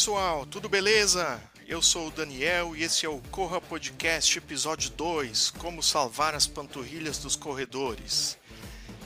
pessoal, 0.00 0.46
tudo 0.46 0.66
beleza? 0.66 1.38
Eu 1.68 1.82
sou 1.82 2.08
o 2.08 2.10
Daniel 2.10 2.74
e 2.74 2.84
esse 2.84 3.04
é 3.04 3.08
o 3.10 3.20
Corra 3.30 3.60
Podcast 3.60 4.38
episódio 4.38 4.88
2: 4.92 5.50
Como 5.58 5.82
salvar 5.82 6.34
as 6.34 6.46
panturrilhas 6.46 7.18
dos 7.18 7.36
corredores. 7.36 8.38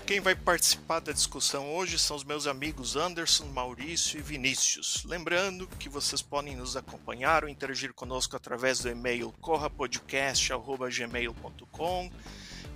Quem 0.06 0.20
vai 0.20 0.36
participar 0.36 1.00
da 1.00 1.10
discussão 1.10 1.74
hoje 1.74 1.98
são 1.98 2.14
os 2.14 2.22
meus 2.22 2.46
amigos 2.46 2.94
Anderson, 2.94 3.46
Maurício 3.46 4.20
e 4.20 4.22
Vinícius. 4.22 5.02
Lembrando 5.04 5.66
que 5.80 5.88
vocês 5.88 6.22
podem 6.22 6.54
nos 6.54 6.76
acompanhar 6.76 7.42
ou 7.42 7.50
interagir 7.50 7.92
conosco 7.92 8.36
através 8.36 8.78
do 8.78 8.88
e-mail 8.88 9.34
corrapodcast.gmail.com, 9.40 12.12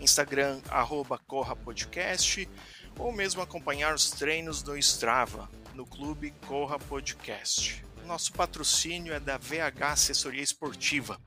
Instagram 0.01 0.61
arroba 0.69 1.19
corrapodcast 1.19 2.49
ou 2.99 3.13
mesmo 3.13 3.41
acompanhar 3.41 3.95
os 3.95 4.11
treinos 4.11 4.61
do 4.61 4.77
Strava 4.77 5.49
no 5.73 5.87
Clube 5.87 6.35
Corra 6.49 6.81
Podcast. 6.81 7.87
Nosso 8.09 8.33
patrocínio 8.33 9.13
é 9.13 9.21
da 9.21 9.37
VH 9.37 9.93
Assessoria 9.93 10.43
Esportiva. 10.43 11.19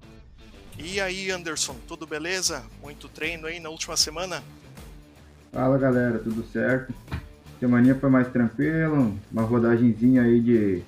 E 0.79 0.99
aí, 0.99 1.29
Anderson, 1.29 1.75
tudo 1.87 2.07
beleza? 2.07 2.63
Muito 2.81 3.07
treino 3.07 3.45
aí 3.45 3.59
na 3.59 3.69
última 3.69 3.95
semana? 3.95 4.43
Fala 5.51 5.77
galera, 5.77 6.17
tudo 6.17 6.43
certo? 6.43 6.91
Semaninha 7.59 7.93
foi 7.93 8.09
mais 8.09 8.27
tranquila, 8.29 9.13
uma 9.31 9.43
rodagenzinha 9.43 10.23
aí 10.23 10.41
de 10.41 10.81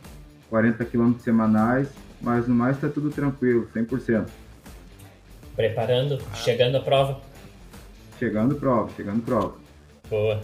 40 0.49 0.83
km 0.85 1.13
semanais, 1.19 1.87
mas 2.19 2.47
no 2.47 2.55
mais 2.55 2.75
tá 2.79 2.89
tudo 2.89 3.11
tranquilo, 3.11 3.69
100%. 3.75 4.27
Preparando, 5.55 6.19
ah. 6.31 6.35
chegando 6.37 6.77
a 6.77 6.81
prova? 6.81 7.21
Chegando 8.17 8.55
prova, 8.55 8.89
chegando 8.95 9.21
prova. 9.23 9.55
Boa. 10.09 10.41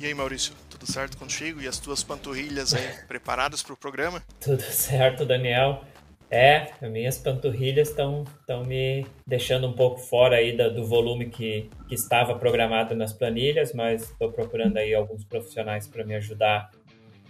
E 0.00 0.06
aí, 0.06 0.14
Maurício, 0.14 0.54
tudo 0.86 0.92
certo 0.92 1.18
contigo? 1.18 1.60
E 1.60 1.66
as 1.66 1.78
tuas 1.78 2.02
panturrilhas 2.02 2.72
aí 2.72 2.88
preparadas 3.08 3.62
para 3.62 3.74
o 3.74 3.76
programa? 3.76 4.22
Tudo 4.40 4.62
certo, 4.62 5.26
Daniel. 5.26 5.82
É, 6.30 6.72
minhas 6.88 7.18
panturrilhas 7.18 7.90
estão 7.90 8.24
me 8.66 9.06
deixando 9.26 9.68
um 9.68 9.72
pouco 9.72 9.98
fora 9.98 10.36
aí 10.36 10.56
do, 10.56 10.84
volume 10.84 11.26
que, 11.26 11.70
que 11.88 11.94
estava 11.94 12.36
programado 12.36 12.96
nas 12.96 13.12
planilhas, 13.12 13.72
mas 13.72 14.10
estou 14.10 14.32
procurando 14.32 14.76
aí 14.76 14.92
alguns 14.92 15.24
profissionais 15.24 15.86
para 15.86 16.04
me 16.04 16.16
ajudar 16.16 16.70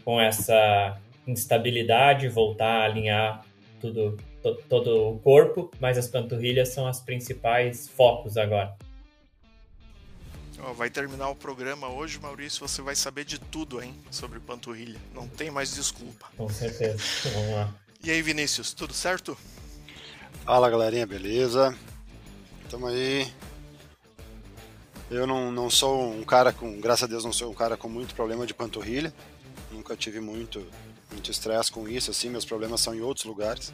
com 0.03 0.19
essa 0.19 0.97
instabilidade, 1.27 2.29
voltar 2.29 2.83
a 2.83 2.85
alinhar 2.85 3.45
tudo, 3.81 4.17
to, 4.43 4.55
todo 4.67 5.11
o 5.11 5.19
corpo, 5.19 5.71
mas 5.79 5.99
as 5.99 6.09
panturrilhas 6.09 6.71
são 6.71 6.87
as 6.87 7.01
principais 7.01 7.89
focos 7.89 8.39
agora. 8.39 8.75
Oh, 10.65 10.73
vai 10.73 10.89
terminar 10.91 11.29
o 11.29 11.35
programa 11.35 11.89
hoje, 11.89 12.19
Maurício, 12.19 12.67
você 12.67 12.81
vai 12.81 12.97
saber 12.97 13.25
de 13.25 13.39
tudo, 13.39 13.83
hein, 13.83 13.95
sobre 14.11 14.41
panturrilha. 14.41 15.01
Não 15.15 15.29
tem 15.29 15.51
mais 15.51 15.75
desculpa. 15.75 16.27
Com 16.37 16.49
certeza. 16.49 16.99
Vamos 17.33 17.53
lá. 17.53 17.75
E 18.03 18.11
aí, 18.11 18.23
Vinícius, 18.23 18.73
tudo 18.73 18.95
certo? 18.95 19.37
Fala, 20.45 20.71
galerinha, 20.71 21.07
beleza? 21.07 21.77
Tamo 22.71 22.87
aí. 22.87 23.33
Eu 25.11 25.27
não, 25.27 25.53
não 25.53 25.71
sou 25.71 26.13
um 26.13 26.25
cara 26.25 26.53
com, 26.53 26.81
graças 26.81 27.05
a 27.05 27.07
Deus, 27.07 27.25
não 27.25 27.33
sou 27.33 27.51
um 27.51 27.55
cara 27.55 27.77
com 27.77 27.89
muito 27.89 28.15
problema 28.15 28.47
de 28.47 28.55
panturrilha. 28.55 29.13
Nunca 29.71 29.97
tive 29.97 30.21
muito 30.21 30.67
muito 31.11 31.31
estresse 31.31 31.71
com 31.71 31.89
isso, 31.89 32.11
assim, 32.11 32.29
meus 32.29 32.45
problemas 32.45 32.81
são 32.81 32.95
em 32.95 33.01
outros 33.01 33.25
lugares. 33.25 33.73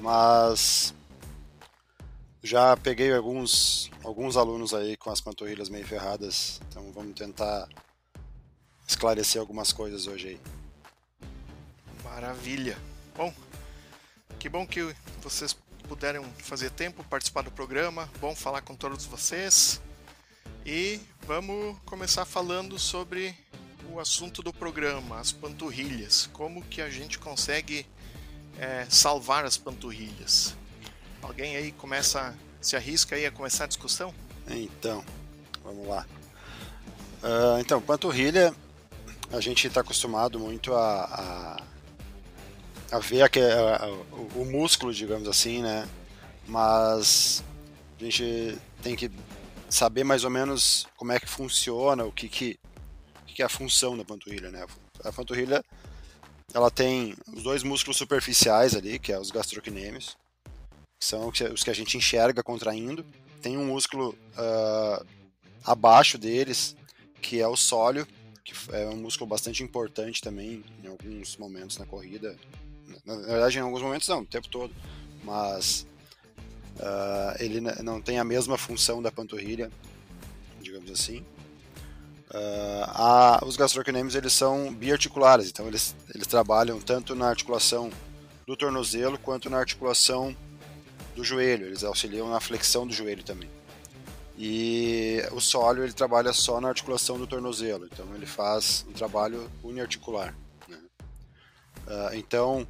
Mas 0.00 0.94
já 2.42 2.76
peguei 2.76 3.12
alguns 3.12 3.90
alguns 4.04 4.36
alunos 4.36 4.72
aí 4.72 4.96
com 4.96 5.10
as 5.10 5.20
panturrilhas 5.20 5.68
meio 5.68 5.86
ferradas, 5.86 6.60
então 6.68 6.92
vamos 6.92 7.14
tentar 7.14 7.68
esclarecer 8.86 9.40
algumas 9.40 9.72
coisas 9.72 10.06
hoje 10.06 10.28
aí. 10.28 10.40
Maravilha. 12.04 12.78
Bom, 13.16 13.34
que 14.38 14.48
bom 14.48 14.66
que 14.66 14.94
vocês 15.22 15.56
puderam 15.88 16.24
fazer 16.38 16.70
tempo, 16.70 17.02
participar 17.04 17.42
do 17.42 17.50
programa. 17.50 18.08
Bom 18.20 18.34
falar 18.34 18.62
com 18.62 18.74
todos 18.74 19.04
vocês. 19.04 19.80
E 20.64 21.00
vamos 21.26 21.76
começar 21.84 22.24
falando 22.24 22.78
sobre 22.78 23.36
o 23.90 24.00
assunto 24.00 24.42
do 24.42 24.52
programa, 24.52 25.18
as 25.20 25.32
panturrilhas. 25.32 26.28
Como 26.32 26.62
que 26.64 26.80
a 26.82 26.90
gente 26.90 27.18
consegue 27.18 27.86
é, 28.58 28.86
salvar 28.88 29.44
as 29.44 29.56
panturrilhas? 29.56 30.56
Alguém 31.22 31.56
aí 31.56 31.72
começa, 31.72 32.34
se 32.60 32.76
arrisca 32.76 33.16
aí 33.16 33.26
a 33.26 33.30
começar 33.30 33.64
a 33.64 33.66
discussão? 33.66 34.14
Então, 34.48 35.04
vamos 35.64 35.86
lá. 35.88 36.06
Uh, 37.22 37.58
então, 37.60 37.80
panturrilha, 37.80 38.54
a 39.32 39.40
gente 39.40 39.66
está 39.66 39.80
acostumado 39.80 40.38
muito 40.38 40.74
a, 40.74 41.04
a 41.04 41.66
a 42.90 42.98
ver 42.98 43.22
a, 43.22 43.26
a, 43.26 43.88
o, 43.88 44.42
o 44.42 44.44
músculo, 44.44 44.92
digamos 44.92 45.28
assim, 45.28 45.62
né? 45.62 45.88
Mas 46.46 47.42
a 47.98 48.04
gente 48.04 48.58
tem 48.82 48.94
que 48.94 49.10
saber 49.68 50.04
mais 50.04 50.24
ou 50.24 50.30
menos 50.30 50.86
como 50.96 51.12
é 51.12 51.18
que 51.18 51.28
funciona, 51.28 52.04
o 52.04 52.12
que, 52.12 52.28
que, 52.28 52.58
que 53.26 53.42
é 53.42 53.44
a 53.44 53.48
função 53.48 53.96
da 53.96 54.04
panturrilha, 54.04 54.50
né? 54.50 54.64
A 55.04 55.12
panturrilha 55.12 55.64
ela 56.54 56.70
tem 56.70 57.14
os 57.34 57.42
dois 57.42 57.62
músculos 57.62 57.96
superficiais 57.96 58.74
ali, 58.74 58.98
que 58.98 59.12
é 59.12 59.18
os 59.18 59.30
gastrocnêmios, 59.30 60.16
são 60.98 61.28
os 61.28 61.62
que 61.62 61.70
a 61.70 61.74
gente 61.74 61.96
enxerga 61.96 62.42
contraindo. 62.42 63.04
Tem 63.40 63.56
um 63.56 63.66
músculo 63.66 64.16
uh, 64.36 65.06
abaixo 65.64 66.18
deles, 66.18 66.76
que 67.20 67.40
é 67.40 67.46
o 67.46 67.56
sólio, 67.56 68.06
que 68.44 68.54
é 68.72 68.86
um 68.86 68.96
músculo 68.96 69.28
bastante 69.28 69.62
importante 69.62 70.20
também 70.20 70.64
em 70.82 70.88
alguns 70.88 71.36
momentos 71.36 71.78
na 71.78 71.86
corrida, 71.86 72.36
na 73.04 73.16
verdade, 73.16 73.58
em 73.58 73.62
alguns 73.62 73.82
momentos 73.82 74.08
não, 74.08 74.22
o 74.22 74.26
tempo 74.26 74.48
todo. 74.48 74.74
Mas 75.22 75.86
uh, 76.76 77.42
ele 77.42 77.60
não 77.60 78.00
tem 78.00 78.18
a 78.18 78.24
mesma 78.24 78.56
função 78.56 79.02
da 79.02 79.10
panturrilha, 79.10 79.70
digamos 80.60 80.90
assim. 80.90 81.24
Uh, 82.30 82.84
a, 82.88 83.40
os 83.44 83.56
gastrocnêmios 83.56 84.14
eles 84.14 84.32
são 84.32 84.72
biarticulares, 84.74 85.48
então 85.48 85.66
eles, 85.66 85.94
eles 86.14 86.26
trabalham 86.26 86.80
tanto 86.80 87.14
na 87.14 87.28
articulação 87.28 87.90
do 88.46 88.56
tornozelo 88.56 89.18
quanto 89.18 89.48
na 89.48 89.58
articulação 89.58 90.36
do 91.16 91.24
joelho. 91.24 91.66
Eles 91.66 91.82
auxiliam 91.82 92.28
na 92.28 92.38
flexão 92.38 92.86
do 92.86 92.92
joelho 92.92 93.24
também. 93.24 93.50
E 94.38 95.22
o 95.32 95.40
sólio 95.40 95.82
ele 95.82 95.94
trabalha 95.94 96.32
só 96.32 96.60
na 96.60 96.68
articulação 96.68 97.18
do 97.18 97.26
tornozelo, 97.26 97.86
então 97.90 98.06
ele 98.14 98.26
faz 98.26 98.84
um 98.86 98.92
trabalho 98.92 99.50
uniarticular. 99.64 100.36
Né? 100.68 100.78
Uh, 101.86 102.14
então 102.14 102.66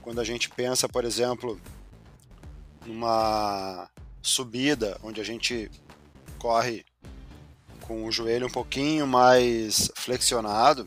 quando 0.00 0.20
a 0.20 0.24
gente 0.24 0.48
pensa, 0.48 0.88
por 0.88 1.04
exemplo, 1.04 1.60
numa 2.86 3.90
subida 4.22 4.96
onde 5.02 5.20
a 5.20 5.24
gente 5.24 5.70
corre 6.38 6.84
com 7.82 8.04
o 8.04 8.12
joelho 8.12 8.46
um 8.46 8.50
pouquinho 8.50 9.06
mais 9.06 9.90
flexionado, 9.96 10.86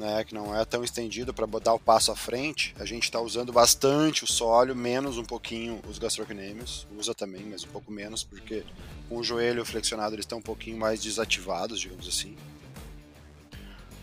né, 0.00 0.24
que 0.24 0.34
não 0.34 0.58
é 0.58 0.64
tão 0.64 0.82
estendido 0.82 1.34
para 1.34 1.46
dar 1.60 1.74
o 1.74 1.78
passo 1.78 2.10
à 2.10 2.16
frente, 2.16 2.74
a 2.80 2.86
gente 2.86 3.02
está 3.02 3.20
usando 3.20 3.52
bastante 3.52 4.24
o 4.24 4.26
sólio, 4.26 4.74
menos 4.74 5.18
um 5.18 5.24
pouquinho 5.24 5.78
os 5.86 5.98
gastrocnêmios, 5.98 6.86
usa 6.96 7.14
também, 7.14 7.44
mas 7.44 7.64
um 7.64 7.68
pouco 7.68 7.92
menos, 7.92 8.24
porque 8.24 8.64
com 9.10 9.18
o 9.18 9.22
joelho 9.22 9.62
flexionado 9.62 10.14
eles 10.14 10.24
estão 10.24 10.38
um 10.38 10.42
pouquinho 10.42 10.78
mais 10.78 11.02
desativados, 11.02 11.78
digamos 11.78 12.08
assim. 12.08 12.34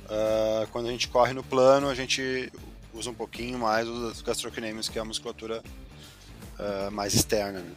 Uh, 0.06 0.68
quando 0.72 0.88
a 0.88 0.92
gente 0.92 1.08
corre 1.08 1.34
no 1.34 1.44
plano, 1.44 1.90
a 1.90 1.96
gente 1.96 2.54
usa 2.94 3.10
um 3.10 3.16
pouquinho 3.16 3.58
mais 3.58 3.88
os 3.88 4.22
gastrocnêmios, 4.22 4.88
que 4.88 5.00
é 5.00 5.02
a 5.02 5.06
musculatura 5.06 5.64
uh, 6.60 6.92
mais 6.92 7.16
externa. 7.16 7.60
Né? 7.60 7.76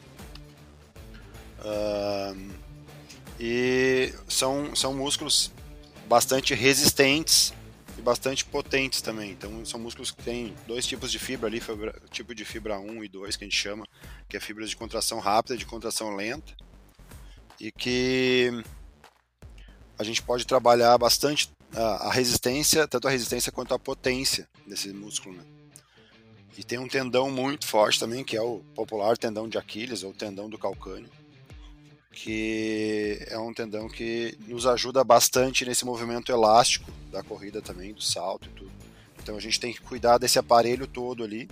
Uh, 1.65 2.51
e 3.41 4.13
são, 4.29 4.77
são 4.77 4.93
músculos 4.93 5.51
bastante 6.07 6.53
resistentes 6.55 7.55
e 8.01 8.03
bastante 8.03 8.45
potentes 8.45 9.01
também. 9.01 9.31
Então 9.31 9.65
são 9.65 9.79
músculos 9.79 10.11
que 10.11 10.23
têm 10.23 10.55
dois 10.67 10.87
tipos 10.87 11.13
de 11.13 11.19
fibra 11.19 11.47
ali, 11.47 11.61
fibra, 11.61 11.95
tipo 12.11 12.35
de 12.35 12.45
fibra 12.45 12.81
1 12.81 13.05
e 13.05 13.09
2 13.09 13.37
que 13.37 13.45
a 13.45 13.47
gente 13.47 13.57
chama, 13.57 13.87
que 14.29 14.37
é 14.37 14.41
fibras 14.41 14.71
de 14.71 14.77
contração 14.77 15.21
rápida 15.21 15.55
e 15.55 15.59
de 15.59 15.67
contração 15.67 16.17
lenta. 16.17 16.53
E 17.61 17.71
que 17.71 18.51
a 19.99 20.03
gente 20.03 20.23
pode 20.23 20.47
trabalhar 20.47 20.97
bastante 20.97 21.51
a, 21.75 22.11
resistência, 22.11 22.89
tanto 22.89 23.07
a 23.07 23.11
resistência 23.11 23.53
quanto 23.53 23.75
a 23.75 23.79
potência 23.79 24.49
desse 24.67 24.89
músculo. 24.95 25.37
Né? 25.37 25.45
E 26.57 26.65
tem 26.65 26.79
um 26.79 26.89
tendão 26.89 27.31
muito 27.31 27.67
forte 27.67 28.01
também, 28.01 28.25
que 28.25 28.35
é 28.35 28.41
o 28.41 28.61
popular 28.75 29.19
tendão 29.19 29.47
de 29.47 29.59
Aquiles, 29.59 30.03
ou 30.03 30.15
tendão 30.15 30.49
do 30.49 30.57
calcâneo, 30.57 31.11
que 32.13 33.19
é 33.29 33.39
um 33.39 33.53
tendão 33.53 33.91
que 33.91 34.39
nos 34.49 34.67
ajuda 34.67 35.05
bastante 35.05 35.67
nesse 35.67 35.85
movimento 35.85 36.33
elástico 36.33 36.91
da 37.11 37.23
corrida 37.23 37.61
também, 37.61 37.93
do 37.93 38.03
salto 38.03 38.49
e 38.49 38.53
tudo. 38.53 38.73
Então 39.23 39.37
a 39.37 39.41
gente 39.41 39.61
tem 39.61 39.73
que 39.73 39.81
cuidar 39.81 40.19
desse 40.19 40.39
aparelho 40.39 40.87
todo 40.87 41.23
ali, 41.23 41.49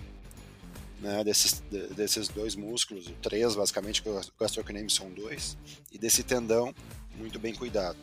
né, 0.99 1.23
desses, 1.23 1.61
desses 1.95 2.27
dois 2.27 2.55
músculos, 2.55 3.11
três 3.21 3.55
basicamente, 3.55 4.01
que 4.01 4.09
o 4.09 4.21
gastrocnêmio 4.39 4.89
são 4.89 5.09
dois, 5.11 5.57
e 5.91 5.97
desse 5.97 6.23
tendão 6.23 6.73
muito 7.15 7.39
bem 7.39 7.53
cuidado. 7.53 7.97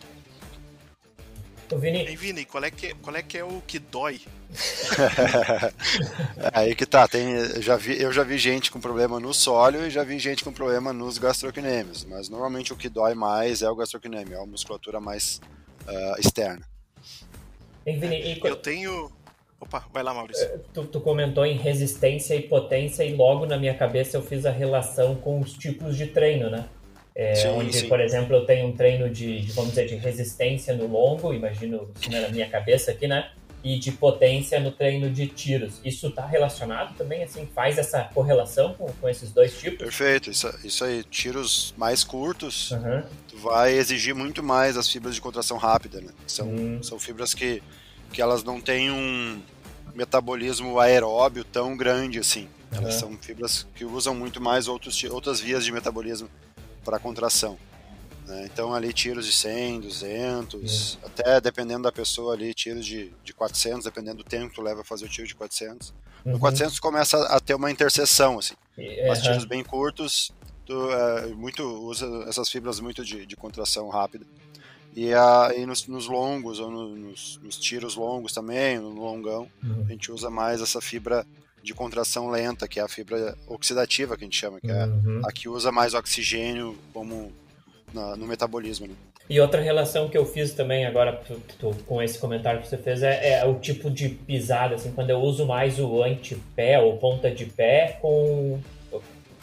Ô, 1.73 1.79
Vini. 1.79 2.07
Ei, 2.07 2.15
Vini, 2.15 2.45
qual 2.45 2.63
é, 2.63 2.71
que, 2.71 2.95
qual 2.95 3.17
é 3.17 3.23
que 3.23 3.37
é 3.37 3.45
o 3.45 3.61
que 3.67 3.79
dói? 3.79 4.21
É 6.37 6.61
aí 6.61 6.75
que 6.75 6.87
tá, 6.87 7.09
tem, 7.09 7.33
eu, 7.33 7.61
já 7.61 7.77
vi, 7.77 8.01
eu 8.01 8.13
já 8.13 8.23
vi 8.23 8.39
gente 8.39 8.71
com 8.71 8.81
problema 8.81 9.19
no 9.19 9.35
sólio 9.35 9.85
e 9.85 9.91
já 9.91 10.05
vi 10.05 10.19
gente 10.19 10.45
com 10.45 10.53
problema 10.53 10.93
nos 10.93 11.19
gastrocnêmios, 11.19 12.05
mas 12.05 12.29
normalmente 12.29 12.73
o 12.73 12.77
que 12.77 12.89
dói 12.89 13.15
mais 13.15 13.63
é 13.63 13.69
o 13.69 13.75
gastrocnêmio, 13.75 14.35
é 14.35 14.41
a 14.41 14.47
musculatura 14.47 15.01
mais 15.01 15.41
uh, 15.83 16.21
externa. 16.21 16.65
Vini. 17.95 18.41
Eu 18.43 18.57
tenho... 18.57 19.11
Opa, 19.61 19.85
vai 19.93 20.03
lá, 20.03 20.13
Maurício. 20.13 20.45
Eh, 20.45 20.59
tu, 20.75 20.85
tu, 20.85 21.01
comentou 21.01 21.47
em 21.47 21.57
resistência 21.57 22.35
e 22.35 22.43
potência 22.43 23.03
e 23.05 23.15
logo 23.15 23.47
na 23.47 23.57
minha 23.57 23.75
cabeça 23.75 24.17
eu 24.17 24.23
fiz 24.23 24.45
a 24.45 24.51
relação 24.51 25.15
com 25.15 25.41
os 25.41 25.55
tipos 25.55 25.97
de 25.97 26.07
treino, 26.07 26.51
né? 26.51 26.67
É, 27.15 27.35
sim, 27.35 27.49
onde, 27.49 27.75
sim. 27.75 27.89
por 27.89 27.99
exemplo, 27.99 28.37
eu 28.37 28.45
tenho 28.45 28.67
um 28.67 28.73
treino 28.73 29.09
de, 29.09 29.41
de, 29.41 29.53
vamos 29.53 29.71
dizer, 29.71 29.87
de 29.87 29.95
resistência 29.95 30.75
no 30.75 30.87
longo, 30.87 31.33
imagino 31.33 31.91
isso 31.99 32.11
na 32.11 32.29
minha 32.29 32.47
cabeça 32.47 32.91
aqui, 32.91 33.09
né? 33.09 33.31
E 33.67 33.81
de 33.81 33.91
potência 33.91 34.61
no 34.61 34.71
treino 34.71 35.11
de 35.11 35.27
tiros. 35.27 35.81
Isso 35.85 36.07
está 36.07 36.25
relacionado 36.25 36.97
também, 36.97 37.25
assim, 37.25 37.49
faz 37.53 37.79
essa 37.79 38.05
correlação 38.05 38.75
com, 38.75 38.87
com 38.87 39.09
esses 39.09 39.33
dois 39.33 39.59
tipos? 39.59 39.79
Perfeito, 39.79 40.31
isso, 40.31 40.49
isso 40.63 40.85
aí, 40.85 41.03
tiros 41.03 41.75
mais 41.77 42.05
curtos, 42.05 42.71
uhum. 42.71 43.03
vai 43.35 43.73
exigir 43.73 44.15
muito 44.15 44.41
mais 44.41 44.77
as 44.77 44.89
fibras 44.89 45.17
de 45.17 45.21
contração 45.21 45.57
rápida, 45.57 46.01
né? 46.01 46.13
São, 46.29 46.47
uhum. 46.47 46.81
são 46.81 46.97
fibras 47.01 47.35
que, 47.35 47.61
que 48.13 48.23
elas 48.23 48.45
não 48.45 48.61
têm 48.61 48.93
um 48.93 49.43
metabolismo 49.97 50.79
aeróbio 50.79 51.43
tão 51.43 51.77
grande 51.77 52.21
assim. 52.21 52.49
Elas 52.71 52.95
uhum. 52.95 53.01
são 53.01 53.19
fibras 53.19 53.67
que 53.75 53.85
usam 53.85 54.15
muito 54.15 54.41
mais 54.41 54.69
outros, 54.69 55.03
outras 55.05 55.41
vias 55.41 55.65
de 55.65 55.73
metabolismo 55.73 56.29
para 56.85 57.01
contração. 57.01 57.59
Né? 58.27 58.49
Então 58.53 58.75
ali 58.75 58.93
tiros 58.93 59.25
de 59.25 59.33
100, 59.33 59.81
200, 59.81 60.99
é. 61.03 61.07
até 61.07 61.41
dependendo 61.41 61.85
da 61.85 61.93
pessoa 61.93 62.35
ali, 62.35 62.53
tiros 62.53 62.85
de, 62.85 63.13
de 63.23 63.33
400, 63.33 63.85
dependendo 63.85 64.19
do 64.19 64.25
tempo 64.25 64.51
que 64.51 64.57
tu 64.57 64.63
leva 64.63 64.81
a 64.81 64.85
fazer 64.85 65.07
o 65.07 65.09
tiro 65.09 65.29
de 65.29 65.35
400. 65.35 65.95
Uhum. 66.25 66.33
No 66.33 66.39
400 66.39 66.81
começa 66.81 67.19
a 67.29 67.39
ter 67.39 67.55
uma 67.55 67.71
interseção, 67.71 68.39
assim. 68.39 68.55
Uhum. 68.77 69.07
Mas 69.07 69.23
tiros 69.23 69.45
bem 69.45 69.63
curtos, 69.63 70.33
tu 70.65 70.91
é, 70.91 71.27
muito, 71.29 71.63
usa 71.63 72.07
essas 72.29 72.49
fibras 72.49 72.81
muito 72.81 73.05
de, 73.05 73.25
de 73.25 73.37
contração 73.37 73.89
rápida. 73.89 74.27
E 74.95 75.13
aí 75.13 75.65
nos, 75.67 75.87
nos 75.87 76.09
longos, 76.09 76.59
ou 76.59 76.71
no, 76.71 76.97
nos, 76.97 77.39
nos, 77.43 77.57
tiros 77.59 77.95
longos 77.95 78.33
também, 78.33 78.79
no 78.79 78.95
longão, 78.95 79.49
uhum. 79.63 79.85
a 79.87 79.93
gente 79.93 80.11
usa 80.11 80.31
mais 80.31 80.61
essa 80.61 80.81
fibra 80.81 81.25
de 81.63 81.75
contração 81.75 82.29
lenta, 82.31 82.67
que 82.67 82.81
é 82.81 82.83
a 82.83 82.89
fibra 82.89 83.37
oxidativa 83.47 84.17
que 84.17 84.25
a 84.25 84.27
gente 84.27 84.39
chama, 84.39 84.61
que 84.61 84.71
é 84.71 84.87
uhum. 84.87 85.21
a 85.25 85.31
que 85.31 85.49
usa 85.49 85.71
mais 85.71 85.95
oxigênio 85.95 86.79
como 86.93 87.33
na, 87.93 88.17
no 88.17 88.27
metabolismo. 88.27 88.87
Né? 88.87 88.95
E 89.29 89.41
outra 89.41 89.61
relação 89.61 90.09
que 90.09 90.17
eu 90.17 90.25
fiz 90.25 90.53
também 90.53 90.87
agora 90.87 91.21
com 91.87 92.01
esse 92.01 92.19
comentário 92.19 92.61
que 92.61 92.69
você 92.69 92.79
fez 92.79 93.03
é, 93.03 93.41
é, 93.41 93.45
o 93.45 93.57
tipo 93.57 93.91
de 93.91 94.09
pisada, 94.09 94.77
assim, 94.77 94.93
quando 94.93 95.11
eu 95.11 95.19
uso 95.19 95.47
mais 95.47 95.81
o 95.81 96.03
antepé 96.03 96.79
ou 96.79 96.97
ponta 96.97 97.31
de 97.31 97.47
pé 97.47 97.99
com 98.01 98.61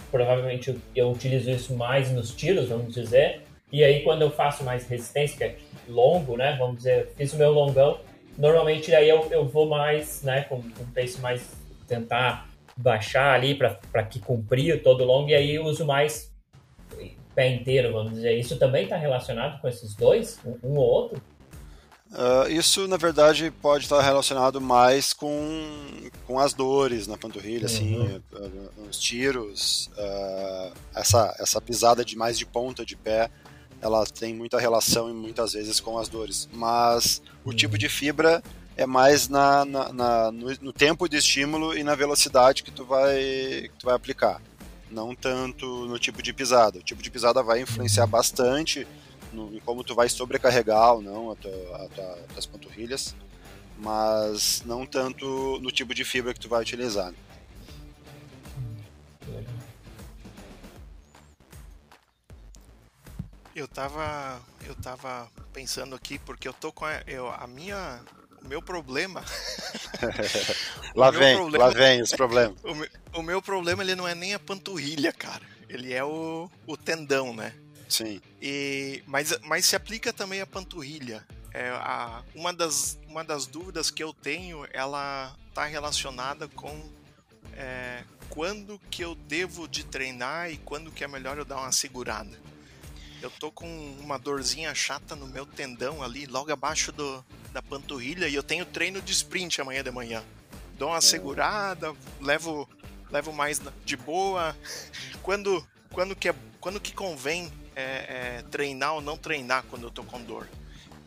provavelmente 0.09 0.79
eu 0.95 1.11
utilizo 1.11 1.49
isso 1.49 1.75
mais 1.75 2.11
nos 2.11 2.33
tiros, 2.33 2.69
vamos 2.69 2.93
dizer. 2.93 3.41
E 3.71 3.83
aí 3.83 4.03
quando 4.03 4.21
eu 4.21 4.29
faço 4.29 4.63
mais 4.63 4.87
resistência, 4.87 5.35
que 5.35 5.43
é 5.43 5.57
longo, 5.89 6.37
né, 6.37 6.55
vamos 6.57 6.77
dizer, 6.77 7.11
fiz 7.17 7.33
o 7.33 7.37
meu 7.37 7.51
longão, 7.51 7.99
normalmente 8.37 8.93
aí 8.93 9.09
eu, 9.09 9.27
eu 9.31 9.45
vou 9.45 9.67
mais, 9.67 10.21
né, 10.21 10.43
com, 10.43 10.61
com 10.61 10.83
um 10.83 10.91
pace 10.93 11.19
mais 11.19 11.49
tentar 11.87 12.47
baixar 12.77 13.33
ali 13.33 13.55
para 13.55 14.03
que 14.03 14.19
cumprir 14.19 14.81
todo 14.81 15.01
o 15.01 15.05
longo, 15.05 15.29
e 15.29 15.35
aí 15.35 15.55
eu 15.55 15.65
uso 15.65 15.85
mais 15.85 16.32
pé 17.35 17.53
inteiro, 17.53 17.93
vamos 17.93 18.13
dizer. 18.13 18.37
Isso 18.37 18.57
também 18.57 18.83
está 18.83 18.97
relacionado 18.97 19.59
com 19.61 19.67
esses 19.67 19.95
dois, 19.95 20.39
um, 20.45 20.77
ou 20.77 20.85
outro? 20.85 21.21
Uh, 22.11 22.47
isso, 22.51 22.87
na 22.87 22.95
verdade, 22.95 23.51
pode 23.59 23.85
estar 23.85 23.99
relacionado 23.99 24.61
mais 24.61 25.13
com, 25.13 25.31
com 26.27 26.37
as 26.37 26.53
dores 26.53 27.07
na 27.07 27.17
panturrilha, 27.17 27.65
assim, 27.65 27.97
uhum. 27.97 28.21
assim, 28.33 28.69
os 28.87 28.99
tiros, 28.99 29.89
uh, 29.97 30.73
essa, 30.95 31.35
essa 31.39 31.59
pisada 31.59 32.05
de 32.05 32.15
mais 32.15 32.37
de 32.37 32.45
ponta 32.45 32.85
de 32.85 32.95
pé, 32.95 33.31
ela 33.81 34.05
tem 34.05 34.33
muita 34.33 34.59
relação 34.59 35.09
e 35.09 35.13
muitas 35.13 35.53
vezes 35.53 35.79
com 35.79 35.97
as 35.97 36.07
dores. 36.07 36.47
Mas 36.53 37.19
o 37.43 37.49
uhum. 37.49 37.55
tipo 37.55 37.79
de 37.79 37.89
fibra 37.89 38.43
é 38.77 38.85
mais 38.85 39.27
na, 39.27 39.65
na, 39.65 39.91
na 39.91 40.31
no, 40.31 40.47
no, 40.61 40.73
tempo 40.73 41.07
de 41.07 41.17
estímulo 41.17 41.75
e 41.75 41.83
na 41.83 41.95
velocidade 41.95 42.63
que 42.63 42.71
tu 42.71 42.85
vai, 42.85 43.17
que 43.17 43.71
tu 43.79 43.85
vai 43.85 43.95
aplicar. 43.95 44.41
Não 44.93 45.15
tanto 45.15 45.87
no 45.87 45.97
tipo 45.97 46.21
de 46.21 46.31
pisada. 46.31 46.77
O 46.77 46.83
tipo 46.83 47.01
de 47.01 47.09
pisada 47.09 47.41
vai 47.41 47.59
influenciar 47.61 48.05
bastante 48.05 48.87
no, 49.33 49.51
em 49.55 49.59
como 49.59 49.83
tu 49.83 49.95
vai 49.95 50.07
sobrecarregar 50.07 50.93
ou 50.93 51.01
não 51.01 51.31
a 51.31 51.35
tua, 51.35 51.85
a 51.85 51.89
tua, 51.89 52.19
as 52.37 52.45
panturrilhas, 52.45 53.15
mas 53.79 54.61
não 54.67 54.85
tanto 54.85 55.59
no 55.61 55.71
tipo 55.71 55.95
de 55.95 56.05
fibra 56.05 56.31
que 56.31 56.39
tu 56.39 56.47
vai 56.47 56.61
utilizar. 56.61 57.11
Né? 57.11 57.17
Eu 63.55 63.67
tava, 63.67 64.39
eu 64.65 64.75
tava 64.75 65.27
pensando 65.51 65.95
aqui 65.95 66.19
porque 66.19 66.47
eu 66.47 66.53
tô 66.53 66.71
com 66.71 66.85
a, 66.85 67.01
eu, 67.07 67.29
a 67.29 67.47
minha 67.47 67.99
o 68.43 68.47
meu 68.47 68.61
problema. 68.61 69.23
lá 70.95 71.11
vem, 71.11 71.35
problema, 71.35 71.65
lá 71.65 71.71
vem 71.71 72.01
os 72.01 72.11
problemas. 72.11 72.57
O 72.63 72.73
meu, 72.73 72.89
o 73.13 73.21
meu, 73.23 73.41
problema 73.41 73.83
ele 73.83 73.95
não 73.95 74.07
é 74.07 74.13
nem 74.13 74.33
a 74.33 74.39
panturrilha, 74.39 75.13
cara. 75.13 75.43
Ele 75.69 75.93
é 75.93 76.03
o, 76.03 76.49
o 76.67 76.77
tendão, 76.77 77.33
né? 77.33 77.53
Sim. 77.87 78.21
E, 78.41 79.03
mas, 79.05 79.37
mas 79.43 79.65
se 79.65 79.75
aplica 79.75 80.11
também 80.11 80.41
a 80.41 80.47
panturrilha. 80.47 81.25
É, 81.53 81.69
a, 81.69 82.23
uma, 82.33 82.51
das, 82.51 82.99
uma 83.07 83.23
das 83.23 83.45
dúvidas 83.45 83.91
que 83.91 84.03
eu 84.03 84.13
tenho, 84.13 84.67
ela 84.73 85.35
está 85.49 85.65
relacionada 85.65 86.47
com 86.47 86.91
é, 87.55 88.03
quando 88.29 88.79
que 88.89 89.03
eu 89.03 89.13
devo 89.13 89.67
de 89.67 89.83
treinar 89.83 90.49
e 90.49 90.57
quando 90.57 90.91
que 90.91 91.03
é 91.03 91.07
melhor 91.07 91.37
eu 91.37 91.45
dar 91.45 91.57
uma 91.57 91.71
segurada. 91.71 92.41
Eu 93.21 93.29
tô 93.29 93.51
com 93.51 93.67
uma 93.99 94.17
dorzinha 94.17 94.73
chata 94.73 95.15
no 95.15 95.27
meu 95.27 95.45
tendão 95.45 96.03
ali, 96.03 96.25
logo 96.25 96.51
abaixo 96.51 96.91
do, 96.91 97.23
da 97.53 97.61
panturrilha, 97.61 98.27
e 98.27 98.35
eu 98.35 98.43
tenho 98.43 98.65
treino 98.65 99.01
de 99.01 99.11
sprint 99.11 99.61
amanhã 99.61 99.83
de 99.83 99.91
manhã. 99.91 100.23
Dou 100.77 100.89
uma 100.89 101.01
segurada, 101.01 101.93
levo, 102.19 102.67
levo 103.11 103.31
mais 103.31 103.61
de 103.85 103.95
boa. 103.95 104.55
Quando, 105.21 105.65
quando, 105.93 106.15
que, 106.15 106.27
é, 106.27 106.35
quando 106.59 106.81
que 106.81 106.91
convém 106.91 107.49
é, 107.75 107.83
é, 107.83 108.43
treinar 108.51 108.95
ou 108.95 109.01
não 109.01 109.15
treinar 109.15 109.63
quando 109.69 109.83
eu 109.83 109.91
tô 109.91 110.03
com 110.03 110.21
dor? 110.21 110.49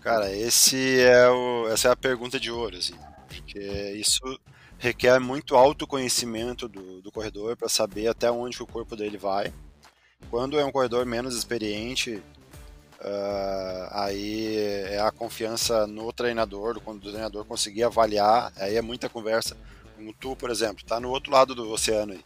Cara, 0.01 0.33
esse 0.33 1.01
é 1.01 1.29
o, 1.29 1.69
essa 1.69 1.89
é 1.89 1.91
a 1.91 1.97
pergunta 1.97 2.41
de 2.41 2.51
ouro, 2.51 2.79
assim. 2.79 2.95
Porque 3.29 3.59
isso 3.95 4.23
requer 4.79 5.19
muito 5.19 5.55
autoconhecimento 5.55 6.67
do, 6.67 7.03
do 7.03 7.13
corredor 7.13 7.57
para 7.57 7.69
saber 7.69 8.07
até 8.07 8.31
onde 8.31 8.63
o 8.63 8.67
corpo 8.67 8.97
dele 8.97 9.19
vai 9.19 9.53
quando 10.31 10.59
é 10.59 10.65
um 10.65 10.73
corredor 10.73 11.07
menos 11.07 11.37
experiente, 11.37 12.23
uh, 13.01 13.89
aí 13.91 14.57
é 14.91 15.01
a 15.01 15.11
confiança 15.11 15.87
no 15.87 16.13
treinador, 16.13 16.81
quando 16.81 16.99
o 16.99 17.11
treinador 17.11 17.45
conseguir 17.45 17.85
avaliar, 17.85 18.53
aí 18.57 18.77
é 18.77 18.83
muita 18.83 19.09
conversa. 19.09 19.57
Como 19.97 20.13
tu, 20.13 20.37
por 20.37 20.51
exemplo, 20.51 20.85
tá 20.85 21.01
no 21.01 21.11
outro 21.11 21.33
lado 21.33 21.55
do 21.55 21.71
oceano 21.71 22.13
aí. 22.13 22.25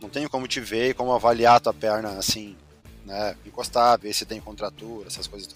Não 0.00 0.08
tenho 0.08 0.30
como 0.30 0.48
te 0.48 0.60
ver 0.60 0.90
e 0.90 0.94
como 0.94 1.12
avaliar 1.12 1.56
a 1.56 1.60
tua 1.60 1.74
perna 1.74 2.10
assim, 2.12 2.56
né? 3.04 3.36
Encostar, 3.44 3.98
ver 3.98 4.14
se 4.14 4.24
tem 4.24 4.40
contratura, 4.40 5.06
essas 5.06 5.26
coisas. 5.26 5.54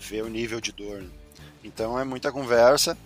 Ver 0.00 0.22
o 0.22 0.28
nível 0.28 0.60
de 0.60 0.72
dor. 0.72 1.02
Né? 1.02 1.08
Então 1.62 1.98
é 1.98 2.04
muita 2.04 2.32
conversa. 2.32 2.98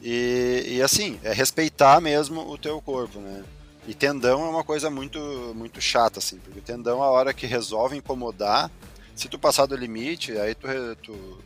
E, 0.00 0.64
e 0.66 0.82
assim, 0.82 1.18
é 1.22 1.32
respeitar 1.32 2.00
mesmo 2.00 2.40
o 2.48 2.56
teu 2.56 2.80
corpo, 2.80 3.18
né? 3.18 3.44
E 3.86 3.94
tendão 3.94 4.44
é 4.44 4.48
uma 4.48 4.62
coisa 4.62 4.88
muito, 4.88 5.18
muito 5.56 5.80
chata, 5.80 6.20
assim, 6.20 6.38
porque 6.38 6.60
o 6.60 6.62
tendão, 6.62 7.02
a 7.02 7.10
hora 7.10 7.34
que 7.34 7.46
resolve 7.46 7.96
incomodar, 7.96 8.70
se 9.22 9.28
tu 9.28 9.38
passar 9.38 9.66
do 9.66 9.76
limite, 9.76 10.32
aí 10.32 10.52
tu, 10.52 10.66
tu, 11.00 11.38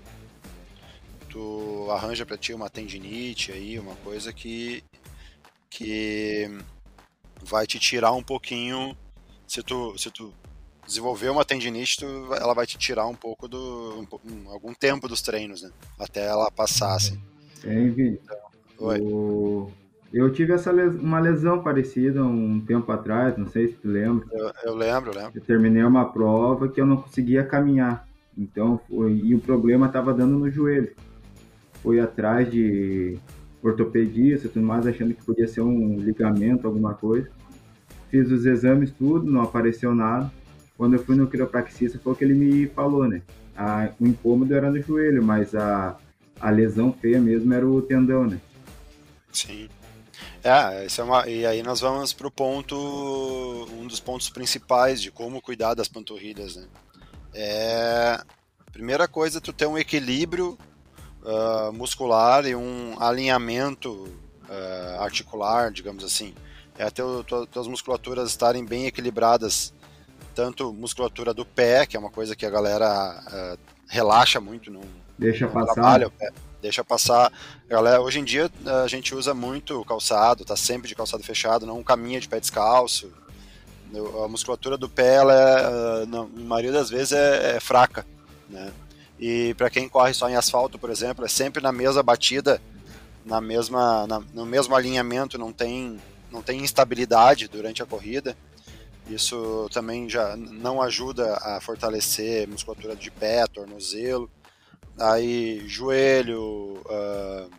tu 1.29 1.91
arranja 1.91 2.25
para 2.25 2.39
ti 2.39 2.55
uma 2.55 2.71
tendinite 2.71 3.53
aí, 3.53 3.79
uma 3.79 3.95
coisa 3.97 4.33
que, 4.33 4.83
que 5.69 6.49
vai 7.43 7.67
te 7.67 7.79
tirar 7.79 8.13
um 8.13 8.23
pouquinho, 8.23 8.97
se 9.47 9.63
tu, 9.63 9.97
se 9.99 10.11
tu 10.11 10.33
desenvolver 10.87 11.29
uma 11.29 11.45
tendinite, 11.45 11.99
tu, 11.99 12.07
ela 12.33 12.55
vai 12.55 12.67
te 12.67 12.79
tirar 12.79 13.07
um 13.09 13.15
pouco 13.15 13.47
do, 13.47 14.09
um, 14.25 14.51
algum 14.51 14.73
tempo 14.73 15.07
dos 15.07 15.21
treinos, 15.21 15.61
né, 15.61 15.71
até 15.99 16.25
ela 16.25 16.51
passar, 16.51 16.95
assim. 16.95 17.21
Tem, 17.61 17.93
Vitor. 17.93 18.39
Então, 18.75 18.87
oi. 18.87 19.77
Eu 20.13 20.33
tive 20.33 20.53
essa 20.53 20.71
les... 20.73 20.95
uma 20.95 21.19
lesão 21.19 21.63
parecida 21.63 22.25
um 22.25 22.61
tempo 22.61 22.91
atrás, 22.93 23.37
não 23.37 23.47
sei 23.47 23.69
se 23.69 23.75
tu 23.75 23.89
lembra. 23.89 24.27
Eu, 24.33 24.53
eu 24.65 24.75
lembro, 24.75 25.13
lembro. 25.15 25.33
Eu 25.35 25.43
terminei 25.43 25.83
uma 25.83 26.05
prova 26.07 26.69
que 26.69 26.81
eu 26.81 26.87
não 26.87 26.97
conseguia 26.97 27.45
caminhar. 27.45 28.07
Então, 28.37 28.81
foi... 28.89 29.13
e 29.13 29.35
o 29.35 29.41
problema 29.41 29.87
estava 29.87 30.15
dando 30.15 30.39
no 30.39 30.51
joelho. 30.51 30.93
Fui 31.83 32.01
atrás 32.01 32.51
de 32.51 33.19
ortopedista, 33.63 34.49
tudo 34.49 34.65
mais, 34.65 34.87
achando 34.87 35.15
que 35.15 35.25
podia 35.25 35.49
ser 35.49 35.61
um 35.61 35.97
ligamento, 35.99 36.67
alguma 36.67 36.95
coisa. 36.95 37.29
Fiz 38.11 38.31
os 38.31 38.47
exames, 38.47 38.93
tudo, 38.93 39.31
não 39.31 39.43
apareceu 39.43 39.95
nada. 39.95 40.31
Quando 40.77 40.95
eu 40.95 40.99
fui 41.01 41.17
no 41.17 41.27
quiropraxista, 41.27 41.99
foi 41.99 42.13
o 42.13 42.17
que 42.17 42.25
ele 42.25 42.35
me 42.35 42.67
falou, 42.69 43.09
né? 43.09 43.23
A... 43.57 43.91
o 44.01 44.07
incômodo 44.07 44.55
era 44.55 44.71
no 44.71 44.81
joelho, 44.81 45.23
mas 45.23 45.55
a 45.55 45.97
a 46.41 46.51
lesão 46.51 46.93
feia 46.93 47.21
mesmo 47.21 47.53
era 47.53 47.67
o 47.67 47.81
tendão, 47.83 48.27
né? 48.27 48.41
Sim. 49.33 49.69
É, 50.47 50.87
isso 50.87 51.01
é 51.01 51.05
uma, 51.05 51.29
e 51.29 51.45
aí 51.45 51.61
nós 51.61 51.81
vamos 51.81 52.13
para 52.13 52.29
o 52.29 52.31
ponto, 52.31 52.77
um 53.73 53.85
dos 53.85 53.99
pontos 53.99 54.31
principais 54.31 55.03
de 55.03 55.11
como 55.11 55.43
cuidar 55.43 55.75
das 55.75 55.89
panturrilhas, 55.89 56.55
né? 56.55 56.67
É, 57.35 58.21
primeira 58.73 59.09
coisa, 59.09 59.41
tu 59.41 59.53
ter 59.53 59.67
um 59.67 59.77
equilíbrio 59.77 60.57
uh, 61.25 61.73
muscular 61.73 62.47
e 62.47 62.55
um 62.55 62.95
alinhamento 63.01 63.91
uh, 64.49 65.01
articular, 65.01 65.73
digamos 65.73 66.05
assim. 66.05 66.33
É 66.79 66.89
tua, 66.91 67.25
tuas 67.47 67.67
musculaturas 67.67 68.31
estarem 68.31 68.65
bem 68.65 68.87
equilibradas, 68.87 69.75
tanto 70.33 70.73
musculatura 70.73 71.35
do 71.35 71.45
pé, 71.45 71.87
que 71.87 71.97
é 71.97 72.01
uma 72.01 72.11
coisa 72.11 72.37
que 72.37 72.47
a 72.47 72.51
galera 72.51 73.21
uh, 73.27 73.59
relaxa 73.89 74.41
muito 74.41 74.71
no, 74.71 74.81
deixa 75.19 75.49
passar. 75.49 75.75
trabalho, 75.75 76.13
é, 76.21 76.31
deixa 76.67 76.85
passar. 76.85 77.33
Galera, 77.69 78.01
hoje 78.01 78.19
em 78.19 78.25
dia 78.25 78.51
a 78.83 78.89
gente 78.89 79.15
usa 79.15 79.33
muito 79.33 79.85
calçado, 79.85 80.45
tá 80.45 80.57
sempre 80.57 80.89
de 80.89 80.95
calçado 80.95 81.23
fechado, 81.23 81.65
não 81.65 81.83
caminha 81.83 82.21
de 82.21 82.29
pé 82.29 82.41
descalço. 82.41 83.13
A 84.25 84.29
musculatura 84.29 84.77
do 84.77 84.89
pé, 84.89 85.15
ela 85.15 85.33
é, 85.33 86.07
na 86.07 86.25
maioria 86.25 86.73
das 86.73 86.91
vezes, 86.91 87.13
é, 87.13 87.57
é 87.57 87.61
fraca, 87.61 88.05
né? 88.49 88.73
E 89.19 89.55
para 89.55 89.71
quem 89.71 89.89
corre 89.89 90.13
só 90.13 90.29
em 90.29 90.35
asfalto, 90.35 90.79
por 90.79 90.91
exemplo, 90.91 91.25
é 91.25 91.29
sempre 91.29 91.63
na 91.63 91.73
mesma 91.73 92.03
batida, 92.03 92.61
na 93.25 93.41
mesma, 93.41 94.07
na, 94.07 94.21
no 94.35 94.45
mesmo 94.45 94.75
alinhamento, 94.75 95.39
não 95.39 95.53
tem, 95.53 95.99
não 96.31 96.43
tem 96.43 96.61
instabilidade 96.61 97.49
durante 97.49 97.83
a 97.83 97.87
corrida. 97.87 98.37
Isso 99.09 99.71
também 99.73 100.11
já 100.11 100.37
não 100.37 100.83
ajuda 100.83 101.37
a 101.37 101.61
fortalecer 101.61 102.49
musculatura 102.49 102.97
de 102.97 103.11
pé, 103.11 103.47
tornozelo. 103.47 104.29
Aí 104.99 105.67
joelho, 105.69 106.81
uh, 106.87 107.51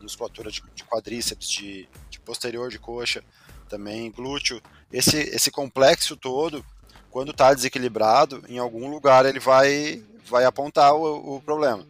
musculatura 0.00 0.50
de, 0.50 0.62
de 0.74 0.84
quadríceps, 0.84 1.48
de, 1.48 1.88
de, 2.08 2.20
posterior 2.20 2.70
de 2.70 2.78
coxa, 2.78 3.24
também 3.68 4.10
glúteo. 4.10 4.60
Esse, 4.92 5.18
esse 5.18 5.50
complexo 5.50 6.16
todo, 6.16 6.64
quando 7.10 7.32
está 7.32 7.52
desequilibrado, 7.52 8.42
em 8.48 8.58
algum 8.58 8.88
lugar 8.88 9.26
ele 9.26 9.40
vai 9.40 10.02
vai 10.26 10.44
apontar 10.44 10.94
o, 10.94 11.36
o 11.36 11.40
problema. 11.42 11.84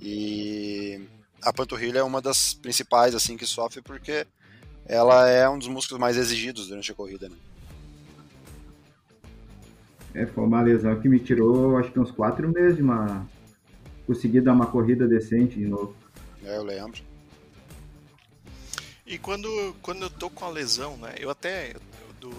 E 0.00 1.00
a 1.42 1.52
panturrilha 1.52 1.98
é 1.98 2.02
uma 2.02 2.22
das 2.22 2.54
principais 2.54 3.14
assim 3.14 3.36
que 3.36 3.44
sofre 3.44 3.82
porque 3.82 4.24
ela 4.86 5.28
é 5.28 5.48
um 5.48 5.58
dos 5.58 5.68
músculos 5.68 6.00
mais 6.00 6.16
exigidos 6.16 6.68
durante 6.68 6.92
a 6.92 6.94
corrida. 6.94 7.28
Né? 7.28 7.36
É, 10.14 10.26
foi 10.26 10.44
uma 10.44 10.60
lesão 10.60 11.00
que 11.00 11.08
me 11.08 11.18
tirou 11.18 11.76
acho 11.78 11.90
que 11.90 11.98
uns 11.98 12.10
quatro 12.10 12.48
meses 12.48 12.76
de 12.76 12.82
uma. 12.82 13.26
Conseguir 14.06 14.40
dar 14.40 14.52
uma 14.52 14.66
corrida 14.66 15.06
decente 15.06 15.56
de 15.56 15.66
novo. 15.66 15.94
É, 16.44 16.56
eu 16.56 16.64
lembro. 16.64 17.02
E 19.06 19.18
quando, 19.18 19.76
quando 19.82 20.02
eu 20.02 20.10
tô 20.10 20.30
com 20.30 20.44
a 20.44 20.50
lesão, 20.50 20.96
né? 20.96 21.14
Eu 21.18 21.30
até. 21.30 21.74
Do, 22.20 22.30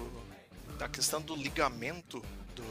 da 0.77 0.87
questão 0.87 1.21
do 1.21 1.35
ligamento, 1.35 2.23
do 2.55 2.63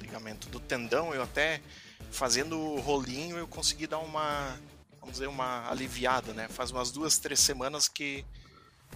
ligamento 0.00 0.48
do 0.48 0.60
tendão, 0.60 1.14
eu 1.14 1.22
até 1.22 1.62
fazendo 2.10 2.58
o 2.58 2.78
rolinho 2.78 3.38
eu 3.38 3.48
consegui 3.48 3.86
dar 3.86 3.98
uma, 3.98 4.58
vamos 5.00 5.14
dizer, 5.14 5.28
uma 5.28 5.68
aliviada, 5.70 6.32
né? 6.34 6.46
Faz 6.48 6.70
umas 6.70 6.90
duas, 6.90 7.18
três 7.18 7.40
semanas 7.40 7.88
que, 7.88 8.24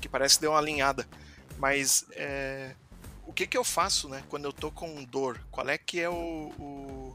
que 0.00 0.08
parece 0.08 0.36
que 0.36 0.42
deu 0.42 0.52
uma 0.52 0.58
alinhada. 0.58 1.06
Mas 1.58 2.04
é, 2.12 2.74
o 3.26 3.32
que 3.32 3.46
que 3.46 3.56
eu 3.56 3.64
faço, 3.64 4.08
né? 4.08 4.22
Quando 4.28 4.44
eu 4.44 4.52
tô 4.52 4.70
com 4.70 5.02
dor, 5.04 5.40
qual 5.50 5.68
é 5.68 5.78
que 5.78 5.98
é 5.98 6.08
o, 6.08 6.52
o... 6.58 7.05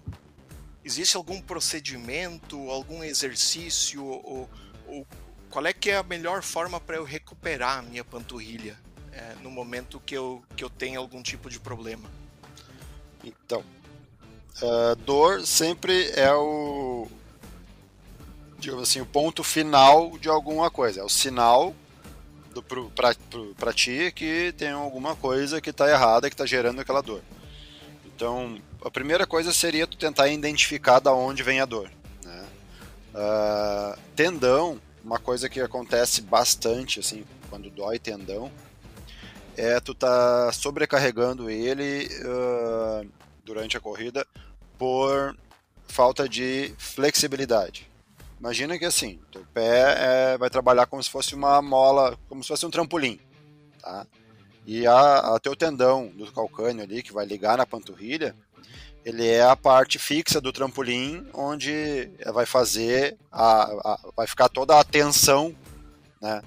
existe 0.83 1.17
algum 1.17 1.41
procedimento, 1.41 2.69
algum 2.69 3.03
exercício 3.03 4.03
ou, 4.03 4.49
ou, 4.87 5.07
qual 5.49 5.65
é 5.65 5.73
que 5.73 5.91
é 5.91 5.97
a 5.97 6.03
melhor 6.03 6.41
forma 6.41 6.79
para 6.79 6.95
eu 6.95 7.03
recuperar 7.03 7.79
a 7.79 7.81
minha 7.81 8.03
panturrilha 8.03 8.77
é, 9.11 9.35
no 9.41 9.51
momento 9.51 9.99
que 9.99 10.15
eu 10.15 10.41
que 10.55 10.63
eu 10.63 10.69
tenho 10.69 10.99
algum 10.99 11.21
tipo 11.21 11.49
de 11.49 11.59
problema? 11.59 12.09
Então, 13.23 13.63
Uh, 14.61 14.95
dor 14.97 15.43
sempre 15.47 16.11
é 16.11 16.31
o 16.33 17.07
digamos 18.59 18.83
assim 18.83 19.01
o 19.01 19.05
ponto 19.05 19.43
final 19.43 20.17
de 20.19 20.29
alguma 20.29 20.69
coisa 20.69 20.99
é 20.99 21.03
o 21.03 21.09
sinal 21.09 21.73
para 23.57 23.73
ti 23.73 24.11
que 24.13 24.53
tem 24.57 24.69
alguma 24.69 25.15
coisa 25.15 25.59
que 25.59 25.71
está 25.71 25.89
errada 25.89 26.29
que 26.29 26.35
está 26.35 26.45
gerando 26.45 26.79
aquela 26.79 27.01
dor 27.01 27.23
então 28.05 28.59
a 28.83 28.91
primeira 28.91 29.25
coisa 29.25 29.53
seria 29.53 29.87
tu 29.87 29.97
tentar 29.97 30.27
identificar 30.29 30.99
da 30.99 31.13
onde 31.13 31.43
vem 31.43 31.59
a 31.59 31.65
dor 31.65 31.89
né? 32.23 32.45
uh, 33.13 33.99
tendão 34.15 34.79
uma 35.03 35.19
coisa 35.19 35.49
que 35.49 35.59
acontece 35.59 36.21
bastante 36.21 36.99
assim 36.99 37.25
quando 37.49 37.69
dói 37.69 37.99
tendão 37.99 38.51
é 39.57 39.79
tu 39.79 39.93
tá 39.93 40.51
sobrecarregando 40.53 41.49
ele 41.49 42.07
uh, 42.21 43.07
durante 43.43 43.75
a 43.75 43.79
corrida 43.79 44.25
por 44.77 45.35
falta 45.87 46.27
de 46.27 46.73
flexibilidade. 46.77 47.87
Imagina 48.39 48.79
que 48.79 48.85
assim, 48.85 49.19
teu 49.31 49.45
pé 49.53 49.95
é, 50.33 50.37
vai 50.37 50.49
trabalhar 50.49 50.87
como 50.87 51.03
se 51.03 51.09
fosse 51.09 51.35
uma 51.35 51.61
mola, 51.61 52.17
como 52.27 52.41
se 52.41 52.47
fosse 52.47 52.65
um 52.65 52.71
trampolim, 52.71 53.19
tá? 53.79 54.07
E 54.65 54.87
a, 54.87 55.35
a 55.35 55.39
teu 55.39 55.55
tendão 55.55 56.07
do 56.07 56.31
calcânio 56.31 56.83
ali 56.83 57.03
que 57.03 57.13
vai 57.13 57.25
ligar 57.25 57.57
na 57.57 57.65
panturrilha, 57.65 58.35
ele 59.03 59.27
é 59.27 59.43
a 59.43 59.55
parte 59.55 59.97
fixa 59.97 60.39
do 60.39 60.53
trampolim 60.53 61.27
onde 61.33 62.09
vai 62.33 62.45
fazer 62.45 63.17
a, 63.31 63.63
a 63.63 63.99
vai 64.15 64.27
ficar 64.27 64.47
toda 64.47 64.79
a 64.79 64.83
tensão, 64.83 65.55
né, 66.21 66.41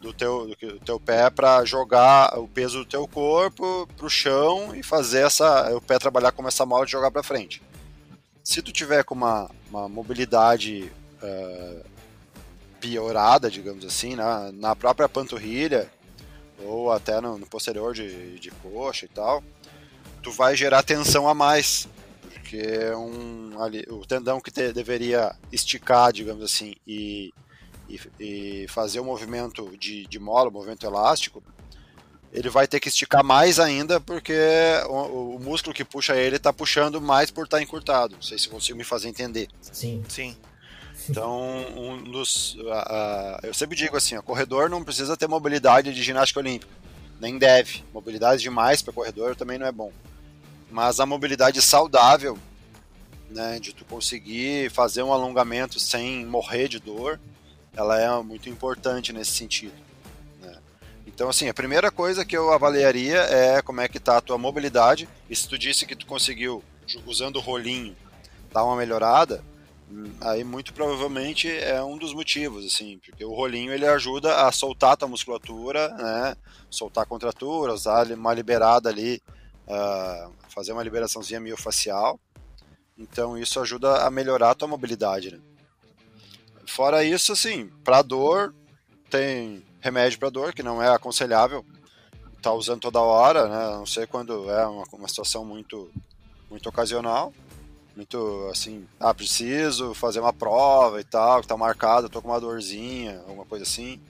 do 0.00 0.12
teu, 0.12 0.54
do 0.60 0.80
teu 0.80 1.00
pé 1.00 1.30
para 1.30 1.64
jogar 1.64 2.38
o 2.38 2.46
peso 2.46 2.78
do 2.78 2.84
teu 2.84 3.06
corpo 3.08 3.88
para 3.96 4.06
o 4.06 4.10
chão 4.10 4.74
e 4.74 4.82
fazer 4.82 5.26
essa, 5.26 5.74
o 5.74 5.80
pé 5.80 5.98
trabalhar 5.98 6.32
como 6.32 6.48
essa 6.48 6.66
mola 6.66 6.84
de 6.84 6.92
jogar 6.92 7.10
para 7.10 7.22
frente. 7.22 7.62
Se 8.42 8.62
tu 8.62 8.72
tiver 8.72 9.04
com 9.04 9.14
uma, 9.14 9.50
uma 9.68 9.88
mobilidade 9.88 10.92
uh, 11.22 11.84
piorada, 12.80 13.50
digamos 13.50 13.84
assim, 13.84 14.14
na, 14.14 14.52
na 14.52 14.76
própria 14.76 15.08
panturrilha 15.08 15.90
ou 16.58 16.92
até 16.92 17.20
no, 17.20 17.38
no 17.38 17.46
posterior 17.46 17.92
de, 17.92 18.38
de 18.38 18.50
coxa 18.50 19.06
e 19.06 19.08
tal, 19.08 19.42
tu 20.26 20.32
vai 20.32 20.56
gerar 20.56 20.82
tensão 20.82 21.28
a 21.28 21.34
mais, 21.34 21.86
porque 22.32 22.90
um, 22.96 23.62
ali, 23.62 23.86
o 23.88 24.04
tendão 24.04 24.40
que 24.40 24.50
te, 24.50 24.72
deveria 24.72 25.32
esticar, 25.52 26.12
digamos 26.12 26.42
assim, 26.42 26.74
e 26.84 27.32
e, 27.88 28.00
e 28.18 28.66
fazer 28.68 28.98
o 28.98 29.04
movimento 29.04 29.70
de, 29.78 30.04
de 30.08 30.18
mola, 30.18 30.48
o 30.48 30.52
movimento 30.52 30.84
elástico, 30.84 31.40
ele 32.32 32.48
vai 32.48 32.66
ter 32.66 32.80
que 32.80 32.88
esticar 32.88 33.22
mais 33.22 33.60
ainda 33.60 34.00
porque 34.00 34.34
o, 34.88 35.36
o 35.36 35.38
músculo 35.38 35.72
que 35.72 35.84
puxa 35.84 36.16
ele 36.16 36.34
está 36.34 36.52
puxando 36.52 37.00
mais 37.00 37.30
por 37.30 37.44
estar 37.44 37.58
tá 37.58 37.62
encurtado. 37.62 38.16
Não 38.16 38.22
sei 38.22 38.36
se 38.36 38.48
consigo 38.48 38.76
me 38.76 38.82
fazer 38.82 39.08
entender. 39.08 39.46
Sim. 39.60 40.02
Sim. 40.08 40.36
Então, 41.08 41.64
um 41.76 42.02
dos, 42.02 42.56
uh, 42.56 42.62
uh, 42.62 43.38
eu 43.44 43.54
sempre 43.54 43.76
digo 43.76 43.96
assim, 43.96 44.16
o 44.16 44.22
corredor 44.24 44.68
não 44.68 44.82
precisa 44.82 45.16
ter 45.16 45.28
mobilidade 45.28 45.94
de 45.94 46.02
ginástica 46.02 46.40
olímpica, 46.40 46.72
nem 47.20 47.38
deve. 47.38 47.84
Mobilidade 47.94 48.42
demais 48.42 48.82
para 48.82 48.92
corredor 48.92 49.36
também 49.36 49.56
não 49.56 49.66
é 49.68 49.70
bom. 49.70 49.92
Mas 50.70 51.00
a 51.00 51.06
mobilidade 51.06 51.62
saudável, 51.62 52.38
né, 53.30 53.58
de 53.60 53.72
tu 53.72 53.84
conseguir 53.84 54.70
fazer 54.70 55.02
um 55.02 55.12
alongamento 55.12 55.78
sem 55.78 56.24
morrer 56.26 56.68
de 56.68 56.78
dor, 56.78 57.20
ela 57.74 58.00
é 58.00 58.22
muito 58.22 58.48
importante 58.48 59.12
nesse 59.12 59.32
sentido. 59.32 59.74
Né? 60.40 60.56
Então, 61.06 61.28
assim, 61.28 61.48
a 61.48 61.54
primeira 61.54 61.90
coisa 61.90 62.24
que 62.24 62.36
eu 62.36 62.52
avaliaria 62.52 63.18
é 63.18 63.62
como 63.62 63.80
é 63.80 63.88
que 63.88 63.98
está 63.98 64.16
a 64.16 64.20
tua 64.20 64.38
mobilidade. 64.38 65.08
E 65.28 65.36
se 65.36 65.48
tu 65.48 65.58
disse 65.58 65.86
que 65.86 65.94
tu 65.94 66.06
conseguiu, 66.06 66.64
usando 67.04 67.36
o 67.36 67.40
rolinho, 67.40 67.96
dar 68.52 68.64
uma 68.64 68.76
melhorada, 68.76 69.44
hum, 69.90 70.10
aí 70.20 70.42
muito 70.42 70.72
provavelmente 70.72 71.50
é 71.50 71.82
um 71.82 71.98
dos 71.98 72.14
motivos, 72.14 72.64
assim, 72.64 72.98
porque 73.04 73.24
o 73.24 73.34
rolinho 73.34 73.72
ele 73.72 73.86
ajuda 73.86 74.46
a 74.46 74.52
soltar 74.52 74.92
a 74.92 74.96
tua 74.96 75.08
musculatura, 75.08 75.88
né, 75.90 76.36
soltar 76.70 77.04
a 77.04 77.06
contratura, 77.06 77.74
usar 77.74 78.06
uma 78.12 78.32
liberada 78.32 78.88
ali, 78.88 79.20
uh, 79.66 80.32
fazer 80.48 80.72
uma 80.72 80.82
liberaçãozinha 80.82 81.40
miofacial, 81.40 82.18
então 82.98 83.36
isso 83.36 83.60
ajuda 83.60 84.06
a 84.06 84.10
melhorar 84.10 84.50
a 84.50 84.54
tua 84.54 84.68
mobilidade, 84.68 85.32
né. 85.32 85.40
Fora 86.66 87.04
isso, 87.04 87.32
assim, 87.32 87.68
para 87.84 88.02
dor, 88.02 88.54
tem 89.08 89.64
remédio 89.80 90.18
para 90.18 90.30
dor, 90.30 90.52
que 90.52 90.62
não 90.62 90.82
é 90.82 90.88
aconselhável 90.92 91.64
tá 92.46 92.52
usando 92.52 92.80
toda 92.80 93.00
hora, 93.00 93.48
né? 93.48 93.74
A 93.74 93.78
não 93.78 93.86
sei 93.86 94.06
quando 94.06 94.48
é 94.48 94.64
uma, 94.66 94.84
uma 94.92 95.08
situação 95.08 95.44
muito, 95.44 95.90
muito 96.48 96.68
ocasional. 96.68 97.32
Muito 97.96 98.48
assim, 98.52 98.86
ah, 99.00 99.12
preciso 99.14 99.94
fazer 99.94 100.20
uma 100.20 100.32
prova 100.32 101.00
e 101.00 101.04
tal, 101.04 101.40
que 101.40 101.48
tá 101.48 101.56
marcado, 101.56 102.10
tô 102.10 102.20
com 102.20 102.28
uma 102.28 102.40
dorzinha, 102.40 103.20
alguma 103.26 103.46
coisa 103.46 103.64
assim. 103.64 104.00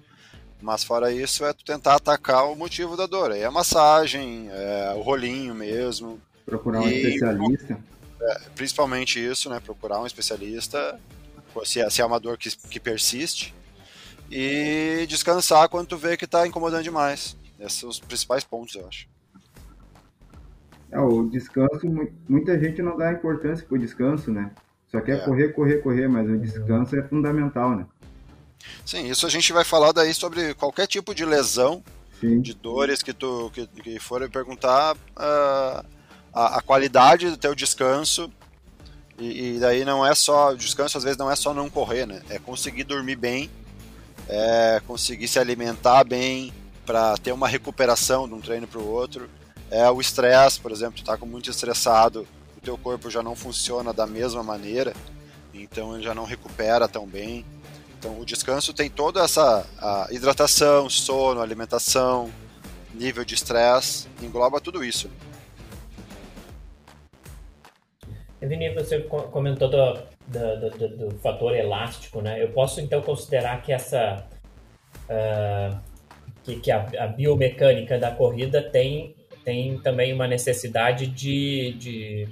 Mas 0.67 0.83
fora 0.83 1.13
isso, 1.13 1.45
é 1.45 1.53
tu 1.53 1.65
tentar 1.65 1.95
atacar 1.95 2.51
o 2.51 2.57
motivo 2.57 2.97
da 2.97 3.07
dor. 3.07 3.31
Aí 3.31 3.43
é 3.43 3.45
a 3.45 3.53
massagem, 3.53 4.49
é 4.51 4.95
o 4.97 5.01
rolinho 5.01 5.55
mesmo. 5.55 6.21
Procurar 6.45 6.81
um 6.81 6.89
e, 6.89 7.07
especialista. 7.07 7.79
É, 8.21 8.39
principalmente 8.57 9.25
isso, 9.25 9.49
né? 9.49 9.61
Procurar 9.65 10.01
um 10.01 10.07
especialista 10.07 10.99
se 11.65 11.81
é, 11.81 11.89
se 11.89 12.03
é 12.03 12.05
uma 12.05 12.19
dor 12.19 12.37
que, 12.37 12.51
que 12.69 12.81
persiste. 12.81 13.55
E 14.29 15.07
descansar 15.09 15.69
quando 15.69 15.87
tu 15.87 15.97
vê 15.97 16.17
que 16.17 16.25
está 16.25 16.45
incomodando 16.45 16.83
demais. 16.83 17.37
Esses 17.61 17.79
são 17.79 17.89
os 17.89 18.01
principais 18.01 18.43
pontos, 18.43 18.75
eu 18.75 18.89
acho. 18.89 19.07
É, 20.91 20.99
o 20.99 21.29
descanso, 21.29 21.87
muita 22.29 22.59
gente 22.59 22.83
não 22.83 22.97
dá 22.97 23.13
importância 23.13 23.65
pro 23.65 23.79
descanso, 23.79 24.33
né? 24.33 24.51
Só 24.89 25.01
quer 25.01 25.19
é. 25.19 25.25
correr, 25.25 25.53
correr, 25.53 25.77
correr, 25.77 26.09
mas 26.09 26.29
o 26.29 26.37
descanso 26.37 26.97
é 26.97 27.05
fundamental, 27.05 27.77
né? 27.77 27.87
Sim, 28.85 29.09
isso 29.09 29.27
a 29.27 29.31
gente 29.31 29.53
vai 29.53 29.65
falar 29.65 29.93
daí 29.93 30.15
sobre 30.15 30.55
qualquer 30.55 30.87
tipo 30.87 31.15
de 31.15 31.25
lesão, 31.25 31.83
Sim. 32.21 32.41
de 32.41 32.55
dores 32.55 33.03
que 33.03 33.13
tu 33.13 33.51
que, 33.53 33.67
que 33.67 33.99
forem 33.99 34.29
perguntar, 34.29 34.95
uh, 34.95 35.85
a, 36.33 36.59
a, 36.59 36.63
qualidade 36.63 37.31
do 37.31 37.37
teu 37.37 37.55
descanso. 37.55 38.31
E, 39.19 39.57
e, 39.57 39.59
daí 39.59 39.85
não 39.85 40.07
é 40.07 40.15
só, 40.15 40.53
descanso 40.53 40.99
às 40.99 41.05
vezes 41.05 41.19
não 41.19 41.31
é 41.31 41.37
só 41.37 41.55
não 41.55 41.71
correr, 41.71 42.07
né? 42.07 42.21
É 42.29 42.39
conseguir 42.39 42.85
dormir 42.85 43.17
bem, 43.17 43.51
é 44.29 44.81
conseguir 44.87 45.27
se 45.27 45.39
alimentar 45.39 46.05
bem 46.05 46.53
para 46.85 47.17
ter 47.17 47.33
uma 47.33 47.49
recuperação 47.49 48.29
de 48.29 48.35
um 48.35 48.41
treino 48.41 48.67
para 48.67 48.81
o 48.81 48.87
outro. 48.87 49.29
É 49.71 49.91
o 49.91 50.01
estresse, 50.01 50.61
por 50.61 50.71
exemplo, 50.71 51.03
tu 51.03 51.05
tá 51.05 51.17
muito 51.25 51.51
estressado, 51.51 52.27
o 52.57 52.61
teu 52.61 52.77
corpo 52.79 53.11
já 53.11 53.23
não 53.23 53.35
funciona 53.35 53.93
da 53.93 54.07
mesma 54.07 54.43
maneira, 54.43 54.95
então 55.53 55.95
ele 55.95 56.05
já 56.05 56.15
não 56.15 56.25
recupera 56.25 56.87
tão 56.87 57.07
bem. 57.07 57.45
Então 58.07 58.21
o 58.21 58.25
descanso 58.25 58.73
tem 58.73 58.89
toda 58.89 59.21
essa 59.25 59.67
hidratação, 60.13 60.89
sono, 60.89 61.41
alimentação, 61.41 62.31
nível 62.95 63.25
de 63.25 63.35
estresse, 63.35 64.07
engloba 64.23 64.61
tudo 64.61 64.85
isso. 64.85 65.11
Vini, 68.41 68.73
você 68.73 69.01
comentou 69.01 69.69
do, 69.69 69.95
do, 70.29 70.71
do, 70.71 70.89
do, 70.89 71.19
fator 71.19 71.53
elástico, 71.57 72.21
né? 72.21 72.41
Eu 72.41 72.51
posso 72.51 72.81
então 72.81 73.03
considerar 73.03 73.61
que 73.61 73.73
essa 73.73 74.25
uh, 75.11 75.77
que, 76.45 76.61
que 76.61 76.71
a, 76.71 76.87
a, 77.01 77.07
biomecânica 77.09 77.99
da 77.99 78.13
corrida 78.13 78.63
tem, 78.63 79.17
tem 79.45 79.79
também 79.79 80.13
uma 80.13 80.29
necessidade 80.29 81.09
de, 81.09 81.73
de 81.73 82.29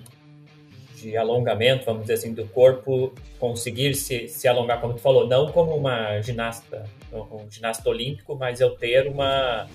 de 1.04 1.16
alongamento, 1.16 1.84
vamos 1.84 2.02
dizer 2.02 2.14
assim, 2.14 2.32
do 2.32 2.46
corpo 2.46 3.12
conseguir 3.38 3.94
se, 3.94 4.26
se 4.28 4.48
alongar, 4.48 4.80
como 4.80 4.94
tu 4.94 5.00
falou, 5.00 5.28
não 5.28 5.52
como 5.52 5.76
uma 5.76 6.20
ginasta, 6.22 6.84
um 7.12 7.46
ginasta 7.50 7.88
olímpico, 7.88 8.34
mas 8.34 8.60
eu 8.60 8.70
ter 8.70 9.06
uma 9.06 9.68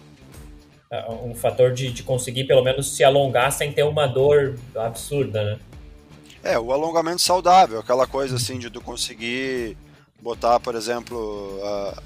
um 1.24 1.36
fator 1.36 1.72
de, 1.72 1.92
de 1.92 2.02
conseguir 2.02 2.46
pelo 2.46 2.64
menos 2.64 2.96
se 2.96 3.04
alongar 3.04 3.52
sem 3.52 3.72
ter 3.72 3.84
uma 3.84 4.08
dor 4.08 4.56
absurda, 4.76 5.44
né? 5.44 5.60
É, 6.44 6.58
o 6.58 6.74
alongamento 6.74 7.22
saudável, 7.22 7.80
aquela 7.80 8.08
coisa 8.08 8.38
assim 8.38 8.58
de 8.58 8.72
tu 8.72 8.82
conseguir 8.82 9.78
botar, 10.20 10.60
por 10.60 10.74
exemplo, 10.74 11.60
uh, 11.60 12.02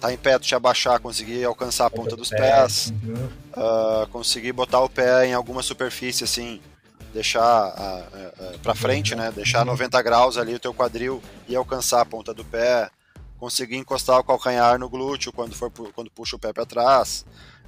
tá 0.00 0.10
em 0.10 0.16
pé, 0.16 0.38
tu 0.38 0.46
te 0.46 0.54
abaixar, 0.54 0.98
conseguir 0.98 1.44
alcançar 1.44 1.86
a 1.86 1.90
ponta 1.90 2.16
dos 2.16 2.30
pés, 2.30 2.94
uhum. 3.04 3.28
uh, 3.52 4.06
conseguir 4.08 4.52
botar 4.52 4.80
o 4.80 4.88
pé 4.88 5.26
em 5.26 5.34
alguma 5.34 5.62
superfície 5.62 6.24
assim, 6.24 6.58
deixar 7.12 7.74
para 8.62 8.74
frente, 8.74 9.14
né? 9.14 9.32
Deixar 9.34 9.64
90 9.64 10.00
graus 10.02 10.36
ali 10.36 10.54
o 10.54 10.60
teu 10.60 10.72
quadril 10.72 11.22
e 11.48 11.54
alcançar 11.54 12.00
a 12.00 12.04
ponta 12.04 12.32
do 12.32 12.44
pé, 12.44 12.88
conseguir 13.38 13.76
encostar 13.76 14.18
o 14.18 14.24
calcanhar 14.24 14.78
no 14.78 14.88
glúteo 14.88 15.32
quando 15.32 15.54
for 15.54 15.70
quando 15.94 16.10
puxa 16.10 16.36
o 16.36 16.38
pé 16.38 16.52
para 16.52 16.66
trás. 16.66 17.24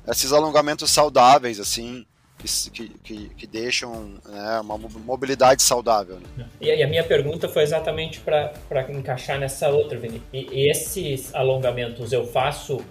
Esses 0.07 0.33
alongamentos 0.33 0.91
saudáveis 0.91 1.59
assim, 1.59 2.05
que, 2.73 2.89
que, 3.03 3.29
que 3.31 3.47
deixam 3.47 4.21
né, 4.25 4.61
uma 4.61 4.77
mobilidade 4.77 5.63
saudável. 5.63 6.19
Né? 6.37 6.47
E 6.61 6.83
a 6.83 6.87
minha 6.87 7.05
pergunta 7.05 7.49
foi 7.49 7.63
exatamente 7.63 8.21
para 8.21 8.53
encaixar 8.91 9.39
nessa 9.39 9.69
outra, 9.69 9.99
Vini. 9.99 10.23
E 10.33 10.71
esses 10.71 11.35
alongamentos 11.35 12.13
eu 12.13 12.27
faço 12.27 12.85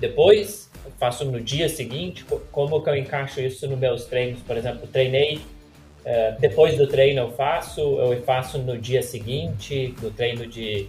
depois 0.00 0.68
faço 0.98 1.24
no 1.24 1.40
dia 1.40 1.68
seguinte? 1.68 2.24
Como 2.50 2.82
que 2.82 2.90
eu 2.90 2.96
encaixo 2.96 3.40
isso 3.40 3.66
nos 3.66 3.78
meus 3.78 4.04
treinos? 4.06 4.40
Por 4.42 4.56
exemplo, 4.56 4.86
treinei, 4.86 5.36
uh, 5.36 6.40
depois 6.40 6.76
do 6.76 6.86
treino 6.86 7.20
eu 7.20 7.32
faço, 7.32 7.80
eu 7.80 8.22
faço 8.22 8.58
no 8.58 8.76
dia 8.76 9.02
seguinte, 9.02 9.94
no 10.02 10.10
treino 10.10 10.46
de... 10.46 10.88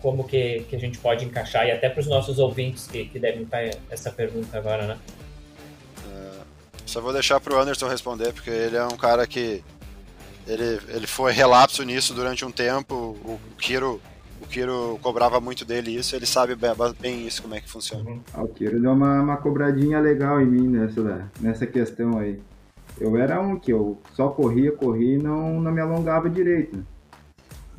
Como 0.00 0.24
que, 0.24 0.64
que 0.68 0.74
a 0.74 0.78
gente 0.78 0.98
pode 0.98 1.24
encaixar? 1.24 1.66
E 1.66 1.70
até 1.70 1.88
para 1.88 2.00
os 2.00 2.06
nossos 2.06 2.38
ouvintes 2.38 2.86
que, 2.86 3.04
que 3.04 3.18
devem 3.18 3.42
estar 3.42 3.62
essa 3.90 4.10
pergunta 4.10 4.56
agora, 4.56 4.86
né? 4.86 4.98
Uh, 5.98 6.42
só 6.84 7.00
vou 7.00 7.12
deixar 7.12 7.38
para 7.38 7.54
o 7.54 7.60
Anderson 7.60 7.86
responder, 7.86 8.32
porque 8.32 8.50
ele 8.50 8.76
é 8.76 8.84
um 8.84 8.96
cara 8.96 9.26
que 9.26 9.62
ele, 10.46 10.80
ele 10.88 11.06
foi 11.06 11.32
relapso 11.32 11.84
nisso 11.84 12.14
durante 12.14 12.44
um 12.44 12.50
tempo. 12.50 12.94
O 13.24 13.38
o 13.52 13.56
Kiro 13.56 14.00
cobrava 15.00 15.40
muito 15.40 15.64
dele 15.64 15.94
isso, 15.94 16.16
ele 16.16 16.26
sabe 16.26 16.56
bem 17.00 17.26
isso, 17.26 17.42
como 17.42 17.54
é 17.54 17.60
que 17.60 17.68
funciona. 17.68 18.18
Ah, 18.32 18.42
o 18.42 18.48
Kiro 18.48 18.80
deu 18.80 18.92
uma, 18.92 19.22
uma 19.22 19.36
cobradinha 19.36 20.00
legal 20.00 20.40
em 20.40 20.46
mim 20.46 20.68
nessa, 20.68 21.30
nessa 21.40 21.66
questão 21.66 22.18
aí. 22.18 22.40
Eu 23.00 23.16
era 23.16 23.40
um 23.40 23.58
que 23.58 23.72
eu 23.72 23.98
só 24.14 24.28
corria, 24.28 24.72
corria 24.72 25.16
e 25.16 25.22
não, 25.22 25.60
não 25.60 25.70
me 25.70 25.80
alongava 25.80 26.28
direito. 26.28 26.84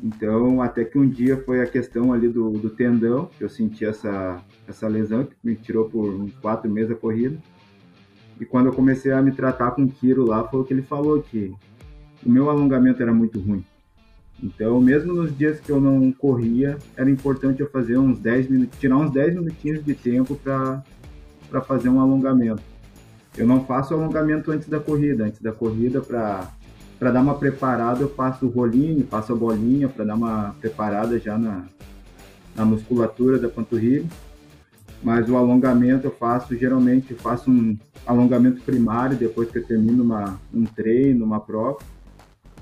Então, 0.02 0.62
até 0.62 0.82
que 0.84 0.98
um 0.98 1.06
dia 1.06 1.36
foi 1.44 1.60
a 1.60 1.66
questão 1.66 2.12
ali 2.12 2.28
do, 2.28 2.52
do 2.52 2.70
tendão, 2.70 3.28
que 3.36 3.44
eu 3.44 3.50
senti 3.50 3.84
essa, 3.84 4.42
essa 4.66 4.88
lesão, 4.88 5.24
que 5.24 5.34
me 5.44 5.54
tirou 5.54 5.90
por 5.90 6.08
uns 6.08 6.32
quatro 6.36 6.70
meses 6.70 6.90
a 6.90 6.94
corrida. 6.94 7.38
E 8.40 8.46
quando 8.46 8.66
eu 8.66 8.72
comecei 8.72 9.12
a 9.12 9.20
me 9.20 9.32
tratar 9.32 9.72
com 9.72 9.82
o 9.82 9.88
Kiro 9.88 10.24
lá, 10.24 10.48
foi 10.48 10.60
o 10.60 10.64
que 10.64 10.72
ele 10.72 10.82
falou, 10.82 11.20
que 11.20 11.52
o 12.24 12.30
meu 12.30 12.48
alongamento 12.48 13.02
era 13.02 13.12
muito 13.12 13.38
ruim. 13.38 13.64
Então, 14.42 14.80
mesmo 14.80 15.12
nos 15.12 15.36
dias 15.36 15.60
que 15.60 15.70
eu 15.70 15.80
não 15.80 16.10
corria, 16.12 16.78
era 16.96 17.10
importante 17.10 17.60
eu 17.60 17.70
fazer 17.70 17.98
uns 17.98 18.18
10 18.18 18.48
minutos, 18.48 18.78
tirar 18.78 18.96
uns 18.96 19.10
10 19.10 19.34
minutinhos 19.34 19.84
de 19.84 19.94
tempo 19.94 20.34
para 20.34 21.60
fazer 21.66 21.90
um 21.90 22.00
alongamento. 22.00 22.62
Eu 23.36 23.46
não 23.46 23.64
faço 23.64 23.92
alongamento 23.92 24.50
antes 24.50 24.68
da 24.68 24.80
corrida. 24.80 25.24
Antes 25.24 25.40
da 25.40 25.52
corrida, 25.52 26.00
para 26.00 27.10
dar 27.10 27.20
uma 27.20 27.34
preparada, 27.34 28.00
eu 28.00 28.08
faço 28.08 28.46
o 28.46 28.48
rolinho, 28.48 29.06
faço 29.06 29.32
a 29.32 29.36
bolinha 29.36 29.88
para 29.88 30.04
dar 30.06 30.14
uma 30.14 30.54
preparada 30.58 31.18
já 31.18 31.36
na, 31.36 31.64
na 32.56 32.64
musculatura 32.64 33.38
da 33.38 33.48
panturrilha. 33.48 34.06
Mas 35.02 35.28
o 35.28 35.36
alongamento 35.36 36.06
eu 36.06 36.10
faço, 36.10 36.56
geralmente, 36.56 37.12
eu 37.12 37.18
faço 37.18 37.50
um 37.50 37.76
alongamento 38.06 38.62
primário 38.62 39.16
depois 39.16 39.50
que 39.50 39.58
eu 39.58 39.66
termino 39.66 40.02
uma, 40.02 40.38
um 40.52 40.64
treino, 40.64 41.24
uma 41.24 41.40
prova 41.40 41.78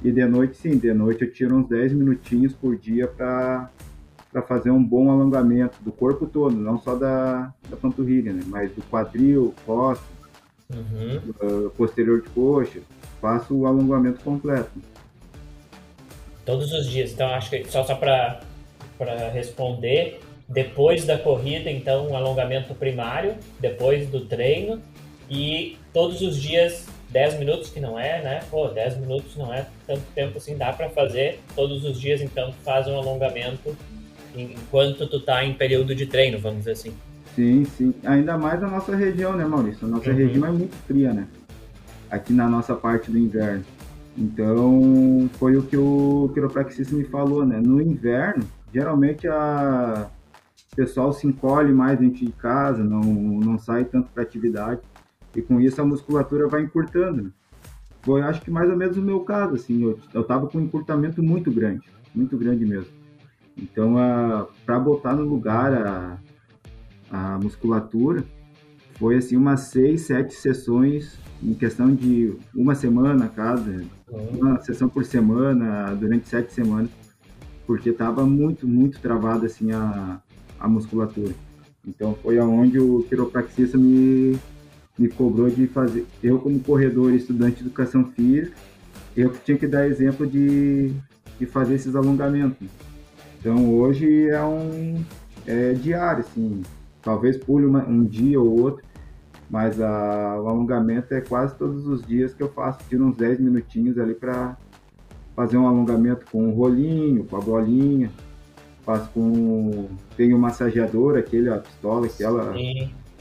e 0.03 0.13
de 0.13 0.25
noite, 0.27 0.57
sim, 0.57 0.79
de 0.79 0.93
noite 0.93 1.23
eu 1.23 1.33
tiro 1.33 1.57
uns 1.57 1.69
10 1.69 1.93
minutinhos 1.93 2.53
por 2.53 2.77
dia 2.77 3.09
para 3.09 3.71
fazer 4.47 4.71
um 4.71 4.83
bom 4.83 5.11
alongamento 5.11 5.77
do 5.83 5.91
corpo 5.91 6.27
todo, 6.27 6.55
não 6.55 6.81
só 6.81 6.95
da, 6.95 7.53
da 7.69 7.77
panturrilha, 7.77 8.33
né? 8.33 8.43
mas 8.47 8.71
do 8.73 8.83
quadril, 8.83 9.55
costas, 9.67 10.07
uhum. 10.73 11.21
uh, 11.43 11.71
posterior 11.71 12.23
de 12.23 12.29
coxa. 12.31 12.81
Faço 13.21 13.55
o 13.55 13.67
alongamento 13.67 14.21
completo. 14.23 14.71
Todos 16.45 16.73
os 16.73 16.89
dias. 16.89 17.13
Então, 17.13 17.29
acho 17.29 17.51
que 17.51 17.65
só, 17.69 17.83
só 17.83 17.97
para 17.97 18.41
responder, 19.33 20.21
depois 20.49 21.05
da 21.05 21.19
corrida, 21.19 21.69
então, 21.71 22.09
um 22.09 22.17
alongamento 22.17 22.75
primário, 22.75 23.35
depois 23.59 24.09
do 24.09 24.25
treino, 24.27 24.81
e 25.29 25.77
todos 25.93 26.23
os 26.23 26.41
dias 26.41 26.87
10 27.11 27.39
minutos 27.39 27.71
que 27.71 27.81
não 27.81 27.99
é, 27.99 28.23
né? 28.23 28.41
Pô, 28.51 28.69
10 28.69 28.99
minutos 28.99 29.37
não 29.37 29.53
é 29.53 29.67
tanto 29.87 30.03
tempo 30.15 30.39
assim, 30.39 30.57
dá 30.57 30.73
para 30.73 30.91
fazer 30.91 31.41
todos 31.55 31.85
os 31.85 32.01
dias, 32.01 32.21
então 32.21 32.51
tu 32.51 32.57
faz 32.65 32.87
um 32.87 32.97
alongamento 32.97 33.77
enquanto 34.37 35.07
tu 35.07 35.21
tá 35.21 35.45
em 35.45 35.55
período 35.55 35.95
de 35.95 36.07
treino, 36.07 36.39
vamos 36.39 36.61
dizer 36.61 36.73
assim. 36.73 36.95
Sim, 37.35 37.65
sim. 37.65 37.95
Ainda 38.05 38.37
mais 38.37 38.61
na 38.61 38.69
nossa 38.69 38.95
região, 38.95 39.37
né, 39.37 39.45
Maurício? 39.45 39.87
A 39.87 39.91
nossa 39.91 40.11
uhum. 40.11 40.17
região 40.17 40.47
é 40.47 40.51
muito 40.51 40.77
fria, 40.87 41.13
né? 41.13 41.27
Aqui 42.11 42.33
na 42.33 42.49
nossa 42.49 42.75
parte 42.75 43.11
do 43.11 43.19
inverno. 43.19 43.65
Então, 44.17 45.31
foi 45.35 45.57
o 45.57 45.63
que 45.63 45.77
o 45.77 46.31
quiropraxista 46.35 46.95
me 46.95 47.05
falou, 47.05 47.47
né? 47.47 47.61
No 47.61 47.81
inverno, 47.81 48.45
geralmente 48.73 49.29
a 49.29 50.09
o 50.73 50.77
pessoal 50.77 51.13
se 51.13 51.27
encolhe 51.27 51.73
mais 51.73 51.99
dentro 51.99 52.25
de 52.25 52.31
casa, 52.33 52.85
não, 52.85 53.01
não 53.01 53.59
sai 53.59 53.85
tanto 53.85 54.11
para 54.13 54.23
atividade. 54.23 54.81
E 55.35 55.43
com 55.43 55.61
isso 55.61 55.81
a 55.81 55.85
musculatura 55.85 56.49
vai 56.49 56.63
encurtando. 56.63 57.25
Né? 57.25 57.31
Foi, 58.03 58.23
acho 58.23 58.41
que 58.43 58.51
mais 58.51 58.71
ou 58.71 58.77
menos 58.77 58.97
o 58.97 59.03
meu 59.03 59.21
caso, 59.21 59.55
assim, 59.55 59.83
eu, 59.83 59.99
eu 60.15 60.25
tava 60.25 60.47
com 60.47 60.59
um 60.59 60.63
encurtamento 60.63 61.23
muito 61.23 61.51
grande, 61.51 61.87
muito 62.15 62.37
grande 62.39 62.65
mesmo. 62.65 62.93
Então, 63.57 63.95
para 64.65 64.79
botar 64.79 65.15
no 65.15 65.25
lugar 65.25 65.73
a, 65.73 66.19
a 67.11 67.39
musculatura, 67.39 68.25
foi 68.99 69.17
assim 69.17 69.37
umas 69.37 69.61
seis, 69.61 70.03
sete 70.03 70.35
sessões 70.35 71.19
em 71.43 71.55
questão 71.55 71.95
de 71.95 72.35
uma 72.55 72.75
semana 72.75 73.29
cada, 73.29 73.83
uma 74.11 74.61
sessão 74.61 74.89
por 74.89 75.05
semana, 75.05 75.95
durante 75.95 76.29
sete 76.29 76.53
semanas, 76.53 76.91
porque 77.67 77.93
tava 77.93 78.25
muito, 78.25 78.67
muito 78.67 79.01
travada 79.01 79.47
assim 79.47 79.71
a, 79.73 80.21
a 80.59 80.69
musculatura. 80.69 81.35
Então 81.87 82.15
foi 82.23 82.39
aonde 82.39 82.79
o 82.79 83.05
quiropraxista 83.09 83.79
me, 83.79 84.39
me 84.99 85.09
cobrou 85.09 85.49
de 85.49 85.67
fazer, 85.69 86.07
eu 86.23 86.39
como 86.39 86.59
corredor 86.61 87.13
estudante 87.13 87.57
de 87.57 87.63
educação 87.63 88.05
física, 88.07 88.57
eu 89.17 89.33
tinha 89.45 89.57
que 89.57 89.67
dar 89.67 89.87
exemplo 89.87 90.27
de, 90.27 90.93
de 91.39 91.47
fazer 91.47 91.75
esses 91.75 91.95
alongamentos. 91.95 92.69
Então 93.41 93.75
hoje 93.75 94.29
é 94.29 94.43
um 94.43 95.03
é 95.47 95.73
diário, 95.73 96.21
assim. 96.21 96.63
Talvez 97.03 97.37
pule 97.37 97.65
uma, 97.65 97.85
um 97.87 98.05
dia 98.05 98.41
ou 98.41 98.61
outro, 98.61 98.85
mas 99.49 99.81
a, 99.81 100.41
o 100.41 100.49
alongamento 100.49 101.15
é 101.15 101.21
quase 101.21 101.55
todos 101.55 101.87
os 101.87 102.05
dias 102.05 102.35
que 102.35 102.43
eu 102.43 102.49
faço, 102.49 102.81
tiro 102.89 103.07
uns 103.07 103.17
10 103.17 103.41
minutinhos 103.41 103.99
ali 103.99 104.15
para 104.15 104.57
fazer 105.35 105.57
um 105.57 105.69
alongamento 105.69 106.27
com 106.33 106.49
o 106.49 106.51
rolinho, 106.51 107.25
com 107.25 107.37
a 107.37 107.41
bolinha. 107.41 108.11
Faço 108.85 109.09
com. 109.11 109.87
Tem 110.17 110.35
o 110.35 110.39
massageador, 110.39 111.19
aquele, 111.19 111.49
a 111.51 111.59
pistola, 111.59 112.07
aquela. 112.07 112.55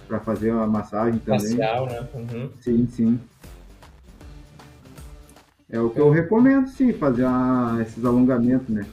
Para 0.07 0.19
fazer 0.19 0.51
uma 0.51 0.67
massagem 0.67 1.19
também. 1.19 1.41
Facial, 1.41 1.85
né? 1.87 2.07
Uhum. 2.13 2.49
Sim, 2.61 2.87
sim. 2.89 3.19
É 5.69 5.79
o 5.79 5.89
que 5.89 5.99
eu 5.99 6.09
recomendo, 6.09 6.69
sim, 6.69 6.93
fazer 6.93 7.25
uma, 7.25 7.81
esses 7.81 8.03
alongamentos, 8.05 8.69
né? 8.69 8.85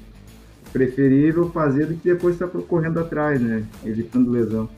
Preferível 0.72 1.50
fazer 1.50 1.86
do 1.86 1.94
que 1.94 2.12
depois 2.12 2.34
estar 2.34 2.48
correndo 2.48 2.98
atrás, 2.98 3.40
né? 3.40 3.64
Evitando 3.84 4.32
lesão. 4.32 4.68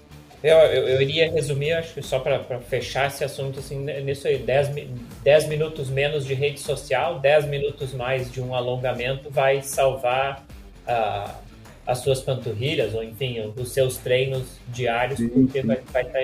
Eu, 0.43 0.59
eu, 0.59 0.89
eu 0.89 1.03
iria 1.03 1.33
resumir, 1.33 1.73
acho 1.73 1.95
que 1.95 2.03
só 2.03 2.19
para 2.19 2.39
fechar 2.61 3.09
esse 3.09 3.25
assunto, 3.25 3.59
assim, 3.59 3.85
nisso 4.03 4.29
aí, 4.29 4.39
10, 4.39 5.49
minutos 5.49 5.89
menos 5.89 6.27
de 6.27 6.35
rede 6.35 6.61
social, 6.61 7.19
10 7.19 7.47
minutos 7.47 7.95
mais 7.95 8.31
de 8.31 8.43
um 8.43 8.55
alongamento 8.55 9.31
vai 9.31 9.63
salvar 9.63 10.45
uh, 10.87 11.46
as 11.87 11.99
suas 11.99 12.21
panturrilhas, 12.21 12.95
ou 12.95 13.03
enfim, 13.03 13.53
os 13.57 13.73
seus 13.73 13.97
treinos 13.97 14.59
diários, 14.69 15.19
sim, 15.19 15.29
porque 15.29 15.61
sim. 15.61 15.67
vai 15.67 15.77
estar. 15.79 16.05
Tá, 16.05 16.19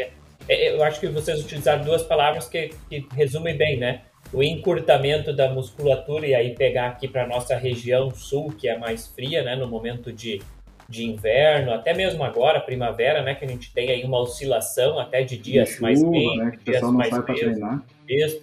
é, 0.49 0.75
eu 0.75 0.83
acho 0.83 0.99
que 0.99 1.07
vocês 1.07 1.41
utilizaram 1.41 1.85
duas 1.85 2.03
palavras 2.03 2.49
que, 2.49 2.71
que 2.89 3.07
resumem 3.15 3.57
bem, 3.57 3.79
né? 3.79 4.03
o 4.33 4.43
encurtamento 4.43 5.33
da 5.33 5.51
musculatura 5.53 6.27
e 6.27 6.35
aí 6.35 6.55
pegar 6.55 6.89
aqui 6.89 7.07
para 7.07 7.27
nossa 7.27 7.55
região 7.55 8.11
sul, 8.11 8.51
que 8.53 8.67
é 8.67 8.79
mais 8.79 9.07
fria, 9.09 9.43
né, 9.43 9.55
no 9.55 9.69
momento 9.69 10.11
de, 10.11 10.41
de 10.89 11.05
inverno, 11.05 11.73
até 11.73 11.93
mesmo 11.93 12.25
agora, 12.25 12.59
primavera, 12.61 13.23
né, 13.23 13.35
que 13.35 13.45
a 13.45 13.49
gente 13.49 13.73
tem 13.73 13.91
aí 13.91 14.03
uma 14.05 14.21
oscilação 14.21 14.99
até 14.99 15.23
de 15.23 15.37
dias 15.37 15.69
de 15.69 15.75
chuva, 15.75 15.87
mais 15.87 16.03
quentes, 16.03 16.37
né, 16.39 16.59
dias 16.65 16.91
mais 16.91 17.83
frios. 18.07 18.39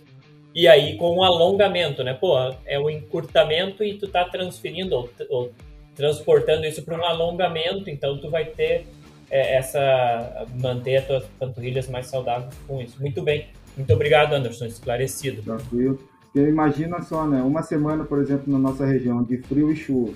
E 0.53 0.67
aí 0.67 0.95
com 0.97 1.17
o 1.17 1.23
alongamento, 1.23 2.03
né, 2.03 2.13
pô, 2.13 2.36
é 2.65 2.79
o 2.79 2.89
encurtamento 2.89 3.84
e 3.84 3.95
tu 3.95 4.08
tá 4.08 4.25
transferindo 4.25 4.95
ou, 4.95 5.10
ou 5.29 5.51
transportando 6.00 6.66
isso 6.66 6.82
para 6.84 6.98
um 6.98 7.04
alongamento, 7.04 7.90
então 7.90 8.18
tu 8.18 8.30
vai 8.30 8.46
ter 8.46 8.88
é, 9.30 9.58
essa 9.58 10.48
manter 10.62 10.96
as 10.96 11.06
tuas 11.06 11.26
panturrilhas 11.38 11.90
mais 11.90 12.08
saudáveis 12.08 12.56
com 12.66 12.82
isso. 12.82 13.00
Muito 13.02 13.22
bem. 13.22 13.48
Muito 13.76 13.94
obrigado, 13.94 14.34
Anderson, 14.34 14.66
esclarecido. 14.66 15.42
Tranquilo. 15.42 16.00
Porque 16.32 16.48
imagina 16.48 17.02
só, 17.02 17.28
né? 17.28 17.42
Uma 17.42 17.62
semana, 17.62 18.06
por 18.06 18.20
exemplo, 18.20 18.52
na 18.52 18.58
nossa 18.58 18.86
região 18.86 19.22
de 19.22 19.38
frio 19.40 19.72
e 19.72 19.76
chuva. 19.76 20.14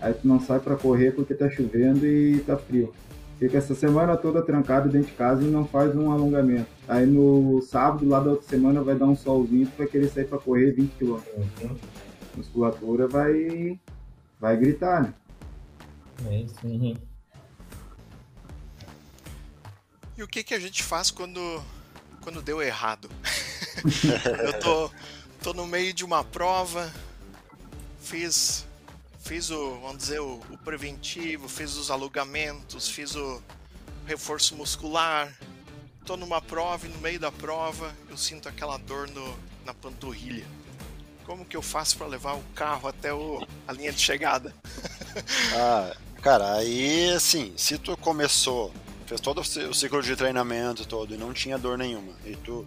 Aí 0.00 0.14
tu 0.14 0.26
não 0.26 0.40
sai 0.40 0.58
para 0.58 0.74
correr 0.74 1.12
porque 1.12 1.34
tá 1.34 1.50
chovendo 1.50 2.06
e 2.06 2.40
tá 2.40 2.56
frio. 2.56 2.92
Fica 3.38 3.58
essa 3.58 3.74
semana 3.74 4.16
toda 4.16 4.40
trancado 4.40 4.88
dentro 4.88 5.08
de 5.08 5.14
casa 5.14 5.42
e 5.42 5.46
não 5.46 5.66
faz 5.66 5.94
um 5.94 6.10
alongamento. 6.10 6.68
Aí 6.88 7.04
no 7.04 7.60
sábado, 7.62 8.08
lá 8.08 8.20
da 8.20 8.30
outra 8.30 8.48
semana, 8.48 8.82
vai 8.82 8.94
dar 8.94 9.06
um 9.06 9.16
solzinho, 9.16 9.66
tu 9.66 9.76
vai 9.76 9.86
querer 9.86 10.08
sair 10.08 10.24
para 10.24 10.38
correr 10.38 10.72
20 10.72 10.92
km. 10.92 11.18
Uhum. 11.36 11.76
Musculatura 12.36 13.08
vai, 13.08 13.78
vai 14.40 14.56
gritar, 14.56 15.02
né? 15.02 15.14
É 16.26 16.40
isso. 16.40 16.54
Uhum. 16.62 16.96
E 20.16 20.22
o 20.22 20.28
que, 20.28 20.44
que 20.44 20.54
a 20.54 20.60
gente 20.60 20.82
faz 20.82 21.10
quando 21.10 21.62
quando 22.24 22.40
deu 22.40 22.62
errado. 22.62 23.10
eu 24.42 24.58
tô, 24.58 24.90
tô 25.42 25.52
no 25.52 25.66
meio 25.66 25.92
de 25.92 26.04
uma 26.04 26.24
prova, 26.24 26.90
fiz, 28.00 28.66
fiz 29.20 29.50
o, 29.50 29.78
vamos 29.80 29.98
dizer, 29.98 30.20
o, 30.20 30.40
o 30.50 30.56
preventivo, 30.56 31.48
fiz 31.48 31.76
os 31.76 31.90
alugamentos, 31.90 32.88
fiz 32.88 33.14
o 33.14 33.42
reforço 34.06 34.56
muscular. 34.56 35.32
Tô 36.06 36.16
numa 36.16 36.40
prova 36.40 36.86
e 36.86 36.88
no 36.88 36.98
meio 36.98 37.20
da 37.20 37.30
prova 37.30 37.94
eu 38.08 38.16
sinto 38.16 38.48
aquela 38.48 38.78
dor 38.78 39.06
no, 39.08 39.38
na 39.64 39.74
panturrilha. 39.74 40.46
Como 41.26 41.44
que 41.44 41.56
eu 41.56 41.62
faço 41.62 41.96
para 41.96 42.06
levar 42.06 42.34
o 42.34 42.42
carro 42.54 42.88
até 42.88 43.12
o, 43.12 43.46
a 43.66 43.72
linha 43.72 43.92
de 43.92 44.00
chegada? 44.00 44.54
ah, 45.56 45.96
cara, 46.22 46.54
aí 46.54 47.10
assim, 47.12 47.52
se 47.56 47.78
tu 47.78 47.96
começou 47.96 48.72
fez 49.06 49.20
todo 49.20 49.40
o 49.40 49.74
ciclo 49.74 50.02
de 50.02 50.16
treinamento 50.16 50.86
todo 50.86 51.14
e 51.14 51.16
não 51.16 51.32
tinha 51.32 51.58
dor 51.58 51.76
nenhuma, 51.78 52.12
e 52.24 52.34
tu, 52.36 52.66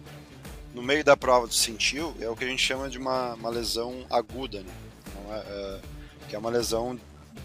no 0.74 0.82
meio 0.82 1.04
da 1.04 1.16
prova, 1.16 1.48
tu 1.48 1.54
sentiu, 1.54 2.14
é 2.20 2.28
o 2.28 2.36
que 2.36 2.44
a 2.44 2.48
gente 2.48 2.62
chama 2.62 2.88
de 2.88 2.98
uma, 2.98 3.34
uma 3.34 3.50
lesão 3.50 4.06
aguda, 4.08 4.60
né? 4.60 4.72
Então, 5.06 5.34
é, 5.34 5.38
é, 5.38 5.80
que 6.28 6.36
é 6.36 6.38
uma 6.38 6.50
lesão 6.50 6.98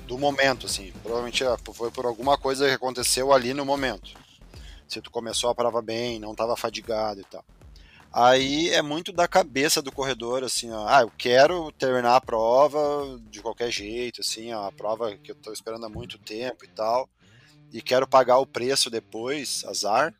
do 0.07 0.17
momento, 0.17 0.65
assim. 0.65 0.93
Provavelmente 1.01 1.43
é, 1.43 1.57
foi 1.73 1.89
por 1.91 2.05
alguma 2.05 2.37
coisa 2.37 2.67
que 2.67 2.73
aconteceu 2.73 3.33
ali 3.33 3.53
no 3.53 3.65
momento. 3.65 4.11
Se 4.87 5.01
tu 5.01 5.09
começou 5.09 5.49
a 5.49 5.55
prova 5.55 5.81
bem, 5.81 6.19
não 6.19 6.33
estava 6.33 6.55
fadigado 6.55 7.21
e 7.21 7.23
tal. 7.23 7.43
Aí 8.13 8.69
é 8.69 8.81
muito 8.81 9.11
da 9.11 9.27
cabeça 9.27 9.81
do 9.81 9.91
corredor, 9.91 10.43
assim, 10.43 10.69
ó, 10.71 10.87
ah, 10.87 11.01
eu 11.01 11.11
quero 11.17 11.71
terminar 11.71 12.15
a 12.15 12.21
prova 12.21 13.19
de 13.29 13.41
qualquer 13.41 13.71
jeito, 13.71 14.21
assim, 14.21 14.53
ó, 14.53 14.67
a 14.67 14.71
prova 14.71 15.17
que 15.17 15.31
eu 15.31 15.35
estou 15.35 15.51
esperando 15.51 15.85
há 15.85 15.89
muito 15.89 16.19
tempo 16.19 16.63
e 16.63 16.67
tal 16.67 17.09
e 17.73 17.81
quero 17.81 18.07
pagar 18.07 18.37
o 18.37 18.45
preço 18.45 18.89
depois, 18.89 19.65
azar. 19.65 20.13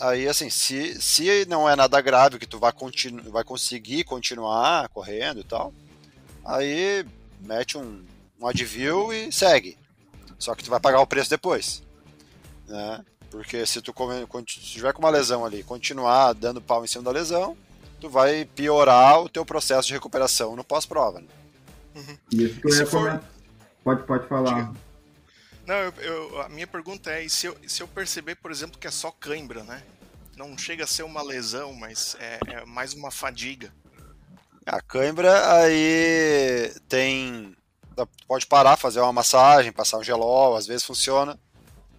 Aí, 0.00 0.26
assim, 0.26 0.48
se, 0.48 1.00
se 1.00 1.44
não 1.44 1.68
é 1.68 1.76
nada 1.76 2.00
grave 2.00 2.38
que 2.38 2.46
tu 2.46 2.58
vai, 2.58 2.72
continu, 2.72 3.30
vai 3.30 3.44
conseguir 3.44 4.02
continuar 4.04 4.88
correndo 4.88 5.40
e 5.40 5.44
tal, 5.44 5.72
aí 6.42 7.06
mete 7.38 7.76
um, 7.76 8.02
um 8.40 8.46
advil 8.46 9.12
e 9.12 9.30
segue. 9.30 9.76
Só 10.38 10.54
que 10.54 10.64
tu 10.64 10.70
vai 10.70 10.80
pagar 10.80 11.00
o 11.00 11.06
preço 11.06 11.28
depois. 11.28 11.82
Né? 12.66 13.04
Porque 13.34 13.66
se 13.66 13.82
tu 13.82 13.92
tiver 14.46 14.92
com 14.92 15.00
uma 15.00 15.10
lesão 15.10 15.44
ali 15.44 15.64
continuar 15.64 16.32
dando 16.34 16.62
pau 16.62 16.84
em 16.84 16.86
cima 16.86 17.02
da 17.02 17.10
lesão, 17.10 17.56
tu 18.00 18.08
vai 18.08 18.44
piorar 18.44 19.20
o 19.20 19.28
teu 19.28 19.44
processo 19.44 19.88
de 19.88 19.94
recuperação 19.94 20.54
no 20.54 20.62
pós-prova. 20.62 21.18
Né? 21.18 21.26
Uhum. 21.96 22.18
Isso 22.30 22.60
que 22.60 22.68
eu 22.68 22.76
ia 22.76 22.86
for... 22.86 23.20
Pode, 23.82 24.04
pode 24.04 24.28
falar. 24.28 24.54
Diga. 24.54 24.72
Não, 25.66 25.74
eu, 25.74 25.92
eu, 26.00 26.42
a 26.42 26.48
minha 26.48 26.66
pergunta 26.66 27.10
é: 27.10 27.28
se 27.28 27.46
eu, 27.46 27.56
se 27.66 27.82
eu 27.82 27.88
perceber, 27.88 28.36
por 28.36 28.52
exemplo, 28.52 28.78
que 28.78 28.86
é 28.86 28.90
só 28.90 29.10
cãibra, 29.10 29.64
né? 29.64 29.82
Não 30.36 30.56
chega 30.56 30.84
a 30.84 30.86
ser 30.86 31.02
uma 31.02 31.20
lesão, 31.20 31.74
mas 31.74 32.16
é, 32.20 32.38
é 32.46 32.64
mais 32.64 32.94
uma 32.94 33.10
fadiga. 33.10 33.72
A 34.64 34.80
cãibra 34.80 35.54
aí 35.56 36.72
tem. 36.88 37.56
Pode 38.28 38.46
parar, 38.46 38.76
fazer 38.76 39.00
uma 39.00 39.12
massagem, 39.12 39.72
passar 39.72 39.98
um 39.98 40.04
gelol, 40.04 40.56
às 40.56 40.66
vezes 40.66 40.84
funciona. 40.84 41.38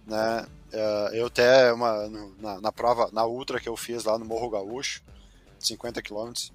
Né? 0.06 0.46
É, 0.72 1.10
eu 1.14 1.26
até 1.26 1.72
uma, 1.72 2.08
na, 2.38 2.60
na 2.60 2.72
prova, 2.72 3.08
na 3.12 3.24
ultra 3.24 3.60
que 3.60 3.68
eu 3.68 3.76
fiz 3.76 4.04
lá 4.04 4.18
no 4.18 4.24
Morro 4.24 4.50
Gaúcho, 4.50 5.02
50 5.58 6.02
quilômetros, 6.02 6.52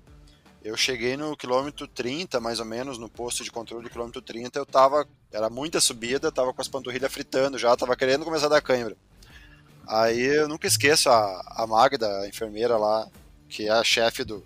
eu 0.64 0.78
cheguei 0.78 1.18
no 1.18 1.36
quilômetro 1.36 1.88
30, 1.88 2.40
mais 2.40 2.60
ou 2.60 2.66
menos, 2.66 2.98
no 2.98 3.10
posto 3.10 3.44
de 3.44 3.52
controle 3.52 3.84
de 3.84 3.90
quilômetro 3.90 4.22
30, 4.22 4.60
eu 4.60 4.66
tava, 4.66 5.08
era 5.32 5.50
muita 5.50 5.82
subida, 5.82 6.32
tava 6.32 6.54
com 6.54 6.62
as 6.62 6.68
panturrilhas 6.68 7.12
fritando 7.12 7.58
já, 7.58 7.76
tava 7.76 7.96
querendo 7.96 8.24
começar 8.24 8.46
a 8.46 8.50
dar 8.50 8.62
cãibra. 8.62 8.96
Aí 9.88 10.22
eu 10.22 10.48
nunca 10.48 10.68
esqueço 10.68 11.10
a, 11.10 11.42
a 11.58 11.66
Magda, 11.66 12.08
a 12.20 12.28
enfermeira 12.28 12.78
lá, 12.78 13.08
que 13.50 13.68
é 13.68 13.72
a 13.72 13.84
chefe 13.84 14.24
do, 14.24 14.46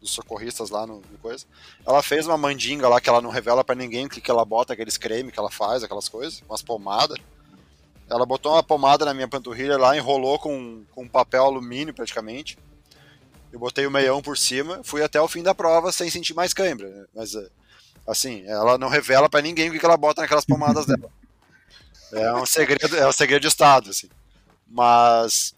dos 0.00 0.12
socorristas 0.12 0.70
lá 0.70 0.86
no, 0.86 1.02
no, 1.10 1.18
coisa. 1.18 1.44
Ela 1.86 2.02
fez 2.02 2.26
uma 2.26 2.38
mandinga 2.38 2.88
lá 2.88 3.00
que 3.00 3.08
ela 3.08 3.20
não 3.20 3.30
revela 3.30 3.64
para 3.64 3.74
ninguém 3.74 4.06
o 4.06 4.08
que, 4.08 4.20
que 4.20 4.30
ela 4.30 4.44
bota, 4.44 4.72
aqueles 4.72 4.96
creme 4.96 5.32
que 5.32 5.38
ela 5.38 5.50
faz, 5.50 5.82
aquelas 5.82 6.08
coisas, 6.08 6.42
umas 6.48 6.62
pomadas. 6.62 7.18
Ela 8.12 8.26
botou 8.26 8.52
uma 8.52 8.62
pomada 8.62 9.04
na 9.04 9.14
minha 9.14 9.28
panturrilha 9.28 9.78
lá, 9.78 9.96
enrolou 9.96 10.38
com, 10.38 10.84
com 10.92 11.08
papel 11.08 11.44
alumínio 11.44 11.94
praticamente 11.94 12.58
eu 13.52 13.58
botei 13.58 13.86
o 13.86 13.90
meião 13.90 14.22
por 14.22 14.36
cima, 14.38 14.80
fui 14.82 15.02
até 15.02 15.20
o 15.20 15.28
fim 15.28 15.42
da 15.42 15.54
prova 15.54 15.92
sem 15.92 16.08
sentir 16.08 16.32
mais 16.32 16.54
cãibra. 16.54 16.88
Né? 16.88 17.04
Mas, 17.14 17.34
eh, 17.34 17.50
assim, 18.06 18.42
ela 18.46 18.78
não 18.78 18.88
revela 18.88 19.28
para 19.28 19.42
ninguém 19.42 19.68
o 19.68 19.78
que 19.78 19.84
ela 19.84 19.96
bota 19.96 20.22
naquelas 20.22 20.46
pomadas 20.46 20.86
dela. 20.86 21.10
É 22.12 22.32
um 22.34 22.46
segredo, 22.46 22.96
é 22.96 23.06
um 23.06 23.12
segredo 23.12 23.42
de 23.42 23.48
estado, 23.48 23.90
assim. 23.90 24.08
Mas 24.66 25.54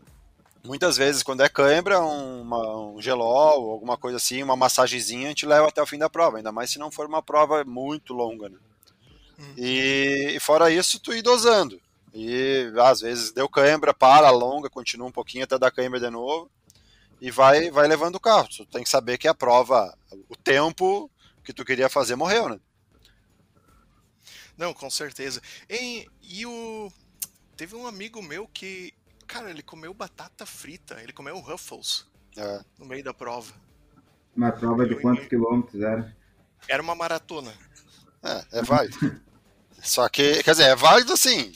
muitas 0.65 0.97
vezes 0.97 1.23
quando 1.23 1.43
é 1.43 1.49
cãibra, 1.49 2.01
uma, 2.01 2.77
um 2.89 3.01
gelol, 3.01 3.71
alguma 3.71 3.97
coisa 3.97 4.17
assim, 4.17 4.43
uma 4.43 4.57
massagenzinha, 4.57 5.27
a 5.27 5.29
gente 5.29 5.47
leva 5.47 5.69
até 5.69 5.81
o 5.81 5.87
fim 5.87 5.99
da 5.99 6.11
prova, 6.11 6.39
ainda 6.39 6.51
mais 6.51 6.71
se 6.71 6.79
não 6.79 6.91
for 6.91 7.07
uma 7.07 7.23
prova 7.23 7.65
muito 7.65 8.13
longa, 8.13 8.49
né? 8.49 8.59
Hum. 9.39 9.55
E, 9.57 10.33
e 10.35 10.41
fora 10.41 10.71
isso, 10.71 10.99
tu 10.99 11.13
ir 11.13 11.23
dosando. 11.23 11.81
E 12.15 12.73
às 12.79 13.01
vezes 13.01 13.33
deu 13.33 13.49
cãibra, 13.49 13.93
para, 13.93 14.29
alonga, 14.29 14.71
continua 14.71 15.09
um 15.09 15.13
pouquinho 15.13 15.43
até 15.43 15.59
dar 15.59 15.73
cãibra 15.73 15.99
de 15.99 16.09
novo 16.09 16.49
e 17.21 17.31
vai, 17.31 17.71
vai 17.71 17.89
levando 17.89 18.17
o 18.17 18.21
carro. 18.21 18.49
Tu 18.49 18.65
tem 18.67 18.85
que 18.85 18.89
saber 18.89 19.19
que 19.19 19.27
a 19.27 19.35
prova, 19.35 19.97
o 20.29 20.37
tempo 20.37 21.11
que 21.43 21.53
tu 21.53 21.65
queria 21.65 21.89
fazer 21.89 22.15
morreu, 22.15 22.49
né? 22.49 22.61
Não, 24.57 24.73
com 24.73 24.89
certeza. 24.89 25.41
E, 25.69 26.07
e 26.23 26.47
o. 26.47 26.93
Teve 27.57 27.75
um 27.75 27.87
amigo 27.87 28.23
meu 28.23 28.47
que. 28.47 28.93
Cara, 29.27 29.51
ele 29.51 29.63
comeu 29.63 29.93
batata 29.93 30.47
frita. 30.47 31.01
Ele 31.03 31.13
comeu 31.13 31.39
Ruffles. 31.41 32.07
É. 32.37 32.61
No 32.79 32.87
meio 32.87 33.03
da 33.03 33.13
prova. 33.13 33.53
Uma 34.37 34.53
prova 34.53 34.87
de 34.87 34.95
quantos 34.97 35.27
quilômetros 35.27 35.83
era? 35.83 36.17
Era 36.69 36.83
uma 36.83 36.95
maratona. 36.95 37.53
É, 38.23 38.59
é 38.59 38.63
vai. 38.63 38.89
Só 39.83 40.09
que, 40.09 40.43
quer 40.43 40.53
dizer, 40.53 40.65
é 40.65 40.77
válido 40.77 41.13
assim. 41.13 41.53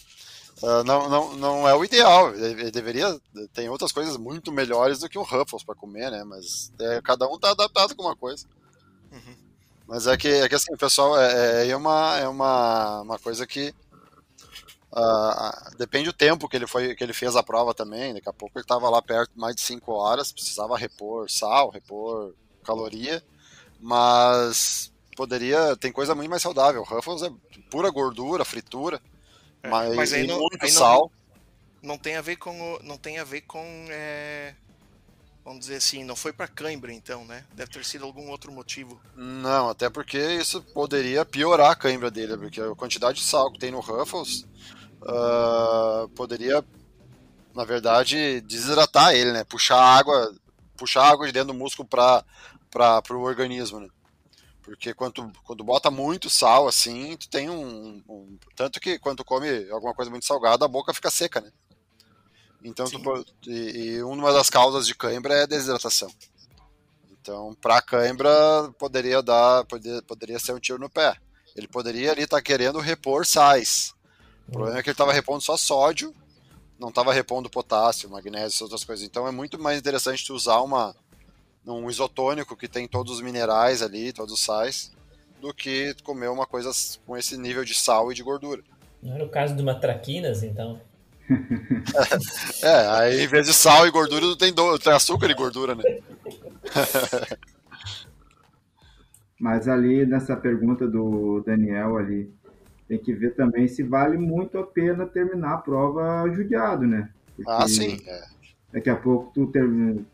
Uh, 0.63 0.83
não, 0.85 1.09
não, 1.09 1.37
não 1.37 1.69
é 1.69 1.75
o 1.75 1.85
ideal. 1.85 2.35
Ele 2.35 2.71
deveria. 2.71 3.19
Tem 3.53 3.69
outras 3.69 3.93
coisas 3.93 4.17
muito 4.17 4.51
melhores 4.51 4.99
do 4.99 5.09
que 5.09 5.19
um 5.19 5.23
Ruffles 5.23 5.63
para 5.63 5.75
comer, 5.75 6.11
né? 6.11 6.25
Mas 6.25 6.73
é, 6.81 7.01
cada 7.01 7.29
um 7.29 7.39
tá 7.39 7.51
adaptado 7.51 7.95
com 7.95 8.03
uma 8.03 8.17
coisa. 8.17 8.45
Uhum. 9.13 9.37
Mas 9.87 10.07
é 10.07 10.17
que, 10.17 10.29
é 10.29 10.49
que 10.49 10.55
assim, 10.55 10.77
pessoal, 10.77 11.19
é, 11.19 11.65
é, 11.65 11.69
é, 11.69 11.77
uma, 11.77 12.19
é 12.19 12.29
uma, 12.29 13.01
uma 13.03 13.19
coisa 13.19 13.47
que. 13.47 13.73
Uh, 14.91 15.77
depende 15.77 16.07
do 16.07 16.13
tempo 16.15 16.49
que 16.49 16.57
ele, 16.57 16.67
foi, 16.67 16.95
que 16.95 17.05
ele 17.05 17.13
fez 17.13 17.37
a 17.37 17.43
prova 17.43 17.73
também. 17.73 18.15
Daqui 18.15 18.29
a 18.29 18.33
pouco 18.33 18.59
ele 18.59 18.65
estava 18.65 18.91
lá 18.91 19.01
perto 19.01 19.31
mais 19.37 19.55
de 19.55 19.63
5 19.63 19.93
horas, 19.93 20.33
precisava 20.33 20.77
repor 20.77 21.31
sal, 21.31 21.71
repor 21.71 22.35
caloria. 22.65 23.23
Mas 23.81 24.93
poderia. 25.17 25.77
Tem 25.77 25.93
coisa 25.93 26.17
muito 26.17 26.31
mais 26.31 26.43
saudável. 26.43 26.83
Ruffles 26.83 27.23
é 27.23 27.31
pura 27.71 27.91
gordura, 27.91 28.45
fritura. 28.45 29.01
É, 29.63 29.69
mas, 29.69 29.95
mas 29.95 30.13
aí 30.13 30.27
não, 30.27 30.39
muito 30.39 30.63
aí 30.63 30.71
sal. 30.71 31.11
Não, 31.83 31.91
não, 31.91 31.99
tem 31.99 32.17
a 32.17 32.23
ver 32.23 32.37
com. 32.37 32.79
Não 32.83 32.97
tem 32.97 33.19
a 33.19 33.25
ver 33.25 33.43
com. 33.43 33.65
É, 33.91 34.55
vamos 35.45 35.61
dizer 35.61 35.77
assim, 35.77 36.05
não 36.05 36.15
foi 36.15 36.33
para 36.33 36.47
cãibra 36.47 36.93
então, 36.93 37.25
né? 37.25 37.45
Deve 37.55 37.71
ter 37.71 37.85
sido 37.85 38.05
algum 38.05 38.29
outro 38.29 38.53
motivo. 38.53 39.01
Não, 39.17 39.71
até 39.71 39.89
porque 39.89 40.19
isso 40.19 40.63
poderia 40.75 41.25
piorar 41.25 41.71
a 41.71 41.77
cãibra 41.77 42.11
dele, 42.11 42.37
porque 42.37 42.61
a 42.61 42.75
quantidade 42.75 43.19
de 43.19 43.25
sal 43.25 43.51
que 43.53 43.59
tem 43.59 43.71
no 43.71 43.81
Ruffles 43.81 44.47
uh, 45.03 46.09
poderia, 46.11 46.65
na 47.55 47.65
verdade, 47.65 48.41
desidratar 48.43 49.15
ele, 49.15 49.33
né? 49.33 49.45
Puxar 49.45 49.81
água, 49.81 50.35
puxar 50.77 51.05
água 51.05 51.27
de 51.27 51.33
dentro 51.33 51.49
do 51.49 51.59
músculo 51.59 51.89
para 51.89 52.25
para 52.71 53.17
o 53.17 53.23
organismo, 53.23 53.81
né? 53.81 53.89
Porque 54.69 54.93
quando, 54.93 55.33
quando 55.45 55.65
bota 55.65 55.91
muito 55.91 56.29
sal, 56.29 56.69
assim, 56.69 57.17
tu 57.17 57.27
tem 57.31 57.49
um, 57.49 58.03
um, 58.07 58.39
Tanto 58.55 58.79
que 58.79 58.99
quando 58.99 59.19
tu 59.19 59.25
come 59.25 59.49
alguma 59.71 59.95
coisa 59.95 60.11
muito 60.11 60.27
salgada, 60.27 60.67
a 60.67 60.69
boca 60.69 60.93
fica 60.93 61.11
seca, 61.11 61.41
né? 61.41 61.51
Então, 62.63 62.85
tu, 62.87 63.27
e, 63.47 63.95
e, 63.95 64.03
uma 64.03 64.31
das 64.31 64.51
causas 64.51 64.87
de 64.87 64.95
cãibra 64.95 65.33
é 65.33 65.43
a 65.45 65.47
desidratação. 65.47 66.13
Então, 67.11 67.57
para 67.63 67.81
cãibra, 67.81 68.31
poderia 68.79 69.23
dar, 69.23 69.65
poderia, 69.65 70.03
poderia 70.03 70.39
ser 70.39 70.53
um 70.53 70.61
tiro 70.61 70.79
no 70.79 70.91
pé. 70.91 71.17
Ele 71.57 71.67
poderia 71.67 72.13
ali 72.13 72.25
estar 72.25 72.37
tá 72.37 72.43
querendo 72.43 72.79
repor 72.79 73.25
sais. 73.25 73.95
O 74.49 74.53
problema 74.53 74.81
é 74.81 74.83
que 74.83 74.91
ele 74.91 74.95
estava 74.95 75.15
repondo 75.15 75.43
só 75.43 75.57
sódio, 75.57 76.15
não 76.79 76.91
estava 76.91 77.13
repondo 77.13 77.49
potássio, 77.49 78.11
magnésio 78.11 78.61
e 78.61 78.65
outras 78.65 78.85
coisas. 78.85 79.07
Então, 79.07 79.27
é 79.27 79.31
muito 79.31 79.59
mais 79.59 79.79
interessante 79.79 80.27
tu 80.27 80.35
usar 80.35 80.61
uma, 80.61 80.95
um 81.71 81.91
isotônico 81.91 82.57
que 82.57 82.69
tem 82.69 82.89
todos 82.89 83.13
os 83.15 83.21
minerais 83.21 83.83
ali, 83.83 84.13
todos 84.13 84.35
os 84.35 84.41
sais, 84.41 84.93
do 85.41 85.53
que 85.55 85.95
comer 86.03 86.29
uma 86.29 86.47
coisa 86.47 86.71
com 87.07 87.17
esse 87.17 87.37
nível 87.37 87.65
de 87.65 87.75
sal 87.75 88.11
e 88.11 88.15
de 88.15 88.23
gordura. 88.23 88.63
Não 89.03 89.15
era 89.15 89.25
o 89.25 89.29
caso 89.29 89.55
de 89.55 89.63
uma 89.63 89.75
traquinas, 89.75 90.43
então? 90.43 90.81
é, 92.63 92.87
aí 92.89 93.23
em 93.23 93.27
vez 93.27 93.47
de 93.47 93.53
sal 93.53 93.87
e 93.87 93.91
gordura, 93.91 94.37
tem, 94.37 94.53
do, 94.53 94.79
tem 94.79 94.93
açúcar 94.93 95.31
e 95.31 95.35
gordura, 95.35 95.75
né? 95.75 95.83
Mas 99.39 99.69
ali 99.69 100.05
nessa 100.05 100.37
pergunta 100.37 100.89
do 100.89 101.43
Daniel 101.47 101.97
ali, 101.97 102.33
tem 102.89 102.99
que 102.99 103.13
ver 103.13 103.37
também 103.37 103.69
se 103.69 103.83
vale 103.83 104.17
muito 104.17 104.59
a 104.59 104.67
pena 104.67 105.07
terminar 105.07 105.55
a 105.55 105.59
prova 105.59 106.29
judiado, 106.33 106.87
né? 106.87 107.11
Porque... 107.37 107.51
Ah, 107.51 107.69
sim. 107.69 107.99
É. 108.07 108.38
Daqui 108.73 108.91
a 108.91 108.97
pouco 108.97 109.33
tu 109.33 109.47
ter... 109.47 109.65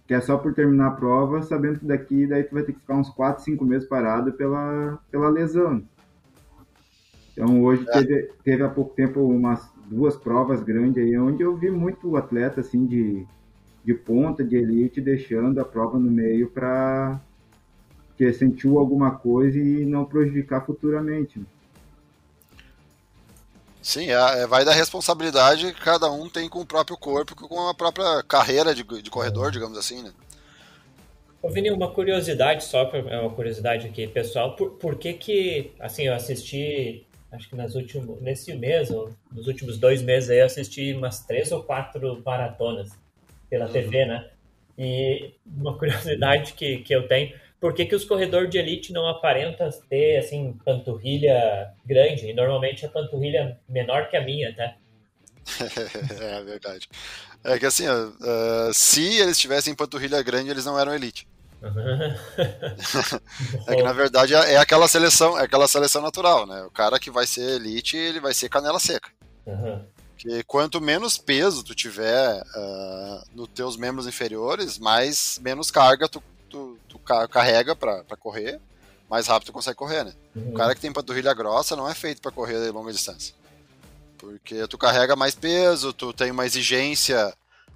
quer 0.07 0.23
só 0.23 0.37
por 0.39 0.55
terminar 0.55 0.89
a 0.89 0.93
prova, 0.93 1.43
sabendo 1.43 1.81
que 1.81 1.87
daqui 1.87 2.27
daí 2.27 2.45
tu 2.45 2.55
vai 2.55 2.63
ter 2.63 2.73
que 2.73 2.81
ficar 2.81 2.95
uns 2.95 3.11
4, 3.11 3.43
5 3.43 3.65
meses 3.65 3.89
parado 3.89 4.33
pela, 4.33 4.99
pela 5.11 5.29
lesão. 5.29 5.83
Então 7.33 7.63
hoje 7.63 7.85
é. 7.89 7.93
teve, 7.93 8.31
teve 8.45 8.63
há 8.63 8.69
pouco 8.69 8.95
tempo 8.95 9.21
umas 9.21 9.69
duas 9.87 10.17
provas 10.17 10.63
grandes 10.63 11.03
aí, 11.03 11.19
onde 11.19 11.43
eu 11.43 11.57
vi 11.57 11.71
muito 11.71 12.17
atleta 12.17 12.61
assim 12.61 12.87
de, 12.87 13.27
de 13.85 13.93
ponta, 13.93 14.45
de 14.45 14.57
elite, 14.57 15.01
deixando 15.01 15.61
a 15.61 15.65
prova 15.65 15.99
no 15.99 16.11
meio 16.11 16.49
para 16.49 17.21
que 18.17 18.33
sentiu 18.33 18.79
alguma 18.79 19.11
coisa 19.11 19.59
e 19.59 19.85
não 19.85 20.05
prejudicar 20.05 20.65
futuramente. 20.65 21.41
Né? 21.41 21.47
Sim, 23.85 24.09
é, 24.09 24.15
é, 24.15 24.47
vai 24.47 24.65
da 24.65 24.73
responsabilidade 24.73 25.75
que 25.75 25.81
cada 25.83 26.11
um 26.11 26.27
tem 26.27 26.49
com 26.49 26.61
o 26.61 26.67
próprio 26.67 26.97
corpo, 26.97 27.37
com 27.37 27.69
a 27.69 27.75
própria 27.75 28.23
carreira 28.23 28.75
de, 28.75 28.83
de 28.83 29.11
corredor, 29.11 29.51
digamos 29.51 29.77
assim, 29.77 30.03
né? 30.03 30.11
Ô, 31.43 31.51
Vini, 31.51 31.71
uma 31.71 31.91
curiosidade 31.91 32.65
só, 32.65 32.91
é 32.91 33.21
uma 33.21 33.29
curiosidade 33.29 33.87
aqui, 33.87 34.07
pessoal, 34.07 34.57
por, 34.57 34.71
por 34.79 34.97
que 34.97 35.13
que, 35.13 35.73
assim, 35.79 36.05
eu 36.05 36.15
assisti, 36.15 37.07
acho 37.31 37.47
que 37.47 37.55
nas 37.55 37.75
últimos, 37.75 38.23
nesse 38.23 38.55
mês, 38.55 38.91
ou 38.91 39.13
nos 39.31 39.47
últimos 39.47 39.77
dois 39.77 40.01
meses 40.01 40.31
aí, 40.31 40.39
eu 40.39 40.47
assisti 40.47 40.95
umas 40.95 41.21
três 41.21 41.53
ou 41.53 41.63
quatro 41.63 42.23
maratonas 42.25 42.89
pela 43.51 43.67
uhum. 43.67 43.73
TV, 43.73 44.07
né? 44.07 44.31
E 44.79 45.35
uma 45.47 45.77
curiosidade 45.77 46.55
que, 46.55 46.79
que 46.79 46.95
eu 46.95 47.07
tenho, 47.07 47.35
por 47.65 47.73
que, 47.73 47.87
que 47.87 47.95
os 47.95 48.05
corredores 48.05 48.51
de 48.51 48.59
elite 48.59 48.93
não 48.93 49.09
aparentam 49.09 49.71
ter, 49.89 50.19
assim, 50.19 50.53
panturrilha 50.67 51.73
grande? 51.83 52.29
E 52.29 52.35
normalmente 52.35 52.85
a 52.85 52.91
panturrilha 52.91 53.59
menor 53.67 54.11
que 54.11 54.19
a 54.19 54.23
minha, 54.23 54.55
tá? 54.55 54.75
é 56.21 56.43
verdade. 56.43 56.91
É 57.43 57.59
que 57.59 57.65
assim, 57.65 57.89
uh, 57.89 58.75
se 58.75 59.19
eles 59.19 59.39
tivessem 59.39 59.75
panturrilha 59.75 60.23
grande, 60.23 60.51
eles 60.51 60.67
não 60.67 60.79
eram 60.79 60.95
elite. 60.95 61.27
é 63.67 63.75
que 63.75 63.83
na 63.83 63.95
verdade 63.95 64.35
é, 64.35 64.53
é 64.53 64.57
aquela 64.59 64.87
seleção, 64.87 65.39
é 65.39 65.45
aquela 65.45 65.67
seleção 65.67 66.03
natural, 66.03 66.47
né? 66.47 66.65
O 66.65 66.71
cara 66.71 66.99
que 66.99 67.11
vai 67.11 67.27
ser 67.27 67.53
elite, 67.53 67.97
ele 67.97 68.21
vai 68.21 68.35
ser 68.35 68.51
canela 68.51 68.79
seca. 68.79 69.09
Uhum. 69.47 69.83
Que 70.19 70.43
quanto 70.43 70.83
menos 70.83 71.17
peso 71.17 71.65
tu 71.65 71.75
tiver 71.75 72.43
uh, 72.43 73.25
nos 73.35 73.49
teus 73.49 73.79
membros 73.79 74.07
inferiores, 74.07 74.79
mais 74.79 75.41
menos 75.43 75.71
carga 75.71 76.11
tu, 76.11 76.23
tu, 76.95 77.29
carrega 77.29 77.75
para 77.75 78.05
correr, 78.19 78.61
mais 79.11 79.27
rápido 79.27 79.47
tu 79.47 79.53
consegue 79.53 79.77
correr, 79.77 80.05
né? 80.05 80.15
Uhum. 80.35 80.51
O 80.51 80.55
cara 80.55 80.75
que 80.75 80.81
tem 80.81 80.93
panturrilha 80.93 81.35
grossa 81.35 81.77
não 81.77 81.89
é 81.89 81.95
feito 81.95 82.23
para 82.23 82.31
correr 82.31 82.65
de 82.65 82.71
longa 82.71 82.93
distância. 82.93 83.35
Porque 84.19 84.67
tu 84.69 84.79
carrega 84.79 85.17
mais 85.17 85.35
peso, 85.35 85.93
tu 85.93 86.13
tem 86.13 86.31
uma 86.31 86.47
exigência. 86.47 87.35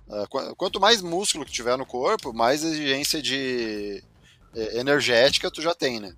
Uh, 0.09 0.57
quanto 0.57 0.81
mais 0.81 1.03
músculo 1.03 1.45
que 1.45 1.53
tiver 1.53 1.77
no 1.77 1.85
corpo, 1.85 2.33
mais 2.33 2.65
exigência 2.65 3.21
de 3.21 4.03
eh, 4.57 4.79
energética 4.81 5.51
tu 5.51 5.61
já 5.61 5.75
tem, 5.75 6.01
né? 6.01 6.15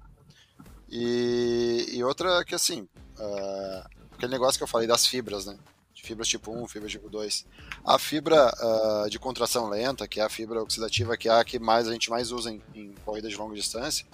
E, 0.88 1.86
e 1.92 2.04
outra 2.04 2.44
que 2.44 2.54
assim, 2.54 2.82
uh, 3.18 3.88
aquele 4.12 4.30
negócio 4.30 4.58
que 4.58 4.62
eu 4.62 4.68
falei 4.68 4.86
das 4.86 5.06
fibras, 5.06 5.44
né? 5.46 5.58
Fibras 6.00 6.28
tipo 6.28 6.52
1, 6.52 6.66
fibras 6.68 6.90
tipo 6.92 7.08
2. 7.08 7.46
A 7.84 7.98
fibra 7.98 8.52
uh, 8.52 9.10
de 9.10 9.18
contração 9.18 9.68
lenta, 9.68 10.08
que 10.08 10.20
é 10.20 10.22
a 10.22 10.28
fibra 10.28 10.62
oxidativa, 10.62 11.16
que 11.16 11.28
é 11.28 11.32
a 11.32 11.44
que 11.44 11.58
mais 11.58 11.88
a 11.88 11.92
gente 11.92 12.10
mais 12.10 12.32
usa 12.32 12.50
em, 12.50 12.62
em 12.74 12.94
corrida 13.04 13.28
de 13.28 13.36
longa 13.36 13.54
distância, 13.54 14.06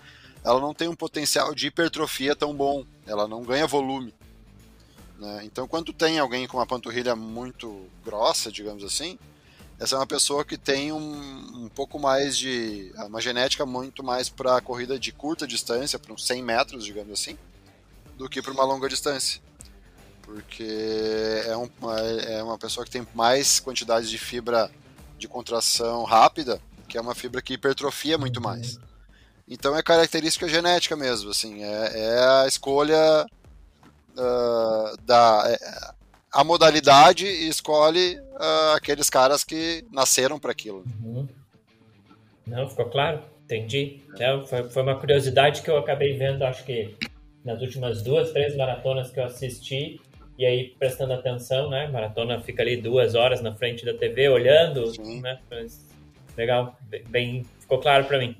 ela 0.45 0.61
não 0.61 0.75
tem 0.75 0.89
um 0.89 0.95
potencial 0.95 1.55
de 1.55 1.67
hipertrofia 1.67 2.37
tão 2.37 2.55
bom, 2.55 2.85
ela 3.07 3.27
não 3.27 3.43
ganha 3.43 3.67
volume. 3.67 4.15
Né? 5.19 5.43
Então, 5.45 5.67
quando 5.67 5.93
tem 5.93 6.19
alguém 6.19 6.47
com 6.47 6.59
uma 6.59 6.67
panturrilha 6.67 7.17
muito 7.17 7.87
grossa, 8.05 8.53
digamos 8.53 8.85
assim, 8.85 9.19
essa 9.79 9.97
é 9.97 9.99
uma 9.99 10.07
pessoa 10.07 10.45
que 10.45 10.57
tem 10.57 10.93
um, 10.93 11.65
um 11.65 11.69
pouco 11.69 11.99
mais 11.99 12.37
de. 12.37 12.93
uma 13.07 13.21
genética 13.21 13.67
muito 13.67 14.03
mais 14.03 14.29
para 14.29 14.61
corrida 14.61 14.99
de 14.99 15.13
curta 15.13 15.47
distância, 15.47 15.99
para 15.99 16.13
uns 16.13 16.27
100 16.27 16.43
metros, 16.43 16.85
digamos 16.85 17.13
assim, 17.13 17.37
do 18.17 18.29
que 18.29 18.41
para 18.41 18.53
uma 18.53 18.65
longa 18.65 18.89
distância 18.89 19.41
porque 20.27 21.43
é, 21.47 21.57
um, 21.57 21.71
é 22.29 22.43
uma 22.43 22.59
pessoa 22.59 22.85
que 22.85 22.91
tem 22.91 23.07
mais 23.15 23.61
quantidade 23.61 24.11
de 24.11 24.19
fibra 24.19 24.71
de 25.17 25.29
contração 25.29 26.03
rápida, 26.05 26.61
que 26.89 26.99
é 26.99 27.01
uma 27.01 27.15
fibra 27.15 27.41
que 27.41 27.55
hipertrofia 27.55 28.19
muito 28.19 28.41
mais. 28.41 28.79
Então 29.49 29.77
é 29.77 29.83
característica 29.83 30.49
genética 30.49 30.97
mesmo, 30.97 31.31
assim, 31.31 31.63
é, 31.63 31.93
é 31.95 32.43
a 32.43 32.47
escolha 32.49 33.25
uh, 34.19 34.97
da 35.03 35.45
é, 35.47 35.95
a 36.33 36.45
modalidade 36.45 37.25
e 37.25 37.49
escolhe 37.49 38.19
uh, 38.19 38.75
aqueles 38.75 39.09
caras 39.09 39.45
que 39.45 39.85
nasceram 39.91 40.39
para 40.39 40.51
aquilo. 40.51 40.85
Uhum. 41.03 41.27
Não, 42.47 42.69
ficou 42.69 42.87
claro, 42.87 43.23
entendi. 43.45 44.03
É, 44.19 44.45
foi, 44.45 44.69
foi 44.69 44.83
uma 44.83 44.99
curiosidade 44.99 45.63
que 45.63 45.71
eu 45.71 45.79
acabei 45.79 46.19
vendo, 46.19 46.43
acho 46.43 46.65
que 46.65 46.97
nas 47.45 47.63
últimas 47.63 48.03
duas, 48.03 48.33
três 48.33 48.57
maratonas 48.57 49.11
que 49.11 49.21
eu 49.21 49.25
assisti, 49.25 50.01
e 50.39 50.45
aí 50.45 50.75
prestando 50.79 51.13
atenção, 51.13 51.71
né? 51.71 51.89
Maratona 51.89 52.41
fica 52.41 52.63
ali 52.63 52.77
duas 52.77 53.15
horas 53.15 53.41
na 53.41 53.55
frente 53.55 53.85
da 53.85 53.95
TV 53.95 54.29
olhando, 54.29 54.87
Sim. 54.95 55.21
né? 55.21 55.39
Mas, 55.51 55.87
legal, 56.37 56.77
bem, 57.09 57.45
ficou 57.61 57.81
claro 57.81 58.05
para 58.05 58.19
mim. 58.19 58.37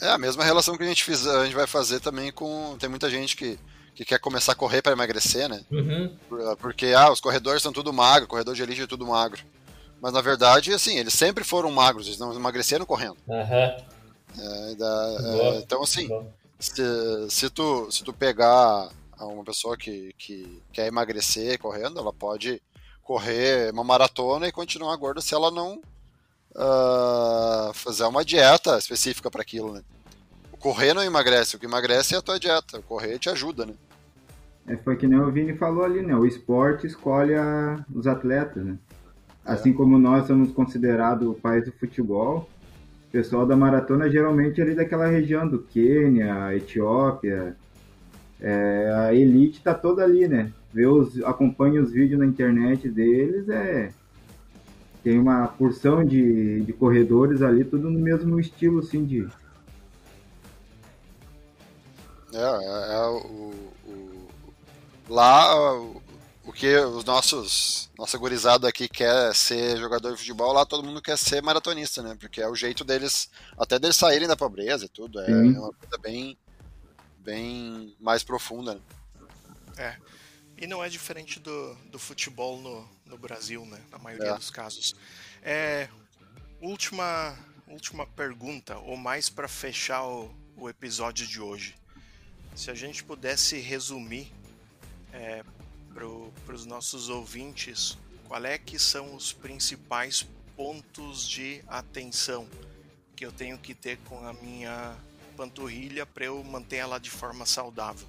É 0.00 0.08
a 0.08 0.18
mesma 0.18 0.44
relação 0.44 0.76
que 0.76 0.82
a 0.82 0.86
gente, 0.86 1.04
fiz, 1.04 1.26
a 1.26 1.44
gente 1.44 1.54
vai 1.54 1.66
fazer 1.66 2.00
também 2.00 2.32
com. 2.32 2.76
Tem 2.78 2.88
muita 2.88 3.08
gente 3.08 3.36
que, 3.36 3.58
que 3.94 4.04
quer 4.04 4.18
começar 4.18 4.52
a 4.52 4.56
correr 4.56 4.82
para 4.82 4.92
emagrecer, 4.92 5.48
né? 5.48 5.62
Uhum. 5.70 6.16
Porque 6.58 6.86
ah, 6.96 7.12
os 7.12 7.20
corredores 7.20 7.62
são 7.62 7.72
tudo 7.72 7.92
magro, 7.92 8.26
corredor 8.28 8.54
de 8.54 8.62
elite 8.62 8.82
é 8.82 8.86
tudo 8.86 9.06
magro. 9.06 9.42
Mas 10.00 10.12
na 10.12 10.20
verdade, 10.20 10.72
assim, 10.72 10.98
eles 10.98 11.14
sempre 11.14 11.44
foram 11.44 11.70
magros, 11.70 12.06
eles 12.06 12.18
não 12.18 12.34
emagreceram 12.34 12.84
correndo. 12.84 13.16
Uhum. 13.26 13.94
É, 14.36 14.74
da, 14.74 15.16
é, 15.20 15.58
então, 15.58 15.82
assim, 15.82 16.08
se, 16.58 16.82
se, 17.30 17.50
tu, 17.50 17.90
se 17.90 18.02
tu 18.02 18.12
pegar 18.12 18.90
uma 19.26 19.44
pessoa 19.44 19.76
que, 19.76 20.14
que 20.18 20.62
quer 20.72 20.86
emagrecer 20.86 21.58
correndo, 21.58 21.98
ela 21.98 22.12
pode 22.12 22.60
correr 23.02 23.72
uma 23.72 23.84
maratona 23.84 24.48
e 24.48 24.52
continuar 24.52 24.96
gorda 24.96 25.20
se 25.20 25.34
ela 25.34 25.50
não 25.50 25.80
uh, 26.54 27.72
fazer 27.74 28.04
uma 28.04 28.24
dieta 28.24 28.78
específica 28.78 29.30
para 29.30 29.42
aquilo, 29.42 29.72
né? 29.72 29.82
O 30.52 30.56
correr 30.56 30.94
não 30.94 31.02
emagrece, 31.02 31.56
o 31.56 31.58
que 31.58 31.66
emagrece 31.66 32.14
é 32.14 32.18
a 32.18 32.22
tua 32.22 32.38
dieta. 32.38 32.78
O 32.78 32.82
correr 32.82 33.18
te 33.18 33.28
ajuda, 33.28 33.66
né? 33.66 33.74
É, 34.66 34.76
foi 34.76 34.96
que 34.96 35.06
nem 35.06 35.20
o 35.20 35.30
Vini 35.30 35.54
falou 35.56 35.84
ali, 35.84 36.00
né? 36.00 36.16
O 36.16 36.24
esporte 36.24 36.86
escolhe 36.86 37.34
a, 37.34 37.84
os 37.94 38.06
atletas, 38.06 38.64
né? 38.64 38.78
É. 39.44 39.52
Assim 39.52 39.72
como 39.74 39.98
nós 39.98 40.26
somos 40.26 40.52
considerados 40.52 41.28
o 41.28 41.34
país 41.34 41.66
do 41.66 41.72
futebol, 41.72 42.48
o 43.08 43.10
pessoal 43.12 43.46
da 43.46 43.54
maratona 43.54 44.10
geralmente 44.10 44.60
é 44.60 44.64
ali 44.64 44.74
daquela 44.74 45.06
região 45.06 45.46
do 45.46 45.58
Quênia, 45.58 46.56
Etiópia, 46.56 47.54
é, 48.40 48.92
a 48.96 49.14
elite 49.14 49.62
tá 49.62 49.74
toda 49.74 50.02
ali, 50.02 50.28
né? 50.28 50.52
Vê 50.72 50.86
os, 50.86 51.22
acompanha 51.22 51.80
os 51.82 51.92
vídeos 51.92 52.18
na 52.18 52.26
internet 52.26 52.88
deles, 52.88 53.48
é 53.48 53.92
tem 55.04 55.18
uma 55.18 55.46
porção 55.46 56.02
de, 56.02 56.62
de 56.62 56.72
corredores 56.72 57.42
ali, 57.42 57.62
tudo 57.62 57.90
no 57.90 57.98
mesmo 57.98 58.40
estilo, 58.40 58.78
assim, 58.78 59.04
de... 59.04 59.28
É, 62.32 62.38
é, 62.38 62.94
é 62.94 63.06
o, 63.06 63.52
o, 63.86 64.28
lá 65.10 65.76
o, 65.76 66.02
o 66.46 66.52
que 66.52 66.74
os 66.74 67.04
nossos 67.04 67.90
nossa 67.98 68.16
gurizada 68.16 68.66
aqui 68.66 68.88
quer 68.88 69.34
ser 69.34 69.76
jogador 69.76 70.12
de 70.12 70.18
futebol, 70.18 70.54
lá 70.54 70.64
todo 70.64 70.82
mundo 70.82 71.02
quer 71.02 71.18
ser 71.18 71.42
maratonista, 71.42 72.02
né? 72.02 72.16
Porque 72.18 72.40
é 72.40 72.48
o 72.48 72.56
jeito 72.56 72.82
deles, 72.82 73.30
até 73.58 73.78
deles 73.78 73.96
saírem 73.96 74.26
da 74.26 74.36
pobreza 74.36 74.86
e 74.86 74.88
tudo, 74.88 75.20
é, 75.20 75.30
é 75.30 75.34
uma 75.34 75.70
coisa 75.72 75.98
bem 76.02 76.36
bem 77.24 77.96
mais 77.98 78.22
profunda. 78.22 78.74
Né? 78.74 78.80
É. 79.78 79.96
E 80.56 80.66
não 80.66 80.84
é 80.84 80.88
diferente 80.88 81.40
do, 81.40 81.74
do 81.90 81.98
futebol 81.98 82.60
no, 82.60 82.88
no 83.06 83.18
Brasil, 83.18 83.66
né? 83.66 83.80
Na 83.90 83.98
maioria 83.98 84.30
é. 84.30 84.34
dos 84.36 84.50
casos. 84.50 84.94
É, 85.42 85.88
última, 86.60 87.36
última 87.66 88.06
pergunta, 88.06 88.76
ou 88.78 88.96
mais 88.96 89.28
para 89.28 89.48
fechar 89.48 90.04
o, 90.04 90.32
o 90.56 90.68
episódio 90.68 91.26
de 91.26 91.40
hoje. 91.40 91.74
Se 92.54 92.70
a 92.70 92.74
gente 92.74 93.02
pudesse 93.02 93.58
resumir 93.58 94.32
é, 95.12 95.42
para 95.92 96.54
os 96.54 96.64
nossos 96.64 97.08
ouvintes, 97.08 97.98
qual 98.28 98.44
é 98.44 98.56
que 98.56 98.78
são 98.78 99.14
os 99.14 99.32
principais 99.32 100.24
pontos 100.56 101.28
de 101.28 101.62
atenção 101.66 102.48
que 103.16 103.26
eu 103.26 103.32
tenho 103.32 103.58
que 103.58 103.74
ter 103.74 103.98
com 104.04 104.26
a 104.26 104.32
minha 104.34 104.96
panturrilha 105.36 106.06
para 106.06 106.26
eu 106.26 106.42
manter 106.42 106.76
ela 106.76 106.98
de 106.98 107.10
forma 107.10 107.44
saudável? 107.44 108.06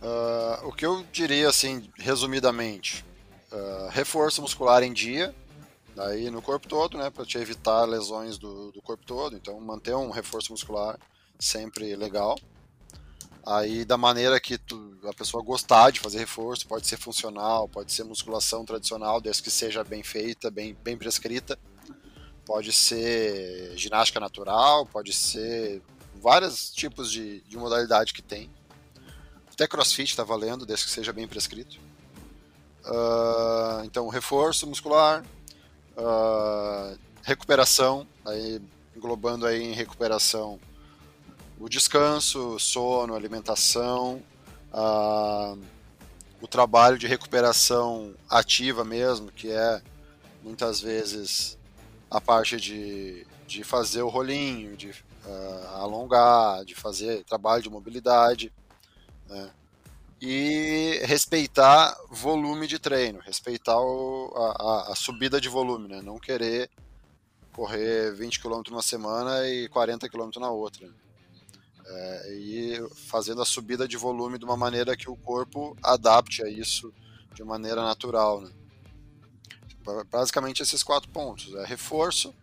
Uh, 0.00 0.68
o 0.68 0.72
que 0.72 0.86
eu 0.86 1.04
diria, 1.12 1.48
assim, 1.48 1.90
resumidamente, 1.98 3.04
uh, 3.50 3.88
reforço 3.90 4.40
muscular 4.40 4.82
em 4.82 4.92
dia, 4.92 5.34
daí 5.94 6.30
no 6.30 6.40
corpo 6.40 6.68
todo, 6.68 6.96
né, 6.96 7.10
para 7.10 7.24
te 7.24 7.36
evitar 7.38 7.84
lesões 7.84 8.38
do, 8.38 8.70
do 8.70 8.80
corpo 8.80 9.04
todo. 9.04 9.36
Então, 9.36 9.60
manter 9.60 9.94
um 9.94 10.10
reforço 10.10 10.52
muscular 10.52 10.98
sempre 11.38 11.96
legal. 11.96 12.38
Aí, 13.44 13.84
da 13.84 13.96
maneira 13.96 14.38
que 14.38 14.58
tu, 14.58 14.98
a 15.04 15.14
pessoa 15.14 15.42
gostar 15.42 15.90
de 15.90 16.00
fazer 16.00 16.18
reforço, 16.18 16.68
pode 16.68 16.86
ser 16.86 16.98
funcional, 16.98 17.68
pode 17.68 17.92
ser 17.92 18.04
musculação 18.04 18.64
tradicional, 18.64 19.20
desde 19.20 19.42
que 19.42 19.50
seja 19.50 19.82
bem 19.82 20.02
feita, 20.02 20.50
bem, 20.50 20.76
bem 20.84 20.96
prescrita 20.96 21.58
pode 22.48 22.72
ser 22.72 23.76
ginástica 23.76 24.18
natural, 24.18 24.86
pode 24.86 25.12
ser 25.12 25.82
vários 26.16 26.70
tipos 26.70 27.12
de, 27.12 27.42
de 27.42 27.58
modalidade 27.58 28.14
que 28.14 28.22
tem. 28.22 28.50
Até 29.52 29.68
crossfit 29.68 30.10
está 30.10 30.24
valendo, 30.24 30.64
desde 30.64 30.86
que 30.86 30.90
seja 30.90 31.12
bem 31.12 31.28
prescrito. 31.28 31.78
Uh, 32.86 33.84
então, 33.84 34.08
reforço 34.08 34.66
muscular, 34.66 35.22
uh, 35.94 36.98
recuperação, 37.22 38.08
aí, 38.24 38.62
englobando 38.96 39.44
aí 39.44 39.62
em 39.62 39.74
recuperação 39.74 40.58
o 41.60 41.68
descanso, 41.68 42.58
sono, 42.58 43.14
alimentação, 43.14 44.22
uh, 44.72 45.60
o 46.40 46.48
trabalho 46.48 46.96
de 46.96 47.06
recuperação 47.06 48.14
ativa 48.26 48.86
mesmo, 48.86 49.30
que 49.30 49.50
é 49.50 49.82
muitas 50.42 50.80
vezes 50.80 51.57
a 52.10 52.20
parte 52.20 52.56
de, 52.56 53.26
de 53.46 53.62
fazer 53.62 54.02
o 54.02 54.08
rolinho, 54.08 54.76
de 54.76 54.90
uh, 54.90 55.76
alongar, 55.76 56.64
de 56.64 56.74
fazer 56.74 57.24
trabalho 57.24 57.62
de 57.62 57.70
mobilidade, 57.70 58.52
né? 59.28 59.50
e 60.20 61.00
respeitar 61.04 61.96
volume 62.10 62.66
de 62.66 62.78
treino, 62.78 63.20
respeitar 63.20 63.78
o, 63.78 64.32
a, 64.36 64.92
a, 64.92 64.94
subida 64.96 65.40
de 65.40 65.48
volume, 65.48 65.88
né? 65.88 66.02
não 66.02 66.18
querer 66.18 66.68
correr 67.52 68.14
20 68.14 68.40
km 68.40 68.62
numa 68.70 68.82
semana 68.82 69.46
e 69.48 69.68
40 69.68 70.08
km 70.08 70.30
na 70.38 70.50
outra. 70.50 70.88
É, 71.90 72.34
e 72.34 72.88
fazendo 73.06 73.40
a 73.40 73.46
subida 73.46 73.88
de 73.88 73.96
volume 73.96 74.38
de 74.38 74.44
uma 74.44 74.56
maneira 74.56 74.96
que 74.96 75.08
o 75.08 75.16
corpo 75.16 75.76
adapte 75.82 76.42
a 76.42 76.48
isso 76.48 76.92
de 77.34 77.42
maneira 77.42 77.82
natural. 77.82 78.42
Né? 78.42 78.50
Basicamente 80.10 80.62
esses 80.62 80.82
quatro 80.82 81.08
pontos: 81.10 81.54
é 81.54 81.64
reforço, 81.64 82.34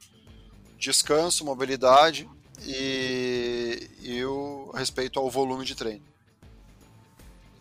descanso, 0.77 1.45
mobilidade 1.45 2.29
e, 2.65 3.89
e 4.01 4.23
o 4.25 4.71
respeito 4.73 5.19
ao 5.19 5.29
volume 5.29 5.65
de 5.65 5.75
treino. 5.75 6.03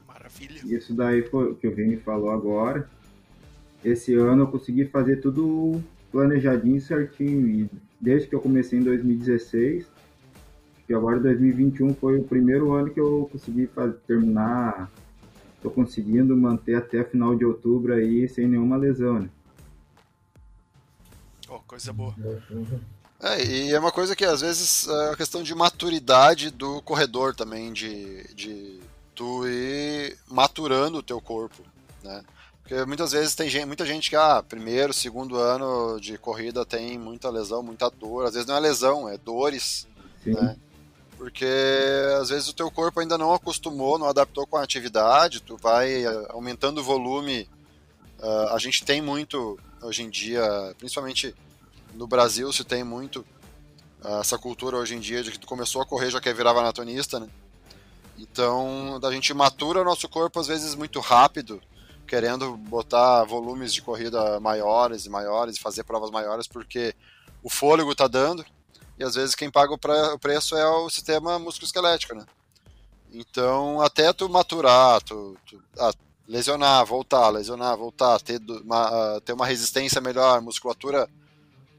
Maravilha. 0.06 0.60
Isso 0.64 0.94
daí 0.94 1.22
foi 1.22 1.52
o 1.52 1.54
que 1.54 1.66
o 1.66 1.74
Vini 1.74 1.96
falou 1.96 2.30
agora. 2.30 2.88
Esse 3.84 4.14
ano 4.14 4.42
eu 4.42 4.46
consegui 4.46 4.86
fazer 4.86 5.20
tudo 5.20 5.82
planejadinho 6.10 6.80
certinho 6.80 7.46
e 7.48 7.70
desde 8.00 8.28
que 8.28 8.34
eu 8.34 8.40
comecei 8.40 8.78
em 8.78 8.82
2016 8.82 9.86
que 10.86 10.92
agora 10.92 11.18
2021 11.18 11.94
foi 11.94 12.18
o 12.18 12.24
primeiro 12.24 12.72
ano 12.72 12.90
que 12.90 13.00
eu 13.00 13.28
consegui 13.32 13.66
fazer, 13.66 13.96
terminar, 14.06 14.90
estou 15.56 15.70
conseguindo 15.70 16.36
manter 16.36 16.74
até 16.74 17.02
final 17.02 17.34
de 17.34 17.44
outubro 17.44 17.94
aí 17.94 18.28
sem 18.28 18.46
nenhuma 18.46 18.76
lesão. 18.76 19.20
Né? 19.20 19.28
Oh, 21.48 21.60
coisa 21.60 21.92
boa. 21.92 22.14
É, 23.20 23.44
e 23.44 23.72
é 23.72 23.78
uma 23.78 23.92
coisa 23.92 24.14
que 24.14 24.24
às 24.24 24.40
vezes 24.40 24.86
é 24.88 25.10
a 25.10 25.16
questão 25.16 25.42
de 25.42 25.54
maturidade 25.54 26.50
do 26.50 26.82
corredor 26.82 27.34
também, 27.34 27.72
de, 27.72 28.24
de 28.34 28.80
tu 29.14 29.46
ir 29.46 30.18
maturando 30.26 30.98
o 30.98 31.02
teu 31.02 31.20
corpo, 31.20 31.62
né? 32.02 32.22
Porque 32.60 32.82
muitas 32.86 33.12
vezes 33.12 33.34
tem 33.34 33.48
gente, 33.48 33.66
muita 33.66 33.84
gente 33.84 34.08
que, 34.08 34.16
ah, 34.16 34.42
primeiro, 34.42 34.92
segundo 34.92 35.36
ano 35.36 36.00
de 36.00 36.16
corrida 36.16 36.64
tem 36.64 36.98
muita 36.98 37.28
lesão, 37.28 37.62
muita 37.62 37.90
dor. 37.90 38.24
Às 38.24 38.32
vezes 38.32 38.48
não 38.48 38.56
é 38.56 38.60
lesão, 38.60 39.06
é 39.06 39.18
dores, 39.18 39.86
Sim. 40.22 40.32
né? 40.32 40.56
Porque 41.18 41.46
às 42.20 42.30
vezes 42.30 42.48
o 42.48 42.54
teu 42.54 42.70
corpo 42.70 43.00
ainda 43.00 43.18
não 43.18 43.34
acostumou, 43.34 43.98
não 43.98 44.08
adaptou 44.08 44.46
com 44.46 44.56
a 44.56 44.62
atividade, 44.62 45.42
tu 45.42 45.56
vai 45.58 46.04
eh, 46.04 46.26
aumentando 46.30 46.80
o 46.80 46.84
volume. 46.84 47.48
Uh, 48.18 48.54
a 48.54 48.58
gente 48.58 48.84
tem 48.84 49.02
muito, 49.02 49.58
hoje 49.84 50.02
em 50.02 50.10
dia, 50.10 50.42
principalmente 50.78 51.34
no 51.94 52.06
Brasil 52.06 52.52
se 52.52 52.64
tem 52.64 52.82
muito 52.82 53.24
uh, 54.02 54.20
essa 54.20 54.38
cultura 54.38 54.76
hoje 54.76 54.94
em 54.94 55.00
dia 55.00 55.22
de 55.22 55.30
que 55.30 55.38
tu 55.38 55.46
começou 55.46 55.82
a 55.82 55.86
correr 55.86 56.10
já 56.10 56.20
quer 56.20 56.34
virar 56.34 56.54
maratonista, 56.54 57.20
né? 57.20 57.28
Então, 58.18 58.98
a 59.02 59.10
gente 59.10 59.34
matura 59.34 59.82
o 59.82 59.84
nosso 59.84 60.08
corpo 60.08 60.40
às 60.40 60.46
vezes 60.46 60.74
muito 60.74 61.00
rápido, 61.00 61.60
querendo 62.06 62.56
botar 62.56 63.24
volumes 63.24 63.74
de 63.74 63.82
corrida 63.82 64.38
maiores 64.40 65.04
e 65.04 65.10
maiores, 65.10 65.58
fazer 65.58 65.84
provas 65.84 66.10
maiores, 66.10 66.46
porque 66.46 66.94
o 67.42 67.50
fôlego 67.50 67.92
está 67.92 68.06
dando, 68.06 68.44
e 68.98 69.04
às 69.04 69.16
vezes 69.16 69.34
quem 69.34 69.50
paga 69.50 69.74
o, 69.74 70.18
preço 70.18 70.56
é 70.56 70.66
o 70.66 70.88
sistema 70.88 71.38
musculoesquelético, 71.38 72.14
né? 72.14 72.24
Então, 73.12 73.80
até 73.80 74.12
tu 74.12 74.28
maturar, 74.28 75.02
tu, 75.02 75.36
tu 75.46 75.62
ah, 75.78 75.92
lesionar, 76.26 76.84
voltar, 76.84 77.28
lesionar, 77.30 77.76
voltar, 77.76 78.20
ter 78.20 78.40
uma, 78.64 79.16
uh, 79.16 79.20
ter 79.20 79.32
uma 79.32 79.46
resistência 79.46 80.00
melhor, 80.00 80.40
musculatura 80.40 81.08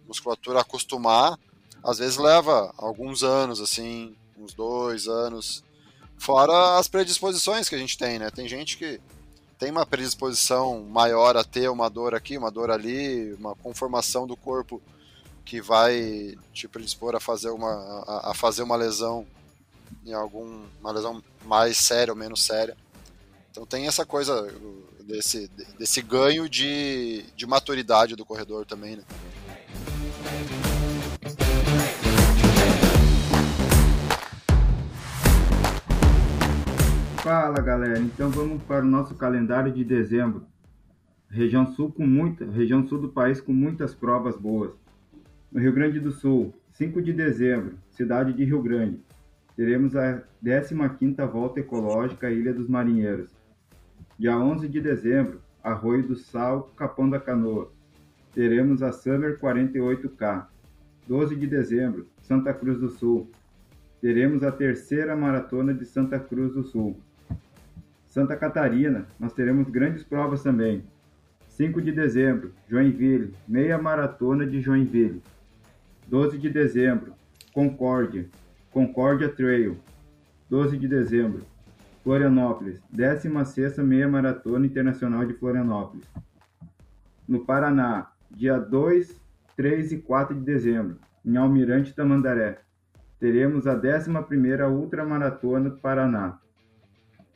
musculatura 0.08 0.62
acostumar, 0.62 1.38
às 1.84 1.98
vezes 1.98 2.18
leva 2.18 2.74
alguns 2.78 3.24
anos, 3.24 3.60
assim, 3.60 4.16
uns 4.38 4.54
dois 4.54 5.08
anos. 5.08 5.64
Fora 6.18 6.78
as 6.78 6.88
predisposições 6.88 7.68
que 7.68 7.76
a 7.76 7.78
gente 7.78 7.98
tem, 7.98 8.20
né? 8.20 8.30
Tem 8.30 8.48
gente 8.48 8.78
que 8.78 9.00
tem 9.58 9.72
uma 9.72 9.86
predisposição 9.86 10.84
maior 10.84 11.38
a 11.38 11.44
ter 11.44 11.70
uma 11.70 11.90
dor 11.90 12.14
aqui, 12.14 12.38
uma 12.38 12.52
dor 12.52 12.72
ali, 12.72 13.34
uma 13.34 13.56
conformação 13.56 14.28
do 14.28 14.36
corpo 14.36 14.82
que 15.44 15.62
vai 15.62 16.36
te 16.54 16.68
predispor 16.68 17.16
a 17.16 17.20
fazer 17.20 17.50
uma, 17.50 17.72
a, 18.08 18.32
a 18.32 18.34
fazer 18.34 18.64
uma 18.64 18.76
lesão 18.76 19.26
em 20.06 20.14
algum 20.14 20.66
uma 20.80 20.92
lesão 20.92 21.24
mais 21.46 21.78
séria 21.78 22.12
ou 22.12 22.18
menos 22.18 22.44
séria. 22.44 22.76
Então 23.56 23.66
tem 23.66 23.88
essa 23.88 24.06
coisa 24.06 24.52
desse, 25.08 25.50
desse 25.80 26.02
ganho 26.02 26.50
de, 26.50 27.24
de 27.38 27.48
maturidade 27.48 28.14
do 28.14 28.26
corredor 28.26 28.66
também, 28.66 28.98
né? 28.98 29.04
galera. 37.64 37.98
Então 37.98 38.30
vamos 38.30 38.62
para 38.64 38.84
o 38.84 38.88
nosso 38.90 39.16
calendário 39.16 39.72
de 39.72 39.86
dezembro. 39.86 40.46
Região 41.30 41.74
Sul 41.74 41.94
com 41.94 42.06
muita, 42.06 42.44
região 42.44 42.86
Sul 42.86 43.00
do 43.00 43.08
país 43.08 43.40
com 43.40 43.54
muitas 43.54 43.96
provas 43.96 44.36
boas. 44.36 44.74
No 45.50 45.62
Rio 45.62 45.72
Grande 45.72 46.02
do 46.02 46.12
Sul, 46.12 46.54
5 46.74 47.02
de 47.02 47.14
dezembro, 47.14 47.78
cidade 47.90 48.34
de 48.34 48.44
Rio 48.44 48.62
Grande. 48.62 49.00
Teremos 49.56 49.96
a 49.96 50.22
15ª 50.44 51.26
Volta 51.26 51.62
Ecológica 51.62 52.30
Ilha 52.30 52.54
dos 52.54 52.68
Marinheiros. 52.68 53.35
Dia 54.18 54.38
11 54.38 54.70
de 54.70 54.80
dezembro, 54.80 55.42
Arroio 55.62 56.08
do 56.08 56.16
Sal, 56.16 56.72
Capão 56.78 57.10
da 57.10 57.20
Canoa. 57.20 57.70
Teremos 58.34 58.82
a 58.82 58.94
Summer 58.94 59.38
48K. 59.38 60.48
12 61.06 61.36
de 61.36 61.46
dezembro, 61.46 62.08
Santa 62.22 62.54
Cruz 62.54 62.80
do 62.80 62.90
Sul. 62.90 63.30
Teremos 64.00 64.42
a 64.42 64.54
terceira 64.54 65.18
maratona 65.18 65.74
de 65.74 65.84
Santa 65.84 66.18
Cruz 66.18 66.54
do 66.54 66.64
Sul. 66.64 66.98
Santa 68.08 68.38
Catarina, 68.38 69.06
nós 69.20 69.34
teremos 69.34 69.70
grandes 69.70 70.02
provas 70.02 70.42
também. 70.42 70.84
5 71.50 71.82
de 71.82 71.92
dezembro, 71.92 72.54
Joinville, 72.70 73.34
meia 73.46 73.78
maratona 73.78 74.48
de 74.48 74.62
Joinville. 74.62 75.22
12 76.08 76.38
de 76.38 76.50
dezembro, 76.50 77.14
Concórdia, 77.54 78.30
Concórdia 78.72 79.28
Trail. 79.28 79.78
12 80.50 80.78
de 80.78 80.88
dezembro, 80.88 81.44
Florianópolis, 82.06 82.80
16ª 82.96 83.84
Meia 83.84 84.08
Maratona 84.08 84.68
Internacional 84.68 85.26
de 85.26 85.34
Florianópolis. 85.34 86.08
No 87.28 87.44
Paraná, 87.44 88.12
dia 88.30 88.60
2, 88.60 89.20
3 89.58 89.92
e 89.92 89.98
4 89.98 90.36
de 90.36 90.42
dezembro, 90.42 91.00
em 91.26 91.36
Almirante 91.36 91.96
Tamandaré. 91.96 92.60
Teremos 93.20 93.66
a 93.66 93.76
11ª 93.76 94.70
Ultramaratona 94.70 95.72
do 95.72 95.80
Paraná. 95.80 96.38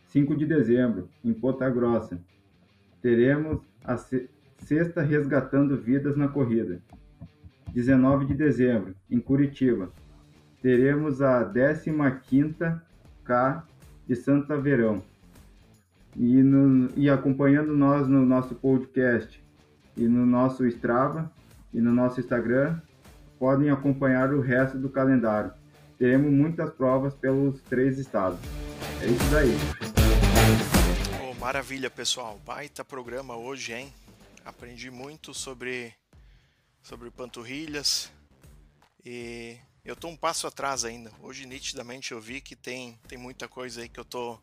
5 0.10 0.36
de 0.36 0.46
dezembro, 0.46 1.10
em 1.26 1.34
Ponta 1.34 1.68
Grossa. 1.68 2.20
Teremos 3.02 3.62
a 3.84 3.98
sexta 4.60 5.02
Resgatando 5.02 5.78
Vidas 5.78 6.16
na 6.16 6.28
Corrida. 6.28 6.80
19 7.74 8.26
de 8.26 8.36
dezembro, 8.36 8.94
em 9.10 9.20
Curitiba. 9.20 9.92
Teremos 10.62 11.24
a 11.24 11.44
15ª 11.44 12.80
K 13.24 13.66
de 14.10 14.16
Santa 14.16 14.58
Verão. 14.58 15.04
E, 16.16 16.42
no, 16.42 16.90
e 16.98 17.08
acompanhando 17.08 17.78
nós 17.78 18.08
no 18.08 18.26
nosso 18.26 18.56
podcast 18.56 19.40
e 19.96 20.02
no 20.02 20.26
nosso 20.26 20.66
Strava 20.66 21.32
e 21.72 21.80
no 21.80 21.94
nosso 21.94 22.20
Instagram, 22.20 22.82
podem 23.38 23.70
acompanhar 23.70 24.34
o 24.34 24.42
resto 24.42 24.80
do 24.80 24.90
calendário. 24.90 25.54
Teremos 26.00 26.32
muitas 26.32 26.72
provas 26.72 27.14
pelos 27.14 27.62
três 27.62 28.00
estados. 28.00 28.40
É 29.00 29.06
isso 29.06 29.32
daí. 29.32 29.52
Oh, 31.22 31.36
maravilha, 31.40 31.92
pessoal. 31.92 32.40
Baita 32.44 32.84
programa 32.84 33.38
hoje, 33.38 33.74
hein? 33.74 33.94
Aprendi 34.44 34.90
muito 34.90 35.36
sobre, 35.36 35.94
sobre 36.82 37.12
panturrilhas 37.12 38.12
e 39.06 39.56
eu 39.84 39.96
tô 39.96 40.08
um 40.08 40.16
passo 40.16 40.48
atrás 40.48 40.86
ainda. 40.86 41.12
Hoje, 41.22 41.46
nitidamente, 41.46 42.12
eu 42.12 42.22
vi 42.22 42.42
que 42.42 42.56
tem, 42.56 43.00
tem 43.08 43.18
muita 43.18 43.48
coisa 43.48 43.82
aí 43.82 43.90
que 43.90 44.00
eu 44.00 44.06
tô 44.06 44.40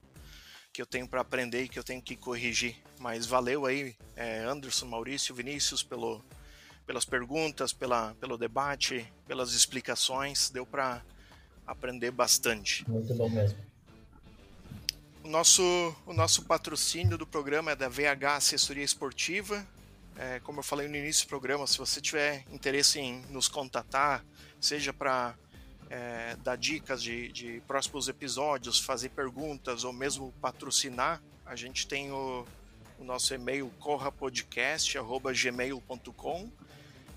que 0.73 0.83
eu 0.83 0.87
tenho 0.87 1.09
para 1.09 1.23
aprender 1.23 1.63
e 1.63 1.69
que 1.71 1.79
eu 1.79 1.85
tenho 1.85 2.03
que 2.03 2.15
corrigir. 2.15 2.77
Mas 2.99 3.25
valeu 3.25 3.65
aí, 3.65 3.97
é, 4.15 4.41
Anderson, 4.41 4.85
Maurício, 4.85 5.35
Vinícius, 5.35 5.83
pelo, 5.83 6.23
pelas 6.87 7.07
perguntas, 7.07 7.73
pela, 7.73 8.15
pelo 8.21 8.37
debate, 8.37 9.11
pelas 9.27 9.55
explicações. 9.55 10.51
Deu 10.51 10.67
para 10.67 11.03
aprender 11.67 12.11
bastante. 12.11 12.87
Muito 12.91 13.15
bom 13.15 13.31
mesmo. 13.31 13.59
O 15.25 15.29
nosso, 15.29 15.63
o 16.05 16.13
nosso 16.13 16.45
patrocínio 16.45 17.17
do 17.17 17.27
programa 17.27 17.73
é 17.73 17.77
da 17.77 17.89
VH 17.89 18.37
Assessoria 18.37 18.85
Esportiva. 18.85 19.67
É, 20.19 20.41
como 20.41 20.61
eu 20.61 20.63
falei 20.63 20.89
no 20.89 20.97
início 20.97 21.27
do 21.27 21.29
programa, 21.29 21.67
se 21.67 21.77
você 21.77 22.01
tiver 22.01 22.43
interesse 22.51 22.99
em 22.99 23.21
nos 23.27 23.49
contatar, 23.49 24.25
seja 24.61 24.91
para 24.93 25.35
é, 25.91 26.37
dar 26.37 26.57
dicas 26.57 27.03
de, 27.03 27.31
de 27.33 27.61
próximos 27.67 28.09
episódios, 28.09 28.81
fazer 28.81 29.11
perguntas 29.11 29.85
ou 29.85 29.93
mesmo 29.93 30.33
patrocinar, 30.41 31.23
a 31.45 31.55
gente 31.55 31.87
tem 31.87 32.11
o, 32.11 32.47
o 32.99 33.05
nosso 33.05 33.35
e-mail 33.35 33.71
corrapodcast.gmail.com 33.79 36.51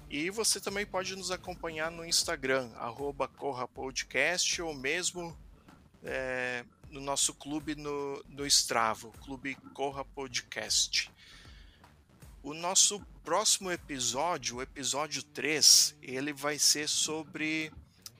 e 0.10 0.30
você 0.30 0.60
também 0.60 0.86
pode 0.86 1.16
nos 1.16 1.32
acompanhar 1.32 1.90
no 1.92 2.06
Instagram, 2.06 2.70
corrapodcast 3.38 4.62
ou 4.62 4.74
mesmo 4.74 5.38
é, 6.04 6.66
no 6.90 7.00
nosso 7.00 7.34
clube 7.34 7.76
no, 7.76 8.22
no 8.28 8.46
Stravo, 8.46 9.14
Clube 9.24 9.56
Corra 9.74 10.04
Podcast. 10.04 11.10
O 12.42 12.54
nosso 12.54 13.02
próximo 13.24 13.70
episódio, 13.70 14.58
o 14.58 14.62
episódio 14.62 15.22
3, 15.22 15.96
ele 16.02 16.32
vai 16.32 16.58
ser 16.58 16.88
sobre 16.88 17.72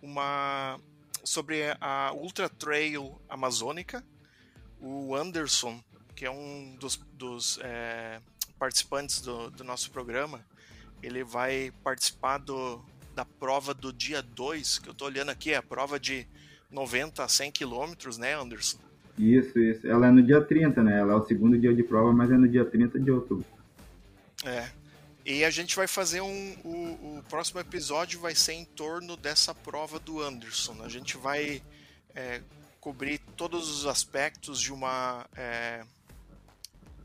uma 0.02 0.78
sobre 1.24 1.76
a 1.80 2.12
Ultra 2.14 2.50
Trail 2.50 3.20
Amazônica. 3.30 4.04
O 4.82 5.16
Anderson, 5.16 5.82
que 6.16 6.26
é 6.26 6.32
um 6.32 6.76
dos, 6.80 6.98
dos 7.14 7.60
é, 7.62 8.20
participantes 8.58 9.22
do, 9.22 9.50
do, 9.52 9.64
nosso 9.64 9.90
programa, 9.92 10.42
ele 11.02 11.24
vai 11.24 11.72
participar 11.84 12.40
do, 12.40 12.82
da 13.16 13.24
prova 13.26 13.74
do 13.74 13.94
dia 13.94 14.22
2, 14.22 14.80
que 14.80 14.90
eu 14.90 14.94
estou 14.94 15.08
olhando 15.08 15.30
aqui, 15.30 15.52
é 15.52 15.58
a 15.58 15.64
prova 15.64 16.00
de 16.00 16.28
90 16.72 17.24
a 17.24 17.28
100 17.28 17.52
quilômetros, 17.52 18.18
né, 18.18 18.34
Anderson? 18.34 18.80
Isso, 19.18 19.60
isso. 19.60 19.88
Ela 19.88 20.08
é 20.08 20.12
no 20.12 20.24
dia 20.24 20.42
30, 20.42 20.82
né? 20.82 21.00
Ela 21.00 21.14
é 21.14 21.16
o 21.16 21.26
segundo 21.26 21.58
dia 21.58 21.74
de 21.74 21.84
prova, 21.84 22.14
mas 22.14 22.32
é 22.32 22.38
no 22.38 22.48
dia 22.48 22.64
30 22.64 23.00
de 23.00 23.12
outubro. 23.12 23.59
É. 24.44 24.70
E 25.26 25.44
a 25.44 25.50
gente 25.50 25.76
vai 25.76 25.88
fazer 25.88 26.22
um. 26.22 26.54
O, 26.64 27.18
o 27.18 27.24
próximo 27.30 27.60
episódio 27.60 28.20
vai 28.20 28.34
ser 28.34 28.54
em 28.54 28.66
torno 28.66 29.16
dessa 29.18 29.54
prova 29.54 30.00
do 30.00 30.22
Anderson. 30.22 30.82
A 30.82 30.90
gente 30.90 31.18
vai 31.18 31.62
é, 32.16 32.42
cobrir 32.80 33.20
todos 33.36 33.70
os 33.70 33.86
aspectos 33.86 34.60
de 34.60 34.72
uma. 34.72 35.28
É, 35.36 35.84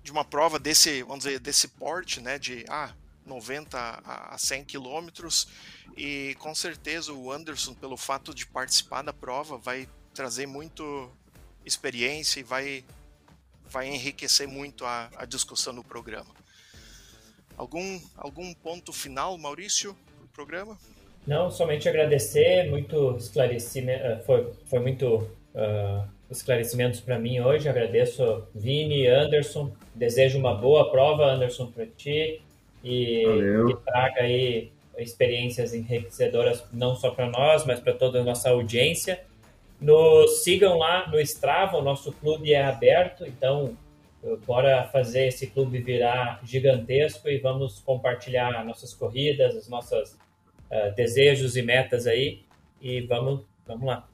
de 0.02 0.12
uma 0.12 0.24
prova 0.24 0.58
desse, 0.58 1.02
vamos 1.02 1.24
dizer, 1.24 1.40
desse 1.40 1.66
porte, 1.68 2.20
né? 2.20 2.38
De 2.38 2.64
ah, 2.68 2.94
90 3.26 4.02
a 4.04 4.36
100 4.38 4.64
quilômetros. 4.64 5.48
E 5.96 6.36
com 6.38 6.54
certeza 6.54 7.12
o 7.12 7.32
Anderson, 7.32 7.74
pelo 7.74 7.96
fato 7.96 8.34
de 8.34 8.46
participar 8.46 9.02
da 9.02 9.12
prova, 9.12 9.56
vai 9.56 9.88
trazer 10.12 10.46
muito 10.46 11.10
experiência 11.64 12.40
e 12.40 12.42
vai, 12.42 12.84
vai 13.64 13.88
enriquecer 13.88 14.46
muito 14.46 14.84
a, 14.84 15.10
a 15.16 15.24
discussão 15.24 15.72
no 15.72 15.82
programa. 15.82 16.43
Algum, 17.56 18.00
algum 18.16 18.52
ponto 18.54 18.92
final, 18.92 19.36
Maurício, 19.38 19.96
do 20.20 20.28
programa? 20.28 20.76
Não, 21.26 21.50
somente 21.50 21.88
agradecer, 21.88 22.68
muito 22.68 23.16
esclarecimento, 23.16 24.04
eh, 24.04 24.18
foi, 24.26 24.52
foi 24.66 24.80
muito 24.80 25.26
uh, 25.54 26.06
esclarecimentos 26.30 27.00
para 27.00 27.18
mim 27.18 27.40
hoje, 27.40 27.68
agradeço 27.68 28.46
Vini, 28.54 29.06
Anderson, 29.06 29.72
desejo 29.94 30.38
uma 30.38 30.54
boa 30.54 30.90
prova, 30.90 31.24
Anderson, 31.24 31.68
para 31.68 31.86
ti, 31.86 32.42
e 32.82 33.24
que 33.66 33.76
traga 33.86 34.20
aí 34.20 34.70
experiências 34.98 35.72
enriquecedoras 35.72 36.62
não 36.72 36.94
só 36.94 37.10
para 37.10 37.28
nós, 37.30 37.64
mas 37.64 37.80
para 37.80 37.94
toda 37.94 38.20
a 38.20 38.24
nossa 38.24 38.50
audiência. 38.50 39.20
Nos 39.80 40.44
sigam 40.44 40.78
lá 40.78 41.08
no 41.08 41.18
Strava, 41.20 41.78
o 41.78 41.82
nosso 41.82 42.12
clube 42.12 42.52
é 42.52 42.62
aberto, 42.62 43.26
então 43.26 43.76
bora 44.46 44.88
fazer 44.90 45.28
esse 45.28 45.46
clube 45.48 45.80
virar 45.80 46.40
gigantesco 46.44 47.28
e 47.28 47.38
vamos 47.38 47.80
compartilhar 47.80 48.64
nossas 48.64 48.94
corridas, 48.94 49.54
os 49.54 49.68
nossos 49.68 50.12
uh, 50.12 50.94
desejos 50.96 51.56
e 51.56 51.62
metas 51.62 52.06
aí 52.06 52.42
e 52.80 53.02
vamos, 53.02 53.44
vamos 53.66 53.86
lá. 53.86 54.08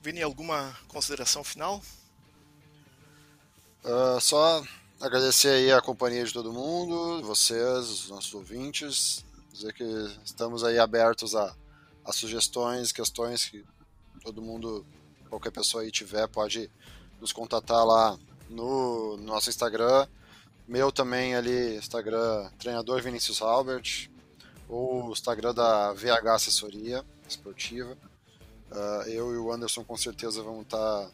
Vini, 0.00 0.22
alguma 0.22 0.74
consideração 0.88 1.44
final? 1.44 1.82
Uh, 3.84 4.20
só 4.20 4.64
agradecer 5.00 5.48
aí 5.48 5.72
a 5.72 5.80
companhia 5.80 6.24
de 6.24 6.32
todo 6.32 6.52
mundo, 6.52 7.22
vocês, 7.22 7.88
os 7.88 8.08
nossos 8.08 8.32
ouvintes, 8.34 9.24
dizer 9.52 9.72
que 9.72 9.84
estamos 10.24 10.64
aí 10.64 10.78
abertos 10.78 11.34
a, 11.34 11.54
a 12.04 12.12
sugestões, 12.12 12.92
questões 12.92 13.44
que 13.44 13.64
todo 14.22 14.40
mundo, 14.40 14.86
qualquer 15.28 15.50
pessoa 15.50 15.82
aí 15.82 15.90
tiver, 15.90 16.26
pode 16.28 16.70
nos 17.20 17.32
contatar 17.32 17.84
lá 17.84 18.18
no, 18.48 19.16
no 19.16 19.24
nosso 19.24 19.50
Instagram. 19.50 20.06
Meu 20.66 20.92
também 20.92 21.34
ali, 21.34 21.76
Instagram 21.76 22.50
treinador 22.58 23.02
Vinícius 23.02 23.40
Albert, 23.40 24.10
ou 24.68 25.06
o 25.08 25.12
Instagram 25.12 25.54
da 25.54 25.92
VH 25.92 26.34
Assessoria 26.34 27.04
Esportiva. 27.28 27.96
Uh, 28.70 29.08
eu 29.08 29.32
e 29.32 29.38
o 29.38 29.50
Anderson 29.50 29.82
com 29.82 29.96
certeza 29.96 30.42
vamos 30.42 30.62
estar 30.62 31.10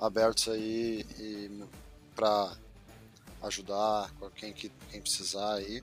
abertos 0.00 0.48
aí 0.48 1.04
para 2.14 2.56
ajudar 3.42 4.12
quem, 4.36 4.52
quem 4.52 5.00
precisar 5.00 5.54
aí. 5.54 5.82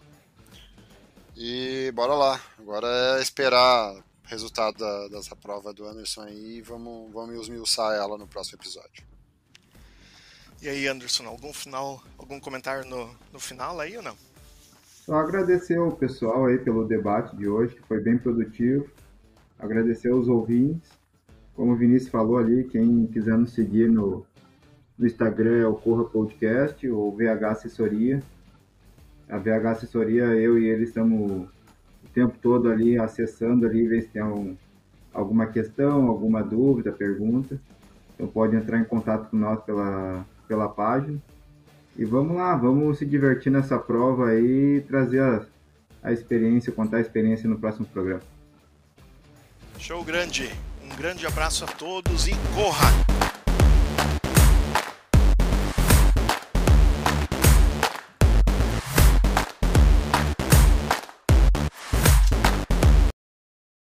E 1.36 1.91
bora 1.93 2.13
lá. 2.13 2.41
Agora 2.57 2.88
é 3.17 3.21
esperar 3.21 4.03
resultado 4.23 4.77
da, 4.77 5.07
dessa 5.07 5.36
prova 5.36 5.73
do 5.73 5.86
Anderson 5.86 6.21
aí 6.21 6.57
e 6.57 6.61
vamos, 6.61 7.11
vamos 7.11 7.41
esmiuçar 7.41 7.95
ela 7.95 8.17
no 8.17 8.27
próximo 8.27 8.57
episódio. 8.61 9.09
E 10.62 10.68
aí, 10.68 10.88
Anderson, 10.88 11.26
algum 11.26 11.53
final, 11.53 12.03
algum 12.18 12.38
comentário 12.38 12.88
no, 12.89 13.10
no 13.32 13.39
final 13.39 13.80
aí 13.80 13.95
ou 13.95 14.03
não? 14.03 14.14
Só 15.05 15.16
agradecer 15.16 15.80
o 15.80 15.89
pessoal 15.89 16.47
aí 16.47 16.57
pelo 16.57 16.86
debate 16.86 17.34
de 17.38 17.47
hoje, 17.47 17.76
que 17.76 17.82
foi 17.88 18.01
bem 18.01 18.18
produtivo. 18.18 18.86
Agradecer 19.57 20.10
aos 20.12 20.28
ouvintes. 20.28 20.89
Como 21.55 21.72
o 21.72 21.76
Vinícius 21.78 22.12
falou 22.12 22.38
ali, 22.38 22.66
quem 22.66 23.07
quiser 23.07 23.38
nos 23.38 23.53
seguir 23.53 23.89
no, 23.89 24.26
no 24.97 25.07
Instagram 25.07 25.62
é 25.62 25.66
o 25.66 25.76
Corra 25.76 26.03
Podcast 26.03 26.86
ou 26.89 27.16
VH 27.16 27.51
Assessoria. 27.51 28.22
A 29.30 29.38
VH 29.38 29.72
Assessoria, 29.72 30.26
eu 30.26 30.60
e 30.60 30.68
ele 30.68 30.84
estamos 30.84 31.47
o 32.03 32.10
tempo 32.14 32.38
todo 32.41 32.70
ali 32.70 32.99
acessando 32.99 33.66
ali, 33.66 33.88
ver 33.88 34.01
se 34.01 34.10
tem 34.10 34.24
um, 34.24 34.57
alguma 35.14 35.47
questão, 35.47 36.07
alguma 36.07 36.43
dúvida, 36.43 36.91
pergunta. 36.91 37.57
Então 38.14 38.28
pode 38.28 38.57
entrar 38.57 38.78
em 38.78 38.84
contato 38.84 39.30
com 39.30 39.38
nós 39.38 39.64
pela, 39.64 40.26
pela 40.50 40.68
página. 40.68 41.20
E 41.95 42.04
vamos 42.04 42.36
lá, 42.36 42.56
vamos 42.56 42.97
se 42.97 43.06
divertir 43.06 43.52
nessa 43.52 43.78
prova 43.78 44.30
aí 44.30 44.78
e 44.78 44.82
trazer 44.82 45.22
a, 45.22 45.45
a 46.02 46.12
experiência, 46.12 46.74
contar 46.74 46.97
a 46.97 47.02
experiência 47.02 47.47
no 47.47 47.60
próximo 47.60 47.86
programa. 47.86 48.22
Show 49.78 50.04
grande! 50.04 50.50
Um 50.84 50.95
grande 50.97 51.26
abraço 51.28 51.64
a 51.64 51.68
todos 51.68 52.28
e 52.28 52.32
corra! 52.56 53.28